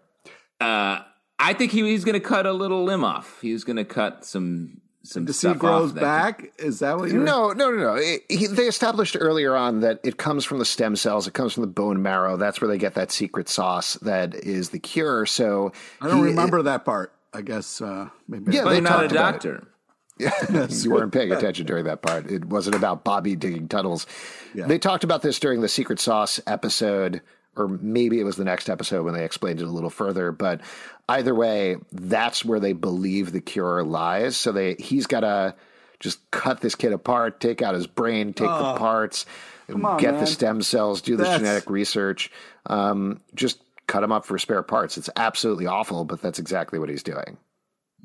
Uh, 0.61 1.01
I 1.39 1.53
think 1.53 1.73
he, 1.73 1.83
he's 1.83 2.05
going 2.05 2.15
to 2.15 2.27
cut 2.27 2.47
a 2.47 2.53
little 2.53 2.85
limb 2.85 3.05
off. 3.05 3.41
He 3.43 3.53
was 3.53 3.65
going 3.65 3.77
to 3.77 3.85
cut 3.85 4.25
some 4.25 4.81
some 5.05 5.25
The 5.27 5.33
stuff 5.33 5.53
seed 5.55 5.61
grows 5.61 5.93
back. 5.93 6.53
Is 6.59 6.81
that 6.81 6.97
what 6.99 7.11
you're? 7.11 7.23
No, 7.23 7.53
no, 7.53 7.71
no, 7.71 7.77
no. 7.77 7.95
It- 7.95 8.25
he, 8.29 8.47
they 8.47 8.67
established 8.67 9.17
earlier 9.21 9.55
on 9.55 9.81
that 9.81 10.01
it 10.03 10.17
comes 10.17 10.45
from 10.45 10.59
the 10.59 10.65
stem 10.65 10.97
cells. 10.97 11.27
It 11.29 11.35
comes 11.35 11.53
from 11.53 11.61
the 11.61 11.67
bone 11.69 12.03
marrow. 12.03 12.37
That's 12.37 12.61
where 12.61 12.69
they 12.69 12.79
get 12.79 12.95
that 12.95 13.13
secret 13.13 13.49
sauce 13.49 13.95
that 14.03 14.35
is 14.35 14.71
the 14.71 14.79
cure. 14.79 15.27
So 15.27 15.73
I 16.01 16.09
don't 16.09 16.19
he- 16.19 16.25
remember 16.25 16.63
that 16.63 16.85
part. 16.85 17.13
I 17.33 17.43
guess 17.43 17.81
uh, 17.81 18.09
maybe. 18.29 18.53
Yeah, 18.53 18.65
they 18.65 18.75
you're 18.75 18.81
not 18.83 19.03
a 19.03 19.07
it. 19.07 19.13
doctor. 19.13 19.69
Yeah. 20.17 20.31
You 20.71 20.93
weren't 20.93 21.13
paying 21.13 21.33
attention 21.33 21.67
during 21.67 21.87
that 21.87 22.01
part. 22.01 22.31
It 22.31 22.45
wasn't 22.45 22.77
about 22.77 23.03
Bobby 23.03 23.35
digging 23.35 23.67
tunnels. 23.67 24.07
Yeah. 24.55 24.69
They 24.69 24.79
talked 24.79 25.03
about 25.03 25.23
this 25.23 25.41
during 25.41 25.61
the 25.61 25.69
secret 25.69 25.99
sauce 25.99 26.39
episode, 26.47 27.21
or 27.57 27.69
maybe 27.69 28.21
it 28.21 28.25
was 28.25 28.37
the 28.37 28.45
next 28.45 28.69
episode 28.69 29.05
when 29.05 29.15
they 29.15 29.25
explained 29.25 29.61
it 29.61 29.67
a 29.67 29.71
little 29.71 29.91
further. 29.91 30.33
But 30.33 30.61
either 31.09 31.35
way, 31.35 31.77
that's 31.93 32.45
where 32.45 32.61
they 32.61 32.73
believe 32.73 33.33
the 33.33 33.41
cure 33.41 33.83
lies. 33.83 34.37
So 34.37 34.53
they 34.53 34.75
he's 34.75 35.07
got 35.07 35.21
to 35.21 35.55
just 36.01 36.31
cut 36.31 36.61
this 36.61 36.75
kid 36.75 36.93
apart, 36.93 37.41
take 37.41 37.63
out 37.63 37.75
his 37.75 37.87
brain, 37.87 38.33
take 38.35 38.49
the 38.49 38.75
parts, 38.77 39.25
on, 39.69 39.97
get 39.99 40.13
man. 40.13 40.21
the 40.21 40.27
stem 40.27 40.63
cells, 40.63 41.01
do 41.01 41.17
the 41.17 41.23
That's- 41.23 41.39
genetic 41.39 41.71
research, 41.71 42.31
um, 42.67 43.21
just 43.35 43.61
cut 43.87 44.03
him 44.03 44.13
up 44.13 44.27
for 44.27 44.39
spare 44.39 44.63
parts. 44.63 44.99
It's 44.99 45.11
absolutely 45.17 45.67
awful, 45.67 46.05
but 46.05 46.21
that's 46.21 46.39
exactly 46.39 46.79
what 46.79 46.89
he's 46.89 47.03
doing. 47.03 47.37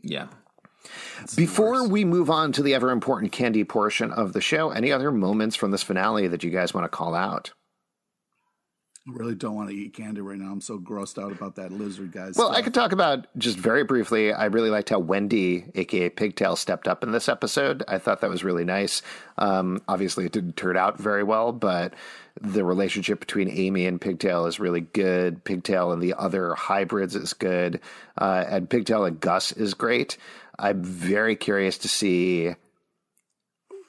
Yeah. 0.02 0.28
Before 1.36 1.88
we 1.88 2.06
move 2.06 2.30
on 2.30 2.54
to 2.54 2.64
the 2.64 2.74
ever 2.74 2.92
important 2.92 3.32
candy 3.32 3.64
portion 3.64 4.12
of 4.12 4.34
the 4.34 4.42
show, 4.42 4.72
any 4.72 4.92
other 4.92 5.12
moments 5.12 5.56
from 5.56 5.72
this 5.72 5.84
finale 5.84 6.28
that 6.28 6.44
you 6.44 6.50
guys 6.52 6.74
want 6.74 6.86
to 6.86 6.90
call 6.90 7.14
out? 7.16 7.52
Really 9.14 9.36
don't 9.36 9.56
want 9.56 9.70
to 9.70 9.76
eat 9.76 9.94
candy 9.94 10.22
right 10.22 10.38
now. 10.38 10.52
I'm 10.52 10.62
so 10.62 10.78
grossed 10.78 11.22
out 11.22 11.32
about 11.32 11.56
that 11.56 11.72
lizard 11.72 12.12
guy's. 12.12 12.36
Well, 12.36 12.52
I 12.52 12.62
could 12.62 12.74
talk 12.74 12.92
about 12.92 13.28
just 13.38 13.58
very 13.58 13.84
briefly. 13.84 14.32
I 14.32 14.46
really 14.46 14.70
liked 14.70 14.90
how 14.90 15.00
Wendy, 15.00 15.66
aka 15.76 16.10
Pigtail, 16.10 16.56
stepped 16.56 16.88
up 16.88 17.04
in 17.04 17.12
this 17.12 17.28
episode. 17.28 17.84
I 17.88 17.98
thought 17.98 18.22
that 18.22 18.30
was 18.30 18.44
really 18.44 18.66
nice. 18.66 19.02
Um, 19.38 19.82
obviously, 19.88 20.26
it 20.26 20.32
didn't 20.32 20.58
turn 20.58 20.78
out 20.78 21.00
very 21.00 21.24
well, 21.24 21.52
but 21.52 21.94
the 22.42 22.64
relationship 22.64 23.20
between 23.20 23.50
Aimee 23.50 23.86
and 23.86 24.00
Pigtail 24.00 24.46
is 24.46 24.60
really 24.60 24.82
good. 24.82 25.44
Pigtail 25.44 25.92
and 25.92 26.02
the 26.02 26.14
other 26.14 26.54
hybrids 26.54 27.16
is 27.16 27.34
good, 27.34 27.82
uh, 28.18 28.46
and 28.48 28.70
Pigtail 28.70 29.06
and 29.06 29.20
Gus 29.20 29.52
is 29.52 29.74
great. 29.74 30.18
I'm 30.58 30.84
very 30.84 31.36
curious 31.36 31.78
to 31.80 31.88
see 31.88 32.54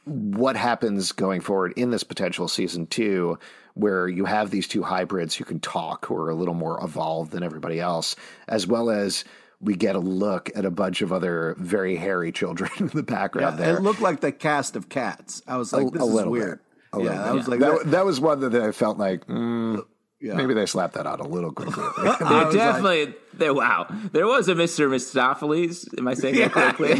what 0.04 0.56
happens 0.56 1.12
going 1.12 1.40
forward 1.40 1.72
in 1.76 1.90
this 1.90 2.04
potential 2.04 2.48
season 2.48 2.86
two, 2.86 3.38
where 3.74 4.08
you 4.08 4.24
have 4.24 4.50
these 4.50 4.66
two 4.68 4.82
hybrids 4.82 5.34
who 5.34 5.44
can 5.44 5.60
talk, 5.60 6.06
who 6.06 6.16
are 6.16 6.30
a 6.30 6.34
little 6.34 6.54
more 6.54 6.82
evolved 6.82 7.30
than 7.32 7.42
everybody 7.42 7.80
else, 7.80 8.16
as 8.48 8.66
well 8.66 8.90
as 8.90 9.24
we 9.60 9.74
get 9.74 9.94
a 9.94 9.98
look 10.00 10.50
at 10.56 10.64
a 10.64 10.70
bunch 10.70 11.02
of 11.02 11.12
other 11.12 11.54
very 11.58 11.94
hairy 11.96 12.32
children 12.32 12.70
in 12.78 12.86
the 12.88 12.96
Yeah, 12.96 13.02
background 13.02 13.58
there. 13.58 13.76
it 13.76 13.82
looked 13.82 14.00
like 14.00 14.20
the 14.20 14.32
cast 14.32 14.74
of 14.76 14.88
Cats. 14.88 15.42
I 15.46 15.56
was 15.56 15.72
A- 15.72 15.78
like, 15.78 15.92
this 15.92 16.02
a 16.02 16.04
is 16.06 16.10
little 16.12 16.32
weird. 16.32 16.58
bit. 16.92 17.00
A 17.00 17.04
yeah, 17.04 17.10
little 17.10 17.20
I 17.24 17.26
bit. 17.28 17.34
was 17.36 17.48
like, 17.48 17.60
that, 17.60 17.78
that, 17.84 17.90
that 17.90 18.04
was 18.04 18.20
one 18.20 18.40
that 18.40 18.54
I 18.54 18.72
felt 18.72 18.98
like 18.98 19.26
mm, 19.26 19.84
yeah. 20.20 20.34
maybe 20.34 20.54
they 20.54 20.66
slapped 20.66 20.94
that 20.94 21.06
out 21.06 21.20
a 21.20 21.24
little 21.28 21.52
quickly. 21.52 21.84
They 21.98 22.08
I 22.08 22.10
was 22.10 22.20
like- 22.20 22.52
definitely. 22.54 23.14
there, 23.34 23.54
wow, 23.54 23.86
there 24.12 24.26
was 24.26 24.48
a 24.48 24.54
Mr. 24.54 24.88
Mistopheles. 24.88 25.86
Am 25.98 26.08
I 26.08 26.14
saying 26.14 26.36
that 26.36 26.52
correctly? 26.52 26.92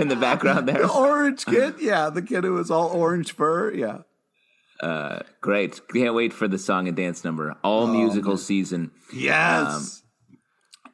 In 0.00 0.08
the 0.08 0.16
background 0.20 0.68
there. 0.68 0.82
the 0.82 0.92
orange 0.92 1.44
kid. 1.46 1.76
Yeah, 1.80 2.10
the 2.10 2.22
kid 2.22 2.44
who 2.44 2.52
was 2.52 2.70
all 2.70 2.88
orange 2.90 3.32
fur. 3.34 3.72
Yeah. 3.72 3.98
Uh, 4.82 5.20
great. 5.40 5.80
Can't 5.92 6.14
wait 6.14 6.32
for 6.32 6.48
the 6.48 6.58
song 6.58 6.88
and 6.88 6.96
dance 6.96 7.24
number. 7.24 7.54
All 7.62 7.84
oh, 7.84 7.86
musical 7.86 8.36
season. 8.36 8.90
Yes. 9.12 10.02
Um, 10.28 10.36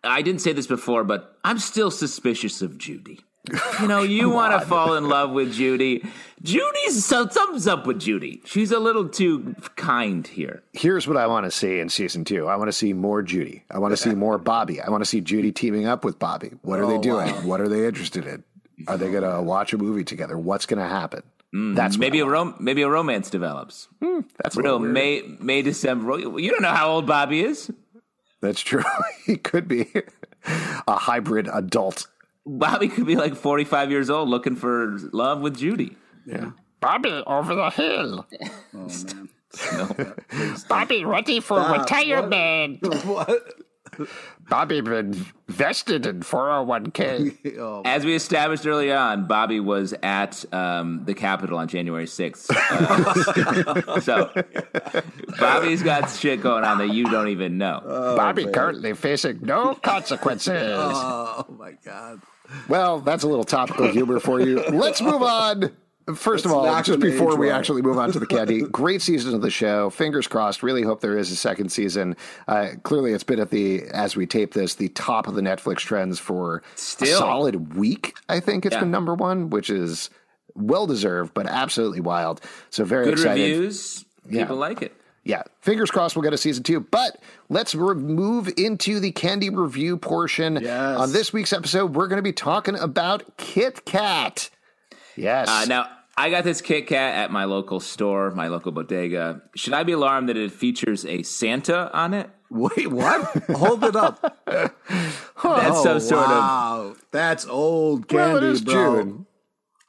I 0.05 0.23
didn't 0.23 0.41
say 0.41 0.53
this 0.53 0.67
before, 0.67 1.05
but 1.05 1.37
I'm 1.45 1.59
still 1.59 1.91
suspicious 1.91 2.63
of 2.63 2.79
Judy. 2.79 3.21
You 3.81 3.87
know, 3.89 4.03
you 4.03 4.29
want 4.29 4.61
to 4.61 4.67
fall 4.67 4.95
in 4.95 5.09
love 5.09 5.31
with 5.31 5.53
Judy. 5.53 6.05
Judy's 6.43 7.05
so 7.05 7.29
something's 7.29 7.67
up 7.67 7.87
with 7.87 8.01
Judy. 8.01 8.43
She's 8.45 8.73
a 8.73 8.79
little 8.79 9.09
too 9.09 9.55
kind 9.77 10.27
here. 10.27 10.63
Here's 10.73 11.07
what 11.09 11.17
I 11.17 11.27
want 11.27 11.45
to 11.45 11.51
see 11.51 11.79
in 11.81 11.89
season 11.89 12.25
two. 12.25 12.47
I 12.49 12.57
want 12.57 12.69
to 12.69 12.73
see 12.73 12.93
more 12.93 13.23
Judy. 13.23 13.65
I 13.71 13.79
want 13.79 13.93
to 13.93 13.97
see 13.97 14.15
more 14.15 14.39
Bobby. 14.39 14.81
I 14.81 14.91
want 14.91 15.03
to 15.03 15.07
see 15.07 15.21
Judy 15.21 15.53
teaming 15.53 15.87
up 15.87 16.05
with 16.05 16.19
Bobby. 16.19 16.53
What 16.63 16.81
are 16.81 16.87
they 16.87 16.95
Oh, 16.97 17.03
doing? 17.03 17.27
wow. 17.33 17.41
What 17.43 17.61
are 17.61 17.69
they 17.69 17.87
interested 17.87 18.27
in? 18.27 18.45
Are 18.89 18.99
they 18.99 19.11
going 19.11 19.23
to 19.23 19.41
watch 19.43 19.73
a 19.73 19.79
movie 19.79 20.05
together? 20.05 20.37
What's 20.37 20.67
going 20.67 20.81
to 20.81 20.89
happen? 20.89 21.23
Mm, 21.55 21.75
that's 21.77 21.97
Maybe 21.97 22.21
I 22.21 22.27
a 22.27 22.29
rom- 22.29 22.57
maybe 22.59 22.83
a 22.83 22.89
romance 22.89 23.31
develops. 23.31 23.89
want. 24.03 24.27
That's 24.43 24.57
a 24.57 24.63
Real 24.63 24.79
little. 24.79 24.89
May 24.93 25.23
May 25.41 25.63
December. 25.63 26.19
You 26.19 26.51
don't 26.51 26.63
know 26.63 26.71
how 26.75 26.89
old 26.91 27.07
Bobby 27.07 27.41
is. 27.41 27.71
That's 28.41 28.61
true. 28.61 28.83
he 29.27 29.37
could 29.37 29.69
be 29.69 29.87
a 30.87 30.97
hybrid 30.97 31.49
adult. 31.53 32.07
Bobby 32.45 32.89
could 32.89 33.07
be 33.07 33.17
like 33.17 33.35
45 33.35 33.91
years 33.91 34.11
old 34.11 34.29
looking 34.29 34.57
for 34.57 34.99
love 35.13 35.41
with 35.41 35.57
Judy. 35.57 35.97
Yeah. 36.27 36.51
Bobby 36.81 37.23
over 37.27 37.55
the 37.55 37.71
hill. 37.71 38.27
Oh 38.75 38.89
man. 39.99 40.55
Bobby 40.69 41.05
ready 41.05 41.41
for 41.41 41.59
ah, 41.59 41.73
retirement. 41.73 42.81
what? 43.07 43.55
Bobby 44.49 44.81
been 44.81 45.13
vested 45.49 46.07
in 46.07 46.21
401k. 46.21 47.59
Oh, 47.59 47.83
As 47.85 48.05
we 48.05 48.15
established 48.15 48.67
early 48.67 48.93
on, 48.93 49.27
Bobby 49.27 49.61
was 49.61 49.95
at 50.03 50.45
um, 50.53 51.05
the 51.05 51.15
Capitol 51.15 51.59
on 51.59 51.69
January 51.69 52.07
6th. 52.07 52.51
Uh, 53.87 54.01
so 54.01 54.31
Bobby's 55.39 55.83
got 55.83 56.11
shit 56.11 56.41
going 56.43 56.65
on 56.65 56.79
that 56.79 56.89
you 56.89 57.05
don't 57.05 57.29
even 57.29 57.57
know. 57.59 57.81
Bobby 58.17 58.47
currently 58.47 58.95
facing 58.95 59.41
no 59.43 59.75
consequences. 59.83 60.63
oh 60.75 61.47
my 61.59 61.73
god. 61.85 62.21
Well, 62.69 63.01
that's 63.01 63.25
a 63.25 63.29
little 63.29 63.45
topical 63.45 63.89
humor 63.89 64.21
for 64.21 64.41
you. 64.41 64.63
Let's 64.65 65.01
move 65.01 65.23
on. 65.23 65.73
First 66.15 66.45
of 66.45 66.53
all, 66.53 66.65
just 66.83 67.01
before 67.01 67.37
we 67.37 67.49
well. 67.49 67.57
actually 67.59 67.83
move 67.83 67.99
on 67.99 68.13
to 68.13 68.21
the 68.21 68.27
candy, 68.27 68.61
great 68.71 69.03
season 69.03 69.35
of 69.35 69.43
the 69.43 69.51
show. 69.51 69.91
Fingers 69.91 70.29
crossed. 70.29 70.63
Really 70.63 70.83
hope 70.83 71.01
there 71.01 71.19
is 71.19 71.33
a 71.33 71.37
second 71.37 71.71
season. 71.73 72.17
Uh, 72.47 72.69
clearly, 72.85 73.13
it's 73.13 73.25
been 73.25 73.41
at 73.41 73.51
the 73.51 73.83
as 73.93 74.15
we 74.15 74.25
tape 74.25 74.55
this 74.55 74.75
the 74.77 74.89
top 74.91 75.27
of 75.27 75.35
the 75.35 75.41
Netflix 75.41 75.79
trends 75.79 76.21
for 76.21 76.63
a 77.01 77.07
solid 77.07 77.75
week. 77.77 78.15
I 78.29 78.39
think 78.39 78.65
it's 78.65 78.75
Yeah. 78.75 78.81
been 78.81 78.93
number 78.93 79.15
one, 79.15 79.51
which 79.51 79.69
is 79.69 80.09
well 80.55 80.87
deserved, 80.87 81.35
but 81.35 81.47
absolutely 81.47 82.01
wild. 82.01 82.41
So 82.71 82.85
very 82.85 83.07
Good 83.07 83.15
excited. 83.15 83.43
reviews. 83.43 84.05
People 84.31 84.57
like 84.57 84.83
it. 84.83 84.95
Yeah, 85.25 85.43
fingers 85.61 85.91
crossed 85.91 86.15
we'll 86.15 86.23
get 86.23 86.33
a 86.33 86.39
season 86.39 86.63
two. 86.63 86.79
But 86.79 87.21
let's 87.49 87.75
re- 87.75 87.97
move 87.97 88.49
into 88.57 89.01
the 89.01 89.11
candy 89.11 89.51
review 89.51 89.97
portion. 89.97 90.61
Yes. 90.63 90.99
On 91.01 91.13
this 91.13 91.33
week's 91.33 91.53
episode, 91.53 91.97
we're 91.97 92.07
going 92.07 92.19
to 92.19 92.23
be 92.23 92.33
talking 92.33 92.77
about 92.77 93.37
Kit 93.37 93.85
Kat. 93.85 94.51
Yes. 95.17 95.49
Uh, 95.49 95.65
now, 95.67 95.89
I 96.19 96.31
got 96.31 96.45
this 96.45 96.61
Kit 96.63 96.87
Kat 96.87 97.15
at 97.15 97.31
my 97.31 97.45
local 97.45 97.79
store, 97.79 98.31
my 98.31 98.49
local 98.49 98.73
bodega. 98.73 99.43
Should 99.55 99.75
I 99.75 99.83
be 99.83 99.93
alarmed 99.93 100.29
that 100.31 100.37
it 100.37 100.51
features 100.51 101.05
a 101.05 101.23
Santa 101.23 101.95
on 101.95 102.15
it? 102.15 102.31
Wait, 102.51 102.87
what? 102.91 103.25
Hold 103.51 103.85
it 103.85 103.97
up. 103.97 104.41
That's 104.47 105.83
some 105.83 106.01
sort 106.01 106.25
of. 106.25 106.31
wow. 106.31 106.97
That's 107.11 107.47
old 107.47 108.09
candy, 108.09 108.33
well, 108.33 108.37
it 108.37 108.43
is 108.45 108.61
bro. 108.63 109.03
June. 109.03 109.27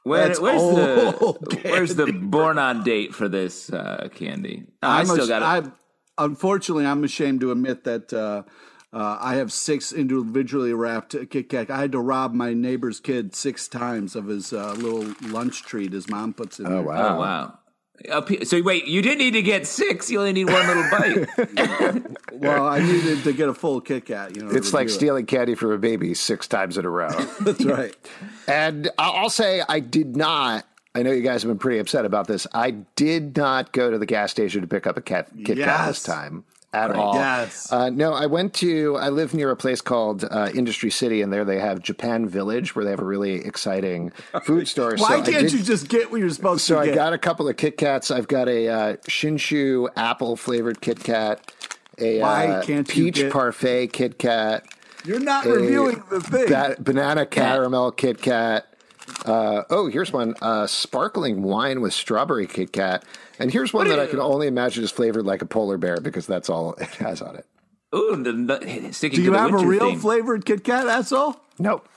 Where, 0.04 0.28
That's 0.28 0.40
where's 0.40 0.62
the 0.62 1.18
old 1.18 1.54
where's 1.64 1.96
the 1.96 2.12
born 2.12 2.58
on 2.58 2.84
date 2.84 3.14
for 3.14 3.28
this 3.30 3.70
uh, 3.72 4.08
candy? 4.14 4.66
Oh, 4.82 4.88
I 4.90 5.04
still 5.04 5.22
ash- 5.24 5.28
got 5.30 5.42
it. 5.42 5.46
I'm- 5.46 5.74
unfortunately, 6.18 6.86
I'm 6.86 7.04
ashamed 7.04 7.42
to 7.42 7.52
admit 7.52 7.84
that 7.84 8.12
uh, 8.12 8.44
uh, 9.00 9.18
I 9.22 9.36
have 9.36 9.52
six 9.52 9.92
individually 9.94 10.74
wrapped 10.74 11.16
Kit 11.30 11.50
Kat. 11.50 11.70
I 11.70 11.80
had 11.80 11.92
to 11.92 12.00
rob 12.00 12.34
my 12.34 12.54
neighbor's 12.54 13.00
kid 13.00 13.36
six 13.36 13.68
times 13.68 14.16
of 14.16 14.26
his 14.26 14.52
uh, 14.54 14.74
little 14.74 15.14
lunch 15.30 15.62
treat 15.64 15.94
his 15.94 16.10
mom 16.10 16.34
puts 16.34 16.60
in 16.60 16.66
Oh, 16.66 16.70
there. 16.70 16.82
wow. 16.82 17.16
Oh 17.16 17.20
wow. 17.20 17.60
So 18.44 18.62
wait, 18.62 18.86
you 18.86 19.02
didn't 19.02 19.18
need 19.20 19.32
to 19.32 19.42
get 19.42 19.66
six. 19.68 20.10
You 20.12 20.20
only 20.20 20.34
need 20.34 20.50
one 20.50 20.68
little 20.68 20.90
bite. 20.92 22.06
Well, 22.38 22.68
I 22.68 22.80
needed 22.80 23.24
to 23.24 23.34
get 23.34 23.50
a 23.50 23.54
full 23.56 23.82
Kit 23.82 24.06
Kat. 24.06 24.36
You 24.36 24.44
know, 24.44 24.52
It's 24.52 24.72
like 24.72 24.86
do 24.88 24.94
it. 24.94 24.96
stealing 24.96 25.26
candy 25.26 25.56
from 25.56 25.72
a 25.72 25.78
baby 25.80 26.14
six 26.14 26.48
times 26.48 26.78
in 26.78 26.86
a 26.86 26.90
row. 26.90 27.10
That's 27.42 27.66
right. 27.66 27.96
and 28.48 28.90
I- 29.00 29.10
I'll 29.10 29.32
say 29.32 29.64
I 29.68 29.80
did 29.80 30.16
not. 30.16 30.64
I 30.94 31.02
know 31.02 31.12
you 31.12 31.24
guys 31.24 31.42
have 31.42 31.50
been 31.50 31.58
pretty 31.58 31.80
upset 31.80 32.06
about 32.06 32.28
this. 32.28 32.46
I 32.54 32.72
did 32.96 33.36
not 33.38 33.72
go 33.72 33.90
to 33.90 33.98
the 33.98 34.06
gas 34.06 34.30
station 34.30 34.62
to 34.62 34.68
pick 34.68 34.86
up 34.86 34.98
a 34.98 35.02
cat, 35.02 35.30
Kit 35.46 35.58
Kat 35.58 35.88
this 35.88 36.04
time 36.04 36.44
at 36.86 36.96
all. 36.96 37.16
Yes. 37.16 37.72
Uh, 37.72 37.90
no, 37.90 38.14
I 38.14 38.26
went 38.26 38.54
to. 38.56 38.96
I 38.98 39.10
live 39.10 39.34
near 39.34 39.52
a 39.52 39.56
place 39.56 39.82
called 39.82 40.24
uh, 40.24 40.50
Industry 40.54 40.90
City, 40.92 41.22
and 41.22 41.32
there 41.32 41.46
they 41.46 41.60
have 41.60 41.82
Japan 41.82 42.28
Village, 42.28 42.76
where 42.76 42.86
they 42.86 42.92
have 42.92 43.00
a 43.00 43.06
really 43.06 43.36
exciting 43.46 44.12
food 44.44 44.68
store. 44.68 44.96
Why 44.98 45.24
so 45.24 45.32
can't 45.32 45.44
did- 45.50 45.54
you 45.54 45.64
just 45.64 45.88
get 45.90 46.12
what 46.12 46.20
you're 46.20 46.30
supposed 46.30 46.62
So 46.66 46.80
to 46.80 46.86
So 46.86 46.92
I 46.92 46.96
got 46.96 47.14
a 47.14 47.18
couple 47.18 47.48
of 47.50 47.58
Kit 47.58 47.78
Kats. 47.78 48.12
I've 48.12 48.28
got 48.28 48.48
a 48.48 48.68
uh, 48.68 48.96
Shinshu 49.08 49.90
apple 49.96 50.36
flavored 50.36 50.82
Kit 50.82 51.04
Kat, 51.04 51.52
a 51.98 52.20
Why 52.22 52.48
uh, 52.48 52.84
peach 52.88 53.16
get- 53.16 53.32
parfait 53.32 53.88
Kit 53.94 54.18
Kat, 54.20 54.64
You're 55.06 55.20
not 55.20 55.46
reviewing 55.46 56.04
the 56.10 56.22
thing. 56.22 56.48
ba- 56.48 56.76
banana 56.80 57.26
caramel 57.26 57.92
Kit 57.92 58.22
Kat. 58.22 58.72
Uh, 59.28 59.64
oh, 59.70 59.88
here's 59.88 60.12
one: 60.14 60.36
uh, 60.42 60.68
sparkling 60.68 61.44
wine 61.44 61.82
with 61.82 61.94
strawberry 61.94 62.48
Kit 62.48 62.72
Kat. 62.72 63.04
And 63.40 63.52
here's 63.52 63.74
one 63.74 63.88
that 63.90 63.96
do 63.96 64.02
I 64.02 64.08
can 64.08 64.20
only 64.20 64.48
imagine 64.48 64.84
is 64.84 64.92
flavored 64.92 65.26
like 65.26 65.42
a 65.42 65.46
polar 65.46 65.78
bear 65.78 66.00
because 66.00 66.26
that's 66.26 66.50
all 66.50 66.74
it 66.74 66.88
has 67.00 67.22
on 67.22 67.36
it. 67.36 67.46
Ooh, 67.96 68.22
the, 68.22 68.32
the, 68.34 68.92
sticking 68.94 69.18
Do 69.18 69.22
to 69.22 69.26
you 69.26 69.32
the 69.32 69.40
have 69.40 69.54
a 69.54 69.58
real 69.66 69.92
theme. 69.92 70.00
flavored 70.00 70.46
Kit 70.46 70.64
Kat, 70.64 70.88
asshole? 70.88 71.36
Nope. 71.60 71.88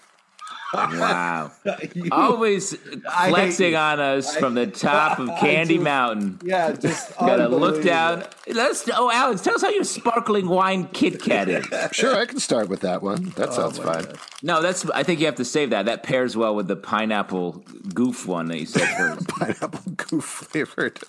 Wow. 0.72 1.50
You- 1.94 2.08
Always 2.12 2.76
flexing 2.76 3.74
on 3.74 3.98
us 4.00 4.36
from 4.36 4.54
the 4.54 4.66
top 4.68 5.18
of 5.18 5.28
Candy 5.38 5.78
do. 5.78 5.82
Mountain. 5.84 6.38
yeah, 6.44 6.72
just 6.72 7.16
Gotta 7.18 7.48
look 7.48 7.82
down. 7.82 8.24
Let's. 8.46 8.88
Oh, 8.94 9.10
Alex, 9.10 9.40
tell 9.42 9.54
us 9.54 9.62
how 9.62 9.70
your 9.70 9.84
sparkling 9.84 10.48
wine 10.48 10.86
Kit 10.88 11.20
Kat 11.22 11.48
is. 11.48 11.66
Sure, 11.92 12.14
I 12.16 12.26
can 12.26 12.38
start 12.38 12.68
with 12.68 12.80
that 12.80 13.02
one. 13.02 13.30
That 13.36 13.52
sounds 13.52 13.78
fine. 13.78 14.06
No, 14.42 14.62
that's. 14.62 14.88
I 14.90 15.02
think 15.02 15.20
you 15.20 15.26
have 15.26 15.34
to 15.36 15.44
save 15.44 15.70
that. 15.70 15.86
That 15.86 16.02
pairs 16.02 16.36
well 16.36 16.54
with 16.54 16.68
the 16.68 16.76
pineapple 16.76 17.62
goof 17.94 18.26
one 18.26 18.46
that 18.48 18.58
you 18.60 18.66
said 18.66 18.86
first. 18.96 19.28
Pineapple 19.28 19.92
goof 19.96 20.24
flavored. 20.24 21.00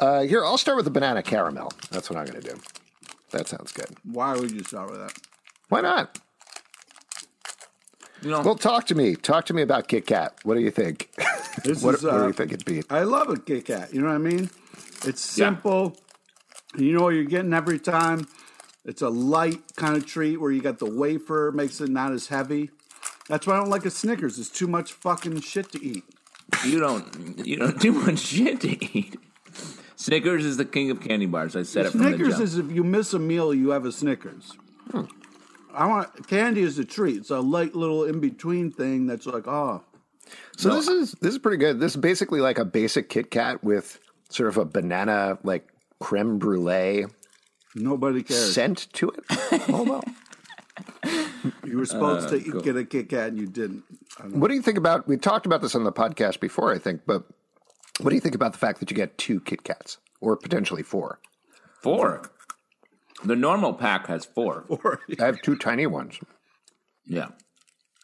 Uh, 0.00 0.22
here, 0.22 0.44
I'll 0.44 0.58
start 0.58 0.76
with 0.76 0.84
the 0.86 0.90
banana 0.90 1.22
caramel. 1.22 1.72
That's 1.90 2.08
what 2.10 2.18
I'm 2.18 2.26
going 2.26 2.40
to 2.40 2.50
do. 2.54 2.58
That 3.30 3.48
sounds 3.48 3.72
good. 3.72 3.86
Why 4.04 4.34
would 4.34 4.50
you 4.50 4.62
start 4.64 4.90
with 4.90 5.00
that? 5.00 5.12
Why 5.68 5.80
not? 5.80 6.18
You 8.22 8.30
know, 8.30 8.40
Well, 8.42 8.54
talk 8.54 8.86
to 8.86 8.94
me. 8.94 9.14
Talk 9.16 9.46
to 9.46 9.54
me 9.54 9.62
about 9.62 9.88
Kit 9.88 10.06
Kat. 10.06 10.36
What 10.44 10.54
do 10.54 10.60
you 10.60 10.70
think? 10.70 11.10
This 11.64 11.82
what, 11.82 11.94
is, 11.96 12.02
what 12.04 12.12
do 12.12 12.22
uh, 12.22 12.26
you 12.28 12.32
think 12.32 12.52
it'd 12.52 12.64
be? 12.64 12.82
I 12.88 13.02
love 13.02 13.28
a 13.30 13.36
Kit 13.36 13.66
Kat. 13.66 13.92
You 13.92 14.00
know 14.00 14.08
what 14.08 14.14
I 14.14 14.18
mean? 14.18 14.48
It's 15.04 15.36
Yeah. 15.36 15.46
simple. 15.48 15.96
You 16.76 16.92
know 16.92 17.02
what 17.02 17.10
you're 17.14 17.24
getting 17.24 17.52
every 17.52 17.78
time. 17.78 18.26
It's 18.84 19.02
a 19.02 19.08
light 19.08 19.60
kind 19.76 19.96
of 19.96 20.06
treat 20.06 20.38
where 20.38 20.50
you 20.50 20.60
got 20.62 20.78
the 20.78 20.90
wafer, 20.90 21.52
makes 21.52 21.80
it 21.80 21.88
not 21.90 22.12
as 22.12 22.28
heavy. 22.28 22.70
That's 23.28 23.46
why 23.46 23.54
I 23.54 23.58
don't 23.58 23.70
like 23.70 23.84
a 23.86 23.90
Snickers. 23.90 24.38
It's 24.38 24.48
too 24.48 24.66
much 24.66 24.92
fucking 24.92 25.40
shit 25.40 25.70
to 25.72 25.84
eat. 25.84 26.04
you 26.66 26.80
don't. 26.80 27.46
You 27.46 27.56
don't 27.58 27.78
do 27.80 27.92
much 27.92 28.18
shit 28.20 28.60
to 28.62 28.84
eat. 28.98 29.16
Snickers 29.96 30.44
is 30.44 30.56
the 30.56 30.64
king 30.64 30.90
of 30.90 31.00
candy 31.00 31.26
bars. 31.26 31.54
I 31.54 31.62
said 31.62 31.86
it 31.86 31.90
from 31.92 32.00
the 32.02 32.08
Snickers 32.08 32.40
is 32.40 32.58
if 32.58 32.72
you 32.72 32.82
miss 32.82 33.12
a 33.14 33.18
meal, 33.20 33.54
you 33.54 33.70
have 33.70 33.84
a 33.84 33.92
Snickers. 33.92 34.52
I 35.74 35.86
want 35.86 36.28
candy 36.28 36.62
is 36.62 36.78
a 36.78 36.84
treat. 36.84 37.16
It's 37.18 37.30
a 37.30 37.40
light 37.40 37.74
little 37.74 38.04
in 38.04 38.20
between 38.20 38.70
thing 38.70 39.06
that's 39.06 39.26
like, 39.26 39.46
oh, 39.48 39.82
So 40.56 40.74
this 40.74 40.88
is 40.88 41.12
this 41.20 41.32
is 41.34 41.38
pretty 41.38 41.58
good. 41.58 41.80
This 41.80 41.92
is 41.92 42.00
basically 42.00 42.40
like 42.40 42.58
a 42.58 42.64
basic 42.64 43.08
Kit 43.08 43.30
Kat 43.30 43.62
with 43.64 43.98
sort 44.30 44.48
of 44.48 44.56
a 44.58 44.64
banana 44.64 45.38
like 45.44 45.68
creme 46.00 46.38
brulee 46.38 47.06
nobody 47.74 48.22
cares. 48.22 48.54
scent 48.54 48.88
to 48.94 49.10
it. 49.10 49.24
Oh 49.68 49.82
well. 49.84 50.04
You 51.64 51.78
were 51.78 51.86
supposed 51.86 52.28
Uh, 52.28 52.38
to 52.38 52.60
get 52.62 52.76
a 52.76 52.84
Kit 52.84 53.08
Kat 53.08 53.28
and 53.28 53.38
you 53.38 53.46
didn't. 53.46 53.82
I 54.18 54.22
don't 54.22 54.32
know. 54.34 54.38
What 54.40 54.48
do 54.48 54.54
you 54.54 54.62
think 54.62 54.78
about? 54.78 55.06
We 55.08 55.16
talked 55.16 55.46
about 55.46 55.60
this 55.62 55.74
on 55.74 55.84
the 55.84 55.92
podcast 55.92 56.40
before, 56.40 56.72
I 56.72 56.78
think, 56.78 57.02
but 57.06 57.24
what 58.00 58.10
do 58.10 58.14
you 58.14 58.20
think 58.20 58.34
about 58.34 58.52
the 58.52 58.58
fact 58.58 58.80
that 58.80 58.90
you 58.90 58.96
get 58.96 59.18
two 59.18 59.40
Kit 59.40 59.64
Kats 59.64 59.98
or 60.20 60.36
potentially 60.36 60.82
four? 60.82 61.18
Four. 61.82 62.22
The 63.24 63.36
normal 63.36 63.74
pack 63.74 64.06
has 64.08 64.24
four. 64.24 64.64
Four. 64.68 65.00
I 65.20 65.26
have 65.26 65.42
two 65.42 65.56
tiny 65.56 65.86
ones. 65.86 66.18
Yeah. 67.06 67.28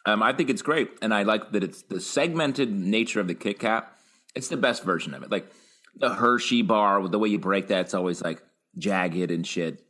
Um, 0.05 0.23
I 0.23 0.33
think 0.33 0.49
it's 0.49 0.61
great, 0.61 0.91
and 1.01 1.13
I 1.13 1.23
like 1.23 1.51
that 1.51 1.63
it's 1.63 1.83
the 1.83 1.99
segmented 1.99 2.71
nature 2.71 3.19
of 3.19 3.27
the 3.27 3.35
Kit 3.35 3.59
Kat. 3.59 3.91
It's 4.35 4.47
the 4.47 4.57
best 4.57 4.83
version 4.83 5.13
of 5.13 5.23
it. 5.23 5.31
Like 5.31 5.51
the 5.95 6.13
Hershey 6.13 6.61
bar, 6.61 7.01
with 7.01 7.11
the 7.11 7.19
way 7.19 7.29
you 7.29 7.39
break 7.39 7.67
that, 7.67 7.81
it's 7.81 7.93
always 7.93 8.21
like 8.21 8.41
jagged 8.77 9.31
and 9.31 9.45
shit. 9.45 9.83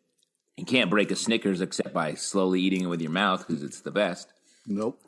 You 0.58 0.66
can't 0.66 0.90
break 0.90 1.12
a 1.12 1.16
Snickers 1.16 1.62
except 1.62 1.94
by 1.94 2.16
slowly 2.16 2.62
eating 2.62 2.84
it 2.84 2.88
with 2.88 3.02
your 3.02 3.12
mouth 3.12 3.48
because 3.48 3.64
it's 3.64 3.82
the 3.82 3.92
best. 3.92 4.34
Nope. 4.68 5.00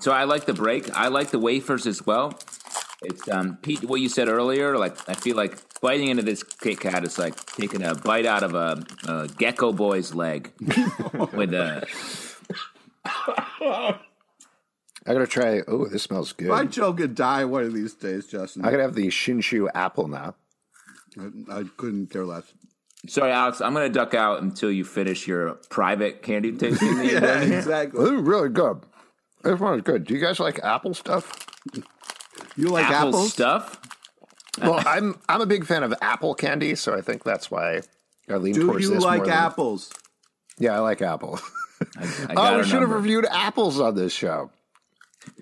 So 0.00 0.12
I 0.12 0.24
like 0.24 0.46
the 0.46 0.54
break. 0.54 0.90
I 0.96 1.08
like 1.08 1.30
the 1.30 1.38
wafers 1.38 1.86
as 1.86 2.06
well. 2.06 2.38
It's 3.02 3.28
um, 3.28 3.58
Pete. 3.62 3.84
What 3.84 4.00
you 4.00 4.08
said 4.08 4.28
earlier, 4.28 4.78
like 4.78 4.96
I 5.08 5.14
feel 5.14 5.36
like 5.36 5.58
biting 5.80 6.08
into 6.08 6.22
this 6.22 6.42
Kit 6.42 6.80
Kat 6.80 7.04
is 7.04 7.18
like 7.18 7.44
taking 7.46 7.82
a 7.82 7.94
bite 7.94 8.26
out 8.26 8.42
of 8.42 8.54
a, 8.54 8.82
a 9.08 9.28
gecko 9.28 9.72
boy's 9.72 10.14
leg 10.14 10.52
with 11.32 11.54
a. 11.54 11.86
I 15.08 15.12
gotta 15.12 15.26
try. 15.26 15.60
Oh, 15.68 15.86
this 15.86 16.02
smells 16.02 16.32
good. 16.32 16.48
My 16.48 16.64
Joe 16.64 16.92
could 16.92 17.14
die 17.14 17.44
one 17.44 17.62
of 17.62 17.72
these 17.72 17.94
days, 17.94 18.26
Justin. 18.26 18.64
I 18.64 18.68
I, 18.68 18.70
gotta 18.72 18.82
have 18.82 18.94
the 18.94 19.06
Shinshu 19.08 19.68
apple 19.74 20.08
now. 20.08 20.34
I 21.50 21.64
couldn't 21.76 22.10
care 22.10 22.24
less. 22.26 22.52
Sorry, 23.08 23.30
Alex. 23.30 23.60
I'm 23.60 23.72
going 23.72 23.90
to 23.90 23.92
duck 23.92 24.14
out 24.14 24.42
until 24.42 24.70
you 24.70 24.84
finish 24.84 25.26
your 25.26 25.54
private 25.70 26.22
candy 26.22 26.52
tasting. 26.52 26.96
that 26.96 27.04
Yeah, 27.12 27.40
doing 27.40 27.52
exactly. 27.52 28.00
This 28.00 28.12
is 28.12 28.20
really 28.20 28.48
good. 28.48 28.80
This 29.42 29.60
one 29.60 29.76
is 29.78 29.82
good. 29.82 30.04
Do 30.04 30.14
you 30.14 30.20
guys 30.20 30.40
like 30.40 30.58
apple 30.64 30.92
stuff? 30.92 31.46
You 32.56 32.68
like 32.68 32.86
Apple 32.86 33.08
apples? 33.08 33.32
stuff. 33.32 33.80
Well, 34.60 34.82
I'm 34.86 35.18
I'm 35.28 35.40
a 35.40 35.46
big 35.46 35.64
fan 35.66 35.82
of 35.82 35.94
apple 36.00 36.34
candy, 36.34 36.74
so 36.74 36.94
I 36.96 37.00
think 37.00 37.24
that's 37.24 37.50
why 37.50 37.80
I 38.28 38.36
lean 38.36 38.54
Do 38.54 38.66
towards 38.66 38.84
you 38.84 38.94
this 38.94 39.02
like 39.04 39.18
more 39.18 39.26
than- 39.26 39.34
apples? 39.34 39.92
Yeah, 40.58 40.74
I 40.76 40.78
like 40.78 41.02
apples. 41.02 41.42
I, 41.98 42.02
I 42.04 42.06
oh, 42.30 42.34
got 42.34 42.54
we 42.56 42.60
a 42.60 42.64
should 42.64 42.80
have 42.80 42.90
reviewed 42.90 43.26
apples 43.30 43.78
on 43.80 43.94
this 43.94 44.12
show. 44.12 44.50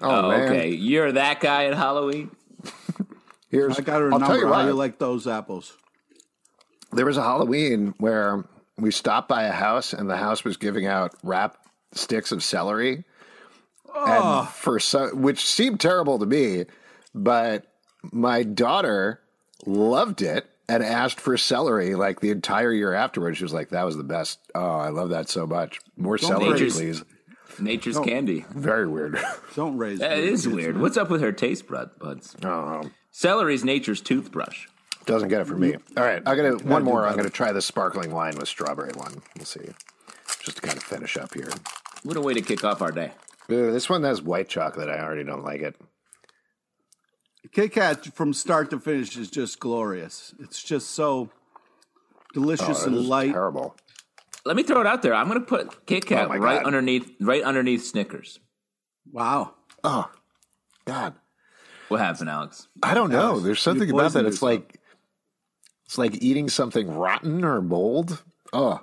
Oh, 0.00 0.10
Oh, 0.24 0.28
man. 0.30 0.48
okay. 0.48 0.68
You're 0.70 1.12
that 1.12 1.40
guy 1.40 1.66
at 1.66 1.74
Halloween. 1.74 2.30
Here's 3.50 3.78
I 3.78 3.82
got 3.82 4.00
her 4.00 4.12
I'll 4.12 4.18
number. 4.18 4.26
tell 4.26 4.38
you 4.38 4.52
How 4.52 4.66
you 4.66 4.72
like 4.72 4.98
those 4.98 5.26
apples? 5.28 5.76
there 6.92 7.06
was 7.06 7.16
a 7.16 7.22
Halloween 7.22 7.92
where 7.98 8.44
we 8.78 8.90
stopped 8.90 9.28
by 9.28 9.44
a 9.44 9.52
house 9.52 9.92
and 9.92 10.08
the 10.08 10.16
house 10.16 10.42
was 10.44 10.56
giving 10.56 10.86
out 10.86 11.12
wrap 11.22 11.56
sticks 11.92 12.30
of 12.32 12.42
celery. 12.42 13.04
And 13.94 14.48
for 14.48 14.80
so, 14.80 15.14
which 15.14 15.44
seemed 15.44 15.78
terrible 15.80 16.18
to 16.18 16.26
me, 16.26 16.64
but 17.14 17.66
my 18.12 18.42
daughter 18.42 19.20
loved 19.66 20.22
it 20.22 20.46
and 20.68 20.82
asked 20.82 21.20
for 21.20 21.36
celery 21.36 21.94
like 21.94 22.20
the 22.20 22.30
entire 22.30 22.72
year 22.72 22.94
afterwards. 22.94 23.38
She 23.38 23.44
was 23.44 23.52
like, 23.52 23.70
"That 23.70 23.84
was 23.84 23.96
the 23.96 24.02
best. 24.04 24.38
Oh, 24.54 24.76
I 24.78 24.88
love 24.88 25.10
that 25.10 25.28
so 25.28 25.46
much. 25.46 25.80
More 25.96 26.18
celery, 26.18 26.50
Nature's- 26.50 26.76
please." 26.76 27.04
Nature's 27.60 27.98
candy. 28.00 28.44
Very 28.50 28.88
weird. 28.88 29.16
Don't 29.54 29.76
raise. 29.78 30.00
That 30.00 30.18
little 30.18 30.52
weird. 30.56 30.74
man. 30.74 30.82
What's 30.82 30.96
up 30.96 31.08
with 31.08 31.20
her 31.20 31.30
taste 31.30 31.68
bud- 31.68 31.90
buds? 32.00 32.34
Uh-huh. 32.42 32.80
oh, 32.84 32.90
Celery's 33.12 33.62
nature's 33.64 34.00
toothbrush. 34.00 34.66
doesn't 35.06 35.28
get 35.28 35.40
it 35.42 35.46
for 35.46 35.54
me. 35.54 35.74
All 35.96 36.02
right, 36.04 36.20
I 36.26 36.34
got 36.34 36.42
to 36.58 36.66
one 36.66 36.82
do 36.82 36.90
more. 36.90 37.06
I'm 37.06 37.12
going 37.12 37.26
to 37.26 37.30
try 37.30 37.52
the 37.52 37.62
sparkling 37.62 38.10
wine 38.10 38.34
with 38.38 38.48
strawberry 38.48 38.90
one. 38.96 39.22
We'll 39.36 39.44
see. 39.44 39.68
Just 40.40 40.56
to 40.56 40.62
kind 40.62 40.76
of 40.76 40.82
finish 40.82 41.16
up 41.16 41.32
here. 41.34 41.48
What 42.02 42.16
a 42.16 42.20
way 42.20 42.34
to 42.34 42.40
kick 42.42 42.64
off 42.64 42.82
our 42.82 42.90
day. 42.90 43.12
Ooh, 43.52 43.70
this 43.70 43.88
one 43.88 44.02
has 44.02 44.20
white 44.20 44.48
chocolate. 44.48 44.88
I 44.88 44.98
already 44.98 45.22
don't 45.22 45.44
like 45.44 45.60
it. 45.60 45.76
Kit 47.52 47.72
Kat 47.72 48.04
from 48.14 48.32
start 48.32 48.70
to 48.70 48.80
finish 48.80 49.16
is 49.16 49.30
just 49.30 49.58
glorious. 49.60 50.34
It's 50.40 50.62
just 50.62 50.90
so 50.90 51.30
delicious 52.32 52.82
Oh, 52.82 52.86
and 52.86 53.06
light. 53.06 53.32
terrible. 53.32 53.76
Let 54.44 54.56
me 54.56 54.62
throw 54.62 54.80
it 54.80 54.86
out 54.86 55.02
there. 55.02 55.14
I'm 55.14 55.28
going 55.28 55.40
to 55.40 55.46
put 55.46 55.86
Kit 55.86 56.06
Kat 56.06 56.26
Oh 56.30 56.36
right 56.36 56.58
God. 56.58 56.66
underneath, 56.66 57.10
right 57.20 57.42
underneath 57.42 57.84
Snickers. 57.84 58.40
Wow. 59.10 59.54
Oh, 59.82 60.10
God. 60.84 61.14
What 61.88 62.00
happened, 62.00 62.30
Alex? 62.30 62.68
I 62.82 62.94
don't 62.94 63.10
know. 63.10 63.38
There's 63.40 63.60
something 63.60 63.88
about 63.90 64.12
that. 64.12 64.24
poisoned 64.24 64.26
It's 64.28 64.42
like 64.42 64.80
it's 65.86 65.98
like 65.98 66.22
eating 66.22 66.48
something 66.48 66.94
rotten 66.94 67.44
or 67.44 67.60
mold. 67.60 68.22
Oh, 68.52 68.80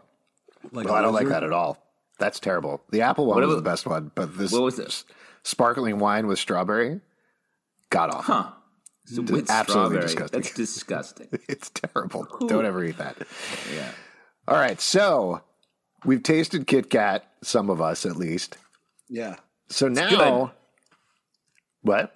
Like 0.71 0.85
well, 0.85 0.95
a 0.95 0.97
I 0.99 1.01
don't 1.01 1.13
like 1.13 1.27
that 1.27 1.43
at 1.43 1.51
all. 1.51 1.77
That's 2.19 2.39
terrible. 2.39 2.81
The 2.91 3.01
apple 3.01 3.25
one 3.25 3.35
What 3.39 3.47
was 3.47 3.55
about- 3.55 3.63
the 3.63 3.69
best 3.69 3.85
one, 3.87 4.11
but 4.13 4.37
this 4.37 4.51
What 4.51 4.61
was 4.61 4.77
it? 4.77 5.03
sparkling 5.43 5.97
wine 5.97 6.27
with 6.27 6.37
strawberry, 6.37 7.01
god 7.91 8.09
awful. 8.09 8.33
Huh. 8.33 8.51
So 9.05 9.21
with 9.21 9.49
absolutely 9.49 9.67
strawberry. 9.67 10.01
disgusting. 10.01 10.41
That's 10.41 10.53
disgusting. 10.55 11.27
It's 11.47 11.69
terrible. 11.69 12.25
Don't 12.47 12.65
ever 12.65 12.83
eat 12.83 12.97
that. 12.97 13.17
Yeah. 13.73 13.91
All 14.47 14.55
right, 14.57 14.81
so 14.81 15.41
we've 16.05 16.23
tasted 16.23 16.65
Kit 16.65 16.89
Kat, 16.89 17.23
some 17.43 17.69
of 17.69 17.81
us 17.81 18.05
at 18.05 18.15
least. 18.15 18.57
Yeah. 19.09 19.35
So 19.69 19.87
now, 19.87 20.09
good. 20.45 20.51
what? 21.81 22.15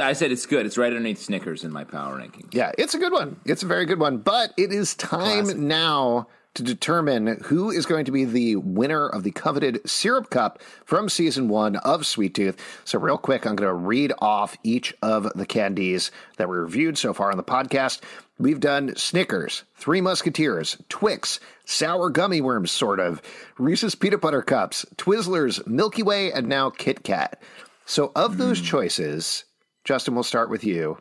I 0.00 0.12
said 0.14 0.32
it's 0.32 0.46
good. 0.46 0.66
It's 0.66 0.76
right 0.76 0.88
underneath 0.88 1.18
Snickers 1.18 1.64
in 1.64 1.72
my 1.72 1.84
power 1.84 2.16
ranking. 2.16 2.48
Yeah, 2.52 2.72
it's 2.76 2.94
a 2.94 2.98
good 2.98 3.12
one. 3.12 3.40
It's 3.44 3.62
a 3.62 3.66
very 3.66 3.86
good 3.86 4.00
one. 4.00 4.18
But 4.18 4.52
it 4.56 4.72
is 4.72 4.94
time 4.96 5.68
now 5.68 6.26
to 6.56 6.62
determine 6.62 7.38
who 7.44 7.70
is 7.70 7.86
going 7.86 8.04
to 8.06 8.12
be 8.12 8.24
the 8.24 8.56
winner 8.56 9.08
of 9.08 9.22
the 9.22 9.30
coveted 9.30 9.80
syrup 9.88 10.30
cup 10.30 10.60
from 10.84 11.08
season 11.08 11.48
one 11.48 11.76
of 11.76 12.06
Sweet 12.06 12.34
Tooth. 12.34 12.56
So, 12.84 12.98
real 12.98 13.18
quick, 13.18 13.46
I'm 13.46 13.56
going 13.56 13.68
to 13.68 13.74
read 13.74 14.12
off 14.18 14.56
each 14.62 14.94
of 15.02 15.30
the 15.34 15.46
candies 15.46 16.10
that 16.38 16.48
we 16.48 16.56
reviewed 16.56 16.98
so 16.98 17.12
far 17.12 17.30
on 17.30 17.36
the 17.36 17.44
podcast. 17.44 18.00
We've 18.38 18.60
done 18.60 18.94
Snickers, 18.96 19.64
Three 19.76 20.00
Musketeers, 20.00 20.76
Twix, 20.88 21.40
Sour 21.64 22.10
Gummy 22.10 22.40
Worms, 22.40 22.70
sort 22.70 23.00
of, 23.00 23.22
Reese's 23.58 23.94
Peanut 23.94 24.20
Butter 24.20 24.42
Cups, 24.42 24.84
Twizzlers, 24.96 25.66
Milky 25.66 26.02
Way, 26.02 26.32
and 26.32 26.48
now 26.48 26.70
Kit 26.70 27.02
Kat. 27.04 27.40
So, 27.84 28.12
of 28.16 28.38
those 28.38 28.60
choices, 28.60 29.44
Justin, 29.84 30.14
we'll 30.14 30.24
start 30.24 30.50
with 30.50 30.64
you. 30.64 30.98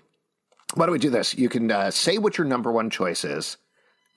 Why 0.76 0.86
don't 0.86 0.94
we 0.94 1.00
do 1.00 1.10
this? 1.10 1.38
You 1.38 1.50
can 1.50 1.72
uh, 1.72 1.92
say 1.92 2.18
what 2.18 2.38
your 2.38 2.46
number 2.46 2.72
one 2.72 2.90
choice 2.90 3.24
is, 3.24 3.58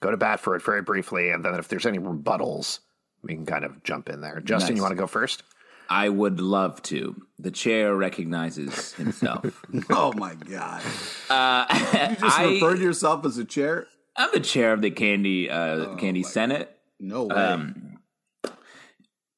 go 0.01 0.11
to 0.11 0.17
bat 0.17 0.41
for 0.41 0.55
it 0.57 0.63
very 0.63 0.83
briefly, 0.83 1.31
and 1.31 1.45
then 1.45 1.55
if 1.55 1.69
there's 1.69 1.87
any 1.87 1.99
rebuttals, 1.99 2.81
we 3.23 3.35
can 3.35 3.47
kind 3.47 3.65
of 3.65 3.83
jump 3.83 4.09
in 4.09 4.21
there. 4.21 4.41
Justin, 4.41 4.77
you 4.77 4.83
want 4.83 4.93
to 4.93 4.97
go 5.01 5.07
first? 5.07 5.43
I 5.91 6.09
would 6.11 6.39
love 6.41 6.83
to. 6.83 7.17
The 7.39 7.51
chair 7.51 7.95
recognizes 7.97 8.93
himself. 8.95 9.65
Oh 9.91 10.13
my 10.13 10.35
god. 10.35 10.83
uh, 11.31 11.65
You 11.71 12.17
just 12.17 12.23
I, 12.39 12.45
referred 12.55 12.77
to 12.77 12.83
yourself 12.83 13.25
as 13.25 13.39
a 13.39 13.45
chair? 13.45 13.87
I'm 14.17 14.29
the 14.33 14.41
chair 14.41 14.73
of 14.73 14.83
the 14.83 14.91
candy 14.91 15.49
uh, 15.49 15.95
candy 15.95 16.23
senate. 16.25 16.77
No 17.01 17.25
way. 17.25 17.35
Um, 17.35 17.99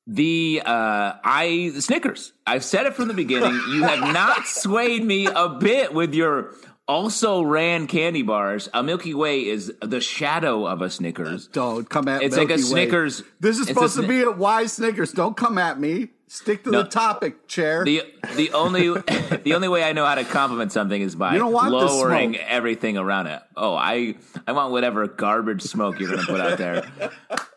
The 0.07 0.63
uh, 0.65 1.13
I 1.23 1.71
the 1.75 1.83
Snickers. 1.83 2.33
I've 2.47 2.65
said 2.65 2.87
it 2.87 2.95
from 2.95 3.07
the 3.09 3.15
beginning. 3.15 3.53
You 3.71 3.83
have 3.85 4.01
not 4.13 4.47
swayed 4.47 5.05
me 5.05 5.27
a 5.27 5.49
bit 5.51 5.95
with 5.95 6.15
your 6.15 6.55
also 6.91 7.43
ran 7.43 7.87
candy 7.87 8.23
bars. 8.23 8.69
A 8.75 8.83
Milky 8.83 9.15
Way 9.15 9.47
is 9.47 9.73
the 9.81 10.01
shadow 10.01 10.67
of 10.67 10.83
a 10.83 10.91
Snickers. 10.91 11.47
Don't 11.47 11.89
come 11.89 12.09
at 12.09 12.23
It's 12.23 12.35
Milky 12.37 12.53
like 12.55 12.61
a 12.61 12.63
Way. 12.63 12.69
Snickers- 12.69 13.23
This 13.39 13.59
is 13.59 13.69
supposed 13.69 13.97
to 13.97 14.07
be 14.07 14.23
a 14.23 14.31
why 14.31 14.67
Snickers. 14.67 15.13
Don't 15.13 15.37
come 15.37 15.57
at 15.59 15.79
me. 15.79 16.09
Stick 16.27 16.63
to 16.65 16.71
No. 16.71 16.83
the 16.83 16.89
topic, 16.89 17.49
chair. 17.49 17.85
The 17.85 18.03
the 18.37 18.53
only 18.53 18.89
the 19.45 19.53
only 19.55 19.67
way 19.69 19.83
I 19.83 19.93
know 19.93 20.05
how 20.07 20.15
to 20.15 20.25
compliment 20.25 20.71
something 20.71 21.01
is 21.03 21.17
by 21.17 21.33
You 21.33 21.39
don't 21.41 21.53
want 21.53 21.71
the 21.71 21.77
lowering 21.79 22.37
everything 22.37 22.97
around 22.97 23.27
it. 23.29 23.41
Oh, 23.57 23.75
I 23.75 24.15
I 24.47 24.53
want 24.53 24.71
whatever 24.71 25.07
garbage 25.09 25.63
smoke 25.63 25.99
you're 25.99 26.11
gonna 26.11 26.23
put 26.27 26.41
out 26.41 26.57
there. 26.59 26.89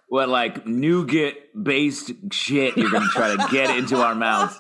What 0.08 0.30
like 0.30 0.66
nougat 0.68 1.36
based 1.64 2.12
shit 2.32 2.76
you're 2.78 2.90
gonna 2.92 3.08
try 3.10 3.36
to 3.36 3.48
get 3.52 3.76
into 3.78 3.98
our 3.98 4.16
mouths. 4.16 4.60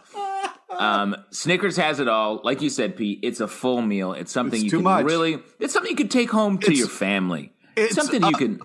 Um, 0.80 1.15
Snickers 1.32 1.78
has 1.78 1.99
it 1.99 2.07
all. 2.07 2.41
Like 2.43 2.61
you 2.61 2.69
said, 2.69 2.95
Pete, 2.95 3.19
it's 3.24 3.39
a 3.39 3.47
full 3.47 3.82
meal. 3.82 4.13
It's 4.13 4.32
something 4.32 4.55
It's 4.57 4.63
you 4.65 4.69
too 4.71 4.78
can 4.78 4.84
much. 4.84 5.05
really. 5.05 5.39
It's 5.59 5.74
something 5.74 5.89
you 5.89 5.95
can 5.97 6.09
take 6.09 6.30
home 6.32 6.57
to 6.59 6.65
It's- 6.67 6.80
your 6.80 6.88
family. 6.88 7.51
it's, 7.76 7.95
something 7.95 8.21
you 8.21 8.28
uh, 8.28 8.32
can. 8.32 8.59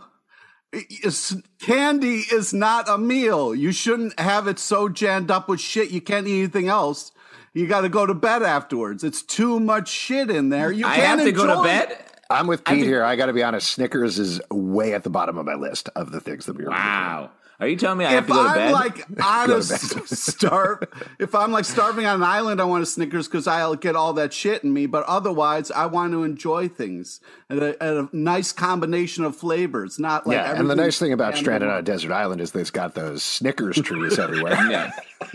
Candy 1.60 2.24
is 2.32 2.52
not 2.52 2.88
a 2.88 2.98
meal. 2.98 3.54
You 3.54 3.72
shouldn't 3.72 4.18
have 4.20 4.46
it 4.48 4.58
so 4.58 4.88
jammed 4.88 5.30
up 5.30 5.48
with 5.48 5.60
shit 5.60 5.90
you 5.90 6.00
can't 6.00 6.26
eat 6.26 6.38
anything 6.38 6.68
else. 6.68 7.12
You 7.54 7.66
got 7.66 7.80
to 7.80 7.88
go 7.88 8.04
to 8.06 8.14
bed 8.14 8.42
afterwards. 8.42 9.02
It's 9.02 9.22
too 9.22 9.58
much 9.58 9.88
shit 9.88 10.30
in 10.30 10.50
there. 10.50 10.70
You 10.70 10.86
I 10.86 10.96
can't 10.96 11.20
have 11.20 11.26
to 11.28 11.32
go 11.32 11.46
to 11.46 11.52
enjoy- 11.52 11.64
bed. 11.64 12.04
I'm 12.30 12.46
with 12.46 12.60
I 12.66 12.72
Pete 12.72 12.80
think- 12.80 12.86
here. 12.88 13.02
I 13.02 13.16
got 13.16 13.26
to 13.26 13.32
be 13.32 13.42
honest. 13.42 13.70
Snickers 13.70 14.18
is 14.18 14.40
way 14.50 14.92
at 14.92 15.02
the 15.02 15.10
bottom 15.10 15.38
of 15.38 15.46
my 15.46 15.54
list 15.54 15.88
of 15.96 16.12
the 16.12 16.20
things 16.20 16.44
that 16.46 16.56
we 16.58 16.64
were. 16.64 16.70
Wow. 16.70 17.30
Are 17.60 17.66
you 17.66 17.74
telling 17.74 17.98
me 17.98 18.04
I 18.04 18.12
have 18.12 18.26
to 18.28 18.32
go 18.32 18.42
to 18.44 18.48
I'm 18.48 18.54
bed? 18.54 18.72
like 18.72 19.04
on 19.20 19.50
a 19.50 19.62
starve, 19.62 20.84
if 21.18 21.34
I'm 21.34 21.50
like 21.50 21.64
starving 21.64 22.06
on 22.06 22.16
an 22.16 22.22
island, 22.22 22.60
I 22.60 22.64
want 22.64 22.84
a 22.84 22.86
Snickers 22.86 23.26
because 23.26 23.48
I'll 23.48 23.74
get 23.74 23.96
all 23.96 24.12
that 24.12 24.32
shit 24.32 24.62
in 24.62 24.72
me. 24.72 24.86
But 24.86 25.04
otherwise, 25.06 25.72
I 25.72 25.86
want 25.86 26.12
to 26.12 26.22
enjoy 26.22 26.68
things 26.68 27.20
and 27.50 27.60
a, 27.60 28.08
nice 28.12 28.52
combination 28.52 29.24
of 29.24 29.34
flavors. 29.34 29.98
Not 29.98 30.24
like 30.24 30.36
yeah, 30.36 30.54
and 30.54 30.70
the 30.70 30.76
nice 30.76 31.00
thing 31.00 31.12
about 31.12 31.36
Stranded 31.36 31.68
on 31.68 31.78
a 31.78 31.82
Desert 31.82 32.12
Island 32.12 32.40
is 32.40 32.52
they've 32.52 32.72
got 32.72 32.94
those 32.94 33.24
Snickers 33.24 33.76
trees 33.82 34.18
everywhere. 34.20 34.54
yeah. 34.70 34.92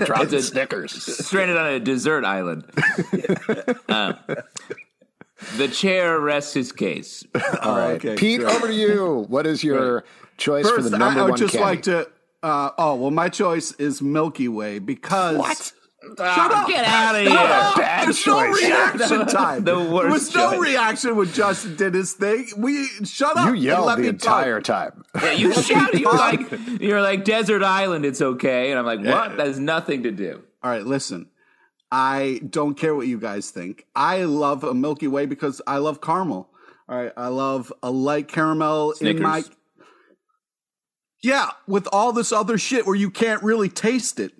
It's 0.00 0.32
a- 0.32 0.42
Snickers. 0.42 0.92
stranded 1.26 1.56
on 1.58 1.66
a 1.66 1.78
desert 1.80 2.24
island. 2.24 2.64
Uh, 3.88 4.14
the 5.56 5.68
chair 5.68 6.18
rests 6.20 6.54
his 6.54 6.72
case. 6.72 7.24
All 7.62 7.76
right, 7.76 7.92
okay, 7.96 8.16
Pete, 8.16 8.40
great. 8.40 8.54
over 8.54 8.68
to 8.68 8.72
you. 8.74 9.26
What 9.28 9.46
is 9.46 9.62
your 9.62 10.04
choice 10.38 10.66
for 10.68 10.76
First, 10.76 10.90
the 10.90 10.96
I, 10.96 10.98
number 11.00 11.20
I 11.20 11.22
would 11.24 11.30
one 11.32 11.38
just 11.38 11.52
candy? 11.54 11.64
like 11.66 11.82
to. 11.82 12.08
Uh, 12.42 12.70
oh 12.78 12.94
well, 12.94 13.10
my 13.10 13.28
choice 13.28 13.72
is 13.72 14.00
Milky 14.00 14.48
Way 14.48 14.78
because 14.78 15.36
What? 15.36 15.72
Shut 16.16 16.20
up. 16.52 16.68
Get 16.68 16.84
out 16.86 17.16
of 17.16 17.26
Shut 17.26 17.32
here. 17.48 17.56
up. 17.58 17.76
Bad 17.76 18.06
There's 18.06 18.26
no 18.26 18.46
choice. 18.52 18.62
reaction 18.62 19.26
time. 19.26 19.64
The 19.64 19.74
there 19.74 20.08
was 20.10 20.32
no 20.34 20.50
choice. 20.52 20.60
reaction 20.60 21.16
when 21.16 21.26
Justin 21.32 21.74
did 21.76 21.94
his 21.94 22.12
thing. 22.12 22.46
We 22.56 22.86
shut 23.04 23.36
up. 23.36 23.46
You 23.48 23.52
and 23.54 23.62
yelled 23.62 23.98
the 23.98 24.08
entire 24.08 24.60
talk. 24.60 24.94
time. 24.94 25.04
Yeah, 25.22 25.32
you 25.32 25.48
Let 25.50 25.64
shouted. 25.64 26.00
You're 26.00 26.12
like, 26.14 26.40
you're 26.80 27.02
like 27.02 27.24
desert 27.24 27.64
island. 27.64 28.04
It's 28.06 28.22
okay. 28.22 28.70
And 28.70 28.78
I'm 28.78 28.86
like, 28.86 29.00
what? 29.00 29.36
That 29.36 29.48
has 29.48 29.58
nothing 29.58 30.04
to 30.04 30.12
do. 30.12 30.40
All 30.62 30.70
right, 30.70 30.86
listen. 30.86 31.28
I 31.90 32.40
don't 32.48 32.74
care 32.76 32.94
what 32.94 33.06
you 33.08 33.18
guys 33.18 33.50
think. 33.50 33.84
I 33.96 34.22
love 34.22 34.62
a 34.62 34.74
Milky 34.74 35.08
Way 35.08 35.26
because 35.26 35.60
I 35.66 35.78
love 35.78 36.00
caramel. 36.00 36.48
All 36.88 36.96
right, 37.02 37.12
I 37.16 37.26
love 37.28 37.72
a 37.82 37.90
light 37.90 38.28
caramel 38.28 38.92
in 39.00 39.20
my. 39.20 39.42
Yeah, 41.20 41.50
with 41.66 41.88
all 41.92 42.12
this 42.12 42.32
other 42.32 42.58
shit 42.58 42.86
where 42.86 42.96
you 42.96 43.10
can't 43.10 43.42
really 43.42 43.68
taste 43.68 44.20
it. 44.20 44.32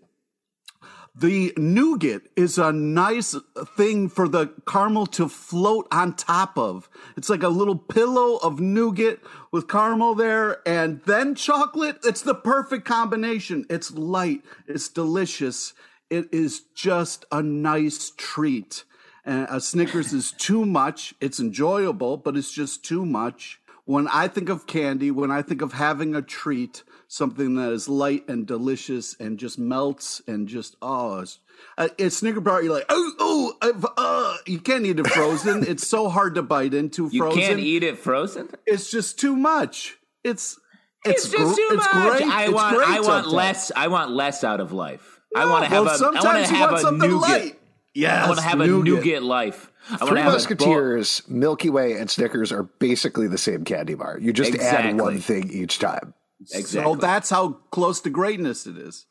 The 1.15 1.53
nougat 1.57 2.23
is 2.37 2.59
a 2.59 2.71
nice 2.71 3.35
thing 3.77 4.09
for 4.09 4.29
the 4.29 4.53
caramel 4.69 5.07
to 5.07 5.29
float 5.29 5.89
on 5.91 6.15
top 6.15 6.57
of. 6.57 6.89
It's 7.17 7.29
like 7.29 7.43
a 7.43 7.49
little 7.49 7.75
pillow 7.75 8.37
of 8.37 8.61
nougat 8.61 9.19
with 9.51 9.67
caramel 9.67 10.15
there 10.15 10.63
and 10.65 11.01
then 11.07 11.35
chocolate. 11.35 11.99
It's 12.05 12.23
the 12.23 12.37
perfect 12.37 12.85
combination. 12.85 13.67
It's 13.69 13.91
light, 13.91 14.43
it's 14.69 14.89
delicious. 14.89 15.75
It 16.09 16.29
is 16.31 16.61
just 16.77 17.25
a 17.33 17.43
nice 17.43 18.13
treat. 18.17 18.85
And 19.25 19.49
a 19.51 19.61
Snickers 19.61 20.13
is 20.13 20.31
too 20.31 20.65
much. 20.65 21.15
It's 21.21 21.41
enjoyable, 21.41 22.17
but 22.17 22.37
it's 22.37 22.53
just 22.53 22.85
too 22.85 23.05
much. 23.05 23.61
When 23.89 24.07
I 24.09 24.29
think 24.29 24.51
of 24.51 24.67
candy, 24.67 25.11
when 25.11 25.31
I 25.31 25.41
think 25.41 25.63
of 25.63 25.73
having 25.73 26.15
a 26.15 26.21
treat, 26.21 26.83
something 27.09 27.55
that 27.55 27.73
is 27.73 27.89
light 27.89 28.29
and 28.29 28.47
delicious 28.47 29.17
and 29.19 29.39
just 29.39 29.59
melts 29.59 30.21
and 30.29 30.47
just 30.47 30.77
oh, 30.83 31.21
it's, 31.21 31.39
uh, 31.79 31.89
it's 31.97 32.19
Snicker 32.19 32.43
bar. 32.43 32.63
You're 32.63 32.75
like 32.75 32.85
oh 32.91 33.13
oh, 33.19 33.53
I've, 33.63 33.87
uh, 33.97 34.37
you 34.47 34.59
can't 34.61 34.85
eat 34.85 34.99
it 35.01 35.07
frozen. 35.07 35.65
it's 35.67 35.89
so 35.89 36.11
hard 36.11 36.35
to 36.35 36.43
bite 36.43 36.75
into 36.75 37.09
Frozen. 37.09 37.39
You 37.41 37.47
can't 37.47 37.61
eat 37.61 37.83
it 37.83 37.97
frozen. 37.97 38.51
It's 38.67 38.91
just 38.91 39.19
too 39.19 39.35
much. 39.35 39.97
It's 40.23 40.59
It's, 41.07 41.25
it's, 41.25 41.33
just 41.35 41.57
gr- 41.57 41.63
too 41.63 41.69
it's 41.73 41.95
much. 41.95 42.19
great. 42.19 42.31
I 42.31 42.45
It's 42.45 42.53
want. 42.53 42.77
I 42.77 43.01
want 43.01 43.29
less. 43.29 43.73
I 43.75 43.89
want 43.89 44.11
less 44.11 44.45
out 44.45 44.61
of 44.61 44.71
life. 44.73 45.19
I 45.35 45.47
want 45.47 45.65
to 45.65 45.71
have 45.71 45.85
well, 45.87 45.93
a. 45.93 45.95
I 45.95 45.99
sometimes 45.99 46.25
want 46.25 46.47
to 46.47 46.55
have 46.55 46.71
want 46.73 46.85
a 46.85 47.09
nougat. 47.09 47.21
light. 47.31 47.59
Yes, 47.99 48.25
I 48.25 48.29
want 48.29 48.39
to 48.39 48.45
have 48.47 48.61
a 48.61 48.67
nougat 48.67 49.23
life. 49.25 49.73
I 49.89 49.93
want 49.93 50.09
Three 50.09 50.19
to 50.19 50.23
have 50.23 50.33
Musketeers, 50.33 51.23
Milky 51.27 51.69
Way, 51.69 51.95
and 51.95 52.09
Snickers 52.09 52.53
are 52.53 52.63
basically 52.63 53.27
the 53.27 53.39
same 53.39 53.65
candy 53.65 53.95
bar. 53.95 54.19
You 54.21 54.33
just 54.33 54.55
add 54.55 55.01
one 55.01 55.19
thing 55.19 55.51
each 55.51 55.81
time. 55.81 56.15
Exactly. 56.41 56.83
So 56.83 56.95
that's 56.95 57.29
how 57.31 57.59
close 57.73 58.01
to 58.03 58.11
greatness 58.11 58.67
it 58.67 58.77
is. 58.77 59.07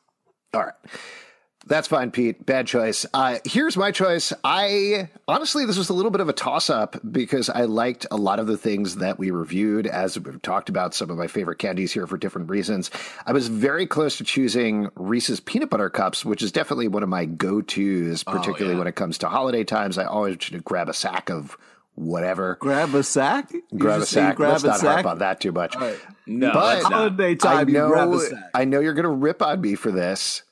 All 0.54 0.62
right. 0.62 0.74
That's 1.66 1.86
fine, 1.88 2.10
Pete. 2.12 2.46
Bad 2.46 2.66
choice. 2.66 3.04
Uh, 3.12 3.38
here's 3.44 3.76
my 3.76 3.90
choice. 3.90 4.32
I 4.42 5.10
honestly, 5.26 5.66
this 5.66 5.76
was 5.76 5.90
a 5.90 5.92
little 5.92 6.10
bit 6.10 6.22
of 6.22 6.28
a 6.28 6.32
toss 6.32 6.70
up 6.70 6.96
because 7.12 7.50
I 7.50 7.62
liked 7.64 8.06
a 8.10 8.16
lot 8.16 8.38
of 8.38 8.46
the 8.46 8.56
things 8.56 8.96
that 8.96 9.18
we 9.18 9.30
reviewed 9.30 9.86
as 9.86 10.18
we've 10.18 10.40
talked 10.40 10.70
about 10.70 10.94
some 10.94 11.10
of 11.10 11.18
my 11.18 11.26
favorite 11.26 11.58
candies 11.58 11.92
here 11.92 12.06
for 12.06 12.16
different 12.16 12.48
reasons. 12.48 12.90
I 13.26 13.32
was 13.32 13.48
very 13.48 13.86
close 13.86 14.16
to 14.16 14.24
choosing 14.24 14.88
Reese's 14.94 15.40
peanut 15.40 15.68
butter 15.68 15.90
cups, 15.90 16.24
which 16.24 16.42
is 16.42 16.52
definitely 16.52 16.88
one 16.88 17.02
of 17.02 17.10
my 17.10 17.26
go 17.26 17.60
tos, 17.60 18.24
particularly 18.24 18.78
when 18.78 18.86
it 18.86 18.94
comes 18.94 19.18
to 19.18 19.28
holiday 19.28 19.64
times. 19.64 19.98
I 19.98 20.04
always 20.04 20.36
should 20.40 20.64
grab 20.64 20.88
a 20.88 20.94
sack 20.94 21.28
of 21.28 21.58
whatever. 21.96 22.56
Grab 22.60 22.94
a 22.94 23.02
sack. 23.02 23.52
Grab 23.76 24.00
a 24.00 24.06
sack. 24.06 24.36
grab 24.36 24.52
Let's 24.52 24.64
a 24.64 24.68
not 24.68 24.80
sack. 24.80 24.94
harp 24.94 25.06
on 25.06 25.18
that 25.18 25.40
too 25.40 25.52
much. 25.52 25.74
no, 26.26 26.52
But- 26.52 26.64
let's. 26.78 26.84
Holiday 26.86 27.32
I 27.32 27.34
time, 27.34 27.68
you 27.68 27.74
grab 27.88 28.08
a 28.08 28.12
know, 28.12 28.18
sack. 28.20 28.44
I 28.54 28.64
know 28.64 28.80
you're 28.80 28.94
going 28.94 29.02
to 29.02 29.10
rip 29.10 29.42
on 29.42 29.60
me 29.60 29.74
for 29.74 29.90
this. 29.90 30.44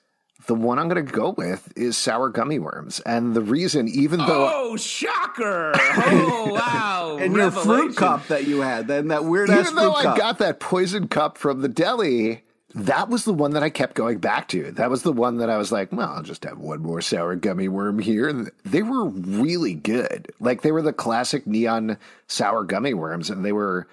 The 0.46 0.54
one 0.54 0.78
I'm 0.78 0.88
going 0.88 1.04
to 1.04 1.12
go 1.12 1.30
with 1.30 1.72
is 1.76 1.96
sour 1.96 2.28
gummy 2.28 2.58
worms, 2.60 3.00
and 3.00 3.34
the 3.34 3.40
reason, 3.42 3.88
even 3.88 4.20
though 4.20 4.50
Oh, 4.52 4.76
shocker! 4.76 5.72
Oh, 5.74 6.48
wow! 6.52 7.16
and 7.20 7.34
your 7.34 7.50
fruit 7.50 7.96
cup 7.96 8.28
that 8.28 8.46
you 8.46 8.60
had, 8.60 8.86
then 8.86 9.08
that 9.08 9.24
weird 9.24 9.50
ass 9.50 9.60
even 9.66 9.74
though 9.74 9.94
I 9.94 10.02
cup. 10.04 10.16
got 10.18 10.38
that 10.38 10.60
poison 10.60 11.08
cup 11.08 11.36
from 11.36 11.62
the 11.62 11.68
deli, 11.68 12.44
that 12.76 13.08
was 13.08 13.24
the 13.24 13.32
one 13.32 13.52
that 13.52 13.62
I 13.64 13.70
kept 13.70 13.94
going 13.96 14.18
back 14.18 14.46
to. 14.48 14.70
That 14.72 14.88
was 14.90 15.02
the 15.02 15.12
one 15.12 15.38
that 15.38 15.50
I 15.50 15.56
was 15.58 15.72
like, 15.72 15.90
well, 15.92 16.10
I'll 16.12 16.22
just 16.22 16.44
have 16.44 16.58
one 16.58 16.80
more 16.82 17.00
sour 17.00 17.34
gummy 17.34 17.66
worm 17.68 17.98
here. 17.98 18.28
And 18.28 18.50
they 18.64 18.82
were 18.82 19.06
really 19.06 19.74
good. 19.74 20.30
Like 20.38 20.62
they 20.62 20.70
were 20.72 20.82
the 20.82 20.92
classic 20.92 21.46
neon 21.46 21.96
sour 22.28 22.62
gummy 22.62 22.94
worms, 22.94 23.30
and 23.30 23.44
they 23.44 23.52
were 23.52 23.88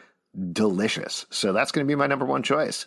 delicious. 0.52 1.26
So 1.32 1.52
that's 1.54 1.72
going 1.72 1.86
to 1.88 1.92
be 1.92 1.96
my 1.96 2.08
number 2.08 2.26
one 2.26 2.44
choice. 2.44 2.86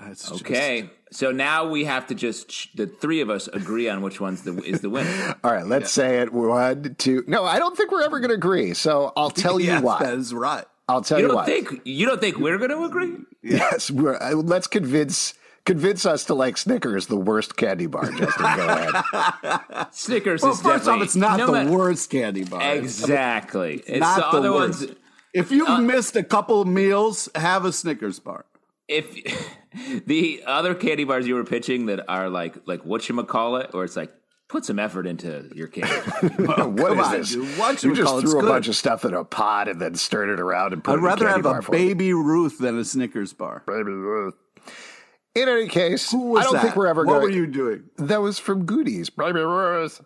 That's 0.00 0.28
just- 0.28 0.42
Okay, 0.42 0.90
so 1.14 1.30
now 1.30 1.68
we 1.68 1.84
have 1.84 2.06
to 2.08 2.14
just 2.14 2.76
the 2.76 2.86
three 2.86 3.20
of 3.20 3.30
us 3.30 3.48
agree 3.48 3.88
on 3.88 4.02
which 4.02 4.20
one's 4.20 4.42
the 4.42 4.56
is 4.62 4.80
the 4.80 4.90
winner. 4.90 5.36
All 5.44 5.52
right, 5.52 5.66
let's 5.66 5.90
say 5.92 6.18
it. 6.20 6.32
One, 6.32 6.94
two. 6.98 7.24
No, 7.26 7.44
I 7.44 7.58
don't 7.58 7.76
think 7.76 7.90
we're 7.92 8.02
ever 8.04 8.18
going 8.20 8.30
to 8.30 8.34
agree. 8.34 8.74
So 8.74 9.12
I'll 9.16 9.30
tell 9.44 9.60
you 9.60 9.66
Yes, 9.66 9.82
why. 9.82 10.00
that 10.02 10.14
is 10.14 10.34
right. 10.34 10.64
I'll 10.88 11.00
tell 11.02 11.18
You 11.18 11.24
you, 11.24 11.28
don't 11.28 11.36
why. 11.36 11.46
think 11.46 11.80
you 11.84 12.06
don't 12.06 12.20
think 12.20 12.36
we're 12.38 12.58
going 12.58 12.70
to 12.70 12.84
agree? 12.84 13.16
yes, 13.42 13.90
we're, 13.90 14.16
uh, 14.16 14.32
let's 14.34 14.66
convince 14.66 15.34
convince 15.64 16.04
us 16.04 16.24
to 16.26 16.34
like 16.34 16.58
Snickers 16.58 17.06
the 17.06 17.16
worst 17.16 17.56
candy 17.56 17.86
bar. 17.86 18.10
Justin, 18.12 18.44
go 18.56 18.66
ahead. 18.68 19.86
Snickers 19.92 20.42
Well, 20.42 20.52
is 20.52 20.60
first 20.60 20.86
off, 20.88 21.00
it's 21.02 21.16
not 21.16 21.38
no 21.38 21.46
the 21.46 21.52
matter- 21.52 21.70
worst 21.70 22.10
candy 22.10 22.44
bar. 22.44 22.74
Exactly. 22.74 23.82
It's, 23.86 24.00
not 24.00 24.16
the 24.32 24.40
the 24.40 24.48
other 24.48 24.52
worst. 24.52 24.80
ones. 24.88 24.96
If 25.32 25.50
you've 25.50 25.80
missed 25.80 26.16
a 26.16 26.22
couple 26.22 26.64
meals, 26.64 27.28
have 27.34 27.64
a 27.64 27.72
Snickers 27.72 28.18
bar. 28.20 28.44
If 28.88 29.14
the 30.06 30.42
other 30.46 30.74
candy 30.74 31.04
bars 31.04 31.26
you 31.26 31.34
were 31.34 31.44
pitching 31.44 31.86
that 31.86 32.04
are 32.08 32.28
like 32.28 32.56
like 32.66 32.84
what 32.84 33.08
you 33.08 33.22
call 33.24 33.56
it, 33.56 33.70
or 33.74 33.84
it's 33.84 33.96
like 33.96 34.12
put 34.48 34.64
some 34.64 34.78
effort 34.78 35.06
into 35.06 35.50
your 35.54 35.68
candy. 35.68 35.92
what 36.44 36.58
oh, 36.60 36.72
come 36.74 36.98
is 37.00 37.06
on, 37.06 37.12
this? 37.12 37.30
dude. 37.32 37.46
Whatchamacallit, 37.58 37.82
You 37.84 37.94
just 37.94 38.20
threw 38.20 38.38
a 38.38 38.42
good. 38.42 38.48
bunch 38.48 38.68
of 38.68 38.76
stuff 38.76 39.04
in 39.04 39.14
a 39.14 39.24
pot 39.24 39.68
and 39.68 39.80
then 39.80 39.94
stirred 39.94 40.28
it 40.28 40.40
around 40.40 40.72
and 40.72 40.84
put 40.84 40.92
I'd 40.92 40.94
it 40.94 40.98
in 40.98 41.04
rather 41.04 41.26
candy 41.26 41.48
have 41.48 41.58
a 41.58 41.62
form. 41.62 41.78
Baby 41.78 42.12
Ruth 42.12 42.58
than 42.58 42.78
a 42.78 42.84
Snickers 42.84 43.32
bar. 43.32 43.62
Baby 43.66 43.92
Ruth. 43.92 44.34
In 45.34 45.48
any 45.48 45.66
case, 45.66 46.12
Who 46.12 46.30
was 46.30 46.42
I 46.42 46.44
don't 46.44 46.52
that? 46.54 46.62
think 46.62 46.76
we're 46.76 46.86
ever 46.86 47.04
What 47.04 47.14
going. 47.14 47.22
What 47.22 47.30
were 47.30 47.36
you 47.36 47.46
doing? 47.48 47.84
That 47.96 48.20
was 48.20 48.38
from 48.38 48.66
Goonies. 48.66 49.10
Baby 49.10 49.40
Ruth. 49.40 50.00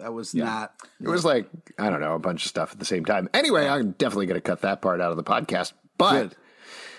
That 0.00 0.12
was 0.12 0.34
not. 0.34 0.74
It 1.00 1.06
was 1.06 1.24
like 1.24 1.48
I 1.78 1.88
don't 1.90 2.00
know 2.00 2.14
a 2.14 2.18
bunch 2.18 2.44
of 2.44 2.48
stuff 2.48 2.72
at 2.72 2.78
the 2.80 2.84
same 2.84 3.04
time. 3.04 3.28
Anyway, 3.32 3.68
I'm 3.68 3.92
definitely 3.92 4.26
going 4.26 4.40
to 4.40 4.44
cut 4.44 4.62
that 4.62 4.82
part 4.82 5.00
out 5.00 5.12
of 5.12 5.16
the 5.16 5.22
podcast. 5.22 5.74
But 5.98 6.12
Good. 6.22 6.36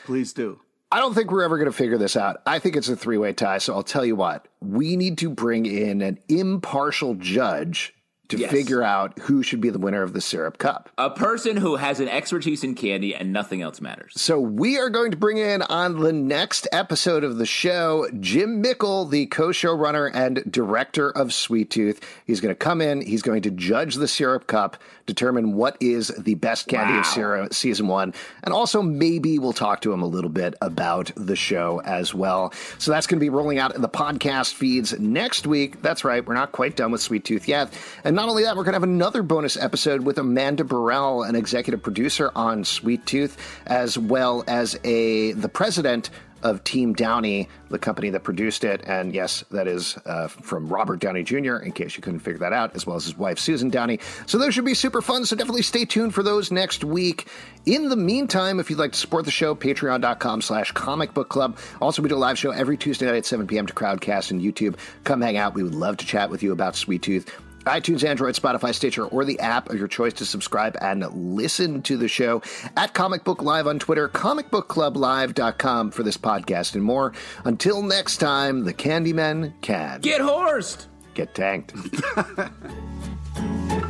Please 0.06 0.32
do. 0.32 0.60
I 0.94 1.00
don't 1.00 1.16
think 1.16 1.32
we're 1.32 1.42
ever 1.42 1.58
going 1.58 1.72
to 1.72 1.76
figure 1.76 1.98
this 1.98 2.16
out. 2.16 2.44
I 2.46 2.60
think 2.60 2.76
it's 2.76 2.88
a 2.88 2.96
three 2.96 3.18
way 3.18 3.34
tie. 3.34 3.58
So 3.58 3.74
I'll 3.74 3.82
tell 3.82 4.06
you 4.06 4.16
what, 4.16 4.48
we 4.62 4.96
need 4.96 5.18
to 5.18 5.30
bring 5.32 5.66
in 5.66 6.04
an 6.04 6.20
impartial 6.30 7.16
judge 7.16 7.93
to 8.30 8.38
Yes. 8.38 8.52
figure 8.52 8.82
out 8.82 9.18
who 9.20 9.44
should 9.44 9.60
be 9.62 9.70
the 9.70 9.78
winner 9.78 10.02
of 10.02 10.14
the 10.14 10.22
syrup 10.22 10.58
cup. 10.58 10.90
A 10.98 11.10
person 11.10 11.58
who 11.58 11.76
has 11.76 12.00
an 12.00 12.08
expertise 12.08 12.64
in 12.64 12.74
candy 12.74 13.14
and 13.14 13.34
nothing 13.34 13.62
else 13.62 13.82
matters. 13.82 14.14
So 14.16 14.40
we 14.40 14.78
are 14.80 14.90
going 14.90 15.12
to 15.12 15.18
bring 15.18 15.38
in 15.38 15.62
on 15.64 16.00
the 16.00 16.14
next 16.14 16.68
episode 16.72 17.24
of 17.24 17.38
the 17.38 17.46
show 17.46 18.08
Jim 18.20 18.62
Mickle, 18.62 19.06
the 19.06 19.26
co-showrunner 19.28 20.10
and 20.14 20.42
director 20.50 21.10
of 21.12 21.34
Sweet 21.34 21.70
Tooth. 21.70 22.00
He's 22.26 22.40
going 22.42 22.52
to 22.54 22.58
come 22.58 22.82
in. 22.82 23.02
He's 23.02 23.22
going 23.22 23.42
to 23.44 23.52
judge 23.52 23.96
the 23.96 24.08
syrup 24.08 24.48
cup, 24.48 24.78
determine 25.06 25.54
what 25.54 25.76
is 25.82 26.08
the 26.18 26.36
best 26.36 26.68
candy 26.68 26.98
of 26.98 27.06
syrup 27.06 27.54
season 27.54 27.88
one, 27.88 28.14
and 28.44 28.54
also 28.54 28.82
maybe 28.82 29.38
we'll 29.38 29.54
talk 29.54 29.82
to 29.82 29.92
him 29.92 30.02
a 30.02 30.08
little 30.08 30.30
bit 30.30 30.56
about 30.62 31.12
the 31.16 31.36
show 31.36 31.82
as 31.86 32.14
well. 32.14 32.54
So 32.80 32.90
that's 32.92 33.06
going 33.06 33.20
to 33.20 33.24
be 33.24 33.30
rolling 33.30 33.60
out 33.60 33.76
in 33.76 33.82
the 33.82 33.90
podcast 33.90 34.54
feeds 34.54 34.98
next 34.98 35.46
week. 35.46 35.82
That's 35.82 36.04
right, 36.06 36.26
we're 36.26 36.34
not 36.34 36.52
quite 36.54 36.76
done 36.78 36.92
with 36.92 37.02
Sweet 37.02 37.26
Tooth 37.26 37.48
yet. 37.48 37.72
And 38.04 38.13
not 38.14 38.30
only 38.30 38.44
that, 38.44 38.56
we're 38.56 38.64
going 38.64 38.74
to 38.74 38.80
have 38.80 38.84
another 38.84 39.24
bonus 39.24 39.58
episode 39.58 40.06
with 40.06 40.18
Amanda 40.18 40.64
Burrell, 40.64 41.24
an 41.24 41.36
executive 41.36 41.82
producer 41.82 42.32
on 42.36 42.64
Sweet 42.64 43.06
Tooth, 43.06 43.38
as 43.66 43.98
well 43.98 44.44
as 44.48 44.80
a 44.84 45.32
the 45.34 45.50
president 45.50 46.10
of 46.44 46.64
Team 46.64 46.94
Downey, 46.94 47.48
the 47.70 47.80
company 47.80 48.10
that 48.12 48.24
produced 48.24 48.64
it. 48.64 48.82
And 48.86 49.14
yes, 49.14 49.44
that 49.52 49.68
is 49.68 49.98
uh, 50.06 50.28
from 50.28 50.68
Robert 50.68 51.00
Downey 51.00 51.24
Jr., 51.24 51.56
in 51.56 51.72
case 51.72 51.96
you 51.96 52.04
couldn't 52.04 52.20
figure 52.20 52.40
that 52.40 52.54
out, 52.54 52.76
as 52.76 52.86
well 52.86 52.98
as 52.98 53.06
his 53.06 53.18
wife, 53.18 53.40
Susan 53.40 53.70
Downey. 53.70 54.00
So 54.28 54.38
those 54.38 54.54
should 54.54 54.66
be 54.66 54.74
super 54.74 55.02
fun. 55.02 55.26
So 55.26 55.36
definitely 55.36 55.62
stay 55.62 55.86
tuned 55.86 56.14
for 56.14 56.22
those 56.22 56.52
next 56.52 56.84
week. 56.84 57.28
In 57.66 57.88
the 57.88 57.96
meantime, 57.96 58.60
if 58.60 58.70
you'd 58.70 58.80
like 58.80 58.92
to 58.92 59.00
support 59.00 59.26
the 59.26 59.32
show, 59.32 59.56
patreon.com 59.56 60.42
slash 60.42 60.74
comic 60.74 61.14
book 61.14 61.30
club. 61.30 61.58
Also, 61.82 62.02
we 62.02 62.10
do 62.10 62.16
a 62.16 62.18
live 62.18 62.38
show 62.38 62.52
every 62.52 62.76
Tuesday 62.78 63.06
night 63.06 63.16
at 63.16 63.26
7 63.26 63.48
p.m. 63.48 63.66
to 63.66 63.74
Crowdcast 63.74 64.32
and 64.32 64.42
YouTube. 64.42 64.76
Come 65.06 65.22
hang 65.22 65.38
out. 65.38 65.54
We 65.54 65.64
would 65.64 65.76
love 65.76 65.98
to 65.98 66.06
chat 66.06 66.30
with 66.30 66.44
you 66.44 66.52
about 66.52 66.76
Sweet 66.76 67.02
Tooth 67.02 67.34
iTunes, 67.66 68.04
Android, 68.04 68.36
Spotify, 68.36 68.74
Stitcher, 68.74 69.06
or 69.06 69.26
the 69.26 69.40
app 69.40 69.70
of 69.70 69.78
your 69.78 69.88
choice 69.88 70.14
to 70.14 70.26
subscribe 70.26 70.76
and 70.82 71.06
listen 71.14 71.82
to 71.84 71.98
the 71.98 72.08
show 72.08 72.42
at 72.78 72.94
Comic 72.94 73.24
Book 73.24 73.42
Live 73.42 73.68
on 73.68 73.80
Twitter, 73.80 74.10
comicbookclublive.com 74.10 75.92
for 75.92 76.04
this 76.04 76.18
podcast 76.18 76.76
and 76.76 76.84
more. 76.84 77.14
Until 77.46 77.82
next 77.82 78.18
time, 78.18 78.64
the 78.64 78.74
Candyman 78.74 79.54
can 79.62 80.02
Get 80.02 80.22
horsed! 80.22 80.88
get 81.14 81.36
tanked. 81.36 81.74